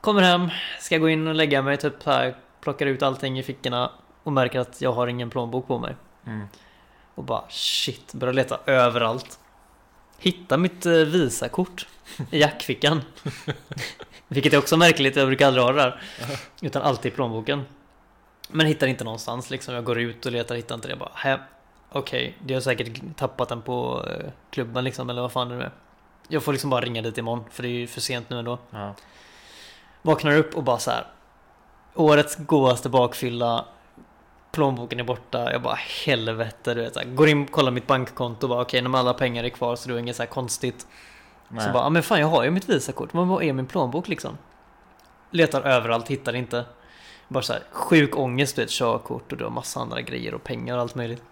Kommer 0.00 0.22
hem, 0.22 0.48
ska 0.80 0.98
gå 0.98 1.08
in 1.08 1.26
och 1.26 1.34
lägga 1.34 1.62
mig 1.62 1.76
typ 1.76 2.04
här, 2.04 2.36
plockar 2.60 2.86
ut 2.86 3.02
allting 3.02 3.38
i 3.38 3.42
fickorna 3.42 3.90
och 4.22 4.32
märker 4.32 4.60
att 4.60 4.80
jag 4.80 4.92
har 4.92 5.06
ingen 5.06 5.30
plånbok 5.30 5.66
på 5.66 5.78
mig. 5.78 5.96
Mm. 6.26 6.46
Och 7.14 7.24
bara 7.24 7.44
shit, 7.48 8.14
börjar 8.14 8.34
leta 8.34 8.58
överallt. 8.66 9.38
Hitta 10.18 10.56
mitt 10.56 10.86
eh, 10.86 10.92
Visakort 10.92 11.86
i 12.30 12.40
jackfickan. 12.40 13.00
Vilket 14.28 14.52
är 14.52 14.58
också 14.58 14.76
märkligt, 14.76 15.16
jag 15.16 15.26
brukar 15.26 15.46
aldrig 15.46 15.64
ha 15.64 15.72
det 15.72 15.78
där. 15.78 16.02
Utan 16.62 16.82
alltid 16.82 17.12
i 17.12 17.14
plånboken. 17.14 17.64
Men 18.48 18.66
hittar 18.66 18.86
inte 18.86 19.04
någonstans 19.04 19.50
liksom. 19.50 19.74
Jag 19.74 19.84
går 19.84 19.98
ut 19.98 20.26
och 20.26 20.32
letar, 20.32 20.54
hittar 20.54 20.74
inte 20.74 20.88
det. 20.88 20.92
Jag 20.92 20.98
bara, 20.98 21.12
hä? 21.14 21.38
Okej, 21.92 22.36
det 22.44 22.54
har 22.54 22.60
säkert 22.60 23.16
tappat 23.16 23.48
den 23.48 23.62
på 23.62 24.04
eh, 24.10 24.30
klubben 24.50 24.84
liksom, 24.84 25.10
eller 25.10 25.22
vad 25.22 25.32
fan 25.32 25.48
det 25.48 25.56
nu 25.56 25.62
är. 25.62 25.70
Jag 26.28 26.42
får 26.42 26.52
liksom 26.52 26.70
bara 26.70 26.80
ringa 26.80 27.02
dit 27.02 27.18
imorgon, 27.18 27.44
för 27.50 27.62
det 27.62 27.68
är 27.68 27.70
ju 27.70 27.86
för 27.86 28.00
sent 28.00 28.30
nu 28.30 28.38
ändå. 28.38 28.58
Ja. 28.70 28.94
Vaknar 30.02 30.36
upp 30.36 30.56
och 30.56 30.62
bara 30.62 30.78
så 30.78 30.90
här. 30.90 31.06
Årets 31.94 32.36
godaste 32.36 32.88
bakfylla. 32.88 33.64
Plånboken 34.50 35.00
är 35.00 35.04
borta. 35.04 35.52
Jag 35.52 35.62
bara 35.62 35.78
helvete. 36.04 36.74
Du 36.74 36.80
vet, 36.80 36.94
så 36.94 37.00
här, 37.00 37.06
går 37.06 37.28
in 37.28 37.46
kollar 37.46 37.70
mitt 37.70 37.86
bankkonto 37.86 38.46
och 38.46 38.50
bara 38.50 38.62
okej, 38.62 38.86
okay, 38.86 39.00
alla 39.00 39.14
pengar 39.14 39.44
är 39.44 39.48
kvar 39.48 39.76
så 39.76 39.88
det 39.88 39.94
är 39.94 39.98
inget 39.98 40.16
så 40.16 40.22
här 40.22 40.30
konstigt. 40.30 40.86
Nej. 41.48 41.66
Så 41.66 41.72
bara, 41.72 41.82
ja 41.82 41.88
men 41.88 42.02
fan 42.02 42.20
jag 42.20 42.28
har 42.28 42.44
ju 42.44 42.50
mitt 42.50 42.68
Visakort. 42.68 43.12
Men 43.12 43.28
vad 43.28 43.42
är 43.42 43.52
min 43.52 43.66
plånbok 43.66 44.08
liksom? 44.08 44.38
Letar 45.30 45.62
överallt, 45.62 46.08
hittar 46.08 46.34
inte. 46.34 46.64
Bara 47.28 47.42
så 47.42 47.52
här 47.52 47.62
sjuk 47.70 48.16
ångest, 48.16 48.56
du 48.56 48.62
vet, 48.62 48.70
körkort 48.70 49.32
och 49.32 49.38
du 49.38 49.44
har 49.44 49.50
massa 49.50 49.80
andra 49.80 50.00
grejer 50.00 50.34
och 50.34 50.44
pengar 50.44 50.74
och 50.74 50.80
allt 50.80 50.94
möjligt. 50.94 51.22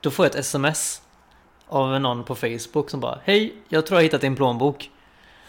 Då 0.00 0.10
får 0.10 0.24
jag 0.24 0.30
ett 0.30 0.38
sms 0.38 1.02
av 1.68 2.00
någon 2.00 2.24
på 2.24 2.34
Facebook 2.34 2.90
som 2.90 3.00
bara 3.00 3.18
Hej, 3.24 3.54
jag 3.68 3.86
tror 3.86 3.98
jag 3.98 4.04
hittat 4.04 4.20
din 4.20 4.36
plånbok. 4.36 4.90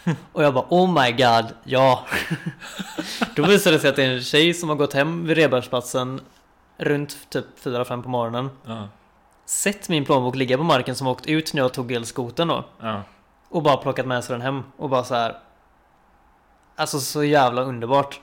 Och 0.32 0.44
jag 0.44 0.54
bara 0.54 0.66
Oh 0.68 1.02
my 1.02 1.12
god, 1.12 1.54
ja. 1.64 2.06
Då 3.36 3.42
visade 3.46 3.76
det 3.76 3.80
sig 3.80 3.90
att 3.90 3.96
det 3.96 4.04
är 4.04 4.14
en 4.14 4.22
tjej 4.22 4.54
som 4.54 4.68
har 4.68 4.76
gått 4.76 4.92
hem 4.92 5.26
vid 5.26 5.36
Rebergsplatsen 5.36 6.20
runt 6.76 7.30
typ 7.30 7.44
4-5 7.62 8.02
på 8.02 8.08
morgonen. 8.08 8.50
Ja. 8.66 8.88
Sett 9.44 9.88
min 9.88 10.04
plånbok 10.04 10.36
ligga 10.36 10.56
på 10.56 10.62
marken 10.62 10.94
som 10.94 11.06
åkt 11.06 11.26
ut 11.26 11.54
när 11.54 11.62
jag 11.62 11.72
tog 11.72 11.92
elskoten 11.92 12.48
då. 12.48 12.64
Ja. 12.80 13.02
Och 13.48 13.62
bara 13.62 13.76
plockat 13.76 14.06
med 14.06 14.24
sig 14.24 14.32
den 14.32 14.42
hem 14.42 14.62
och 14.76 14.88
bara 14.88 15.04
så 15.04 15.14
här. 15.14 15.36
Alltså 16.76 17.00
så 17.00 17.24
jävla 17.24 17.62
underbart. 17.62 18.20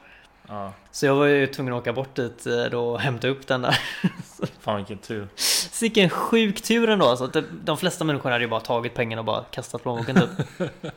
Ja. 0.51 0.73
Så 0.91 1.05
jag 1.05 1.15
var 1.15 1.25
ju 1.25 1.47
tvungen 1.47 1.73
att 1.73 1.81
åka 1.81 1.93
bort 1.93 2.15
dit 2.15 2.45
eh, 2.47 2.63
då 2.63 2.89
och 2.89 2.99
hämta 2.99 3.27
upp 3.27 3.47
den 3.47 3.61
där. 3.61 3.79
Fan 4.59 4.77
vilken 4.77 4.97
tur. 4.97 5.27
Så 5.35 5.85
vilken 5.85 6.09
sjuk 6.09 6.61
tur 6.61 6.89
ändå 6.89 7.05
alltså. 7.05 7.25
att 7.25 7.45
De 7.63 7.77
flesta 7.77 8.03
människor 8.03 8.29
hade 8.29 8.43
ju 8.43 8.49
bara 8.49 8.59
tagit 8.59 8.93
pengarna 8.93 9.19
och 9.19 9.25
bara 9.25 9.43
kastat 9.43 9.83
plånboken 9.83 10.15
typ. 10.15 10.69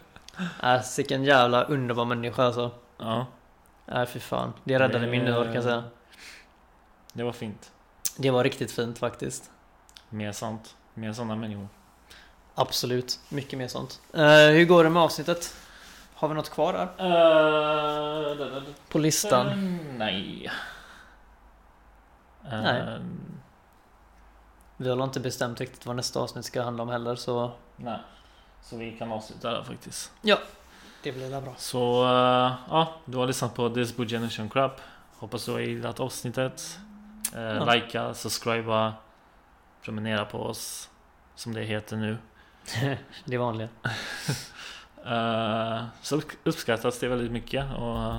Äh, 0.63 0.81
vilken 0.97 1.25
jävla 1.25 1.65
underbar 1.65 2.05
människa 2.05 2.45
alltså. 2.45 2.71
Ja. 2.99 3.27
Nej 3.87 4.07
fy 4.07 4.21
fan. 4.21 4.53
Det 4.65 4.79
räddade 4.79 5.07
min 5.07 5.25
nyår 5.25 5.45
kan 5.45 5.55
jag 5.55 5.63
säga. 5.63 5.85
Det 7.13 7.23
var 7.23 7.33
fint. 7.33 7.73
Det 8.17 8.31
var 8.31 8.45
riktigt 8.45 8.73
fint 8.73 8.99
faktiskt. 8.99 9.51
Mer 10.09 10.33
sånt. 10.33 10.77
Mer 10.95 11.13
sådana 11.13 11.37
människor. 11.37 11.69
Absolut. 12.55 13.21
Mycket 13.29 13.59
mer 13.59 13.69
sånt. 13.69 14.01
Eh, 14.15 14.25
hur 14.27 14.65
går 14.65 14.85
det 14.85 14.91
med 14.91 15.03
avsnittet? 15.03 15.55
Har 16.15 16.29
vi 16.29 16.35
något 16.35 16.51
kvar 16.51 16.73
där? 16.73 17.07
Uh, 18.57 18.63
På 18.89 18.99
listan? 18.99 19.79
nej. 19.99 20.51
Eh, 22.51 22.61
Nej. 22.63 22.99
Vi 24.77 24.89
har 24.91 25.05
inte 25.05 25.21
bestämt 25.21 25.61
riktigt 25.61 25.87
vad 25.87 25.97
nästa 25.97 26.21
avsnitt 26.21 26.45
ska 26.45 26.63
handla 26.63 26.83
om 26.83 26.89
heller 26.89 27.15
så 27.15 27.53
nej. 27.77 27.99
Så 28.63 28.77
vi 28.77 28.93
kan 28.99 29.13
avsluta 29.13 29.51
där 29.51 29.63
faktiskt. 29.63 30.13
det 31.03 31.13
blir 31.13 31.31
väl 31.31 31.43
bra. 31.43 31.55
Så 31.57 31.79
ja, 32.71 32.89
du 33.05 33.19
har 33.19 33.27
lyssnat 33.27 33.55
på 33.55 33.71
This 33.71 33.97
Boot 33.97 34.11
Generation 34.11 34.49
Crap. 34.51 34.81
Hoppas 35.17 35.45
du 35.45 35.53
har 35.53 35.61
gillat 35.61 36.01
avsnittet. 36.01 36.79
Uh, 37.35 37.41
Ja. 37.43 37.75
Likea, 37.75 38.15
subscriba, 38.15 38.95
prenumerera 39.83 40.25
på 40.25 40.39
oss. 40.43 40.91
Som 41.35 41.55
det 41.55 41.63
heter 41.63 41.97
nu. 41.97 42.19
det 43.25 43.39
vanliga. 43.39 43.69
Eh, 45.07 45.83
så 46.03 46.17
upp- 46.17 46.33
uppskattas 46.45 46.99
det 47.01 47.09
väldigt 47.09 47.33
mycket 47.33 47.65
och 47.77 48.15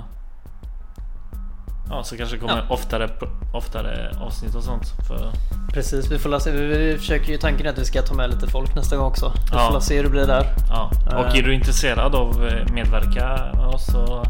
Ja, 1.90 2.02
så 2.04 2.16
kanske 2.16 2.38
kommer 2.38 2.56
Ja. 2.56 2.62
oftare, 2.74 3.10
oftare 3.54 4.10
avsnitt 4.20 4.54
och 4.54 4.62
sånt. 4.62 4.84
För, 5.08 5.30
Precis, 5.72 6.10
vi 6.10 6.18
får 6.18 6.38
se. 6.38 6.50
Vi, 6.50 6.98
försöker 6.98 7.32
ju 7.32 7.38
tanken 7.38 7.66
att 7.68 7.78
vi 7.78 7.84
ska 7.84 8.02
ta 8.02 8.14
med 8.14 8.30
lite 8.30 8.46
folk 8.46 8.74
nästa 8.74 8.96
gång 8.96 9.06
också. 9.06 9.32
Vi 9.34 9.56
Ja. 9.56 9.70
får 9.72 9.80
se 9.80 9.96
hur 9.96 10.04
det 10.04 10.10
blir 10.10 10.26
där. 10.26 10.54
ja. 10.68 10.90
Och 11.06 11.26
Eh. 11.26 11.38
är 11.38 11.42
du 11.42 11.54
intresserad 11.54 12.14
av 12.14 12.46
eh, 12.46 12.72
medverka 12.72 13.50
med 13.54 13.66
oss 13.66 13.86
så 13.86 14.24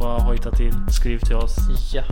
bara 0.00 0.18
hojta 0.18 0.50
till. 0.50 0.74
Skriv 0.90 1.18
till 1.18 1.36
oss. 1.36 1.56
Ja, 1.94 2.02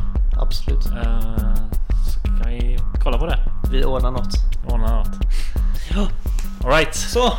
absolut. 0.40 0.82
Så 0.84 2.20
kan 2.42 2.48
vi 2.50 2.78
kolla 3.02 3.18
på 3.18 3.26
det. 3.26 3.38
Vi 3.70 3.84
ordnar 3.84 4.10
något. 4.10 4.34
Ordna 4.68 4.96
något. 4.96 5.14
Ja. 5.94 6.06
Alright. 6.64 6.94
Så, 6.94 7.32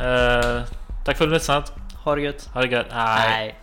Eh, 0.00 0.62
tack 1.06 1.16
för 1.16 1.24
att 1.24 1.30
du 1.30 1.34
lyssnat. 1.34 1.72
ha 2.04 2.14
det 2.14 2.22
gött. 2.22 2.48
Ha 2.54 2.60
det 2.60 2.68
gött. 2.68 2.86
Hej. 2.90 3.30
Nej. 3.30 3.54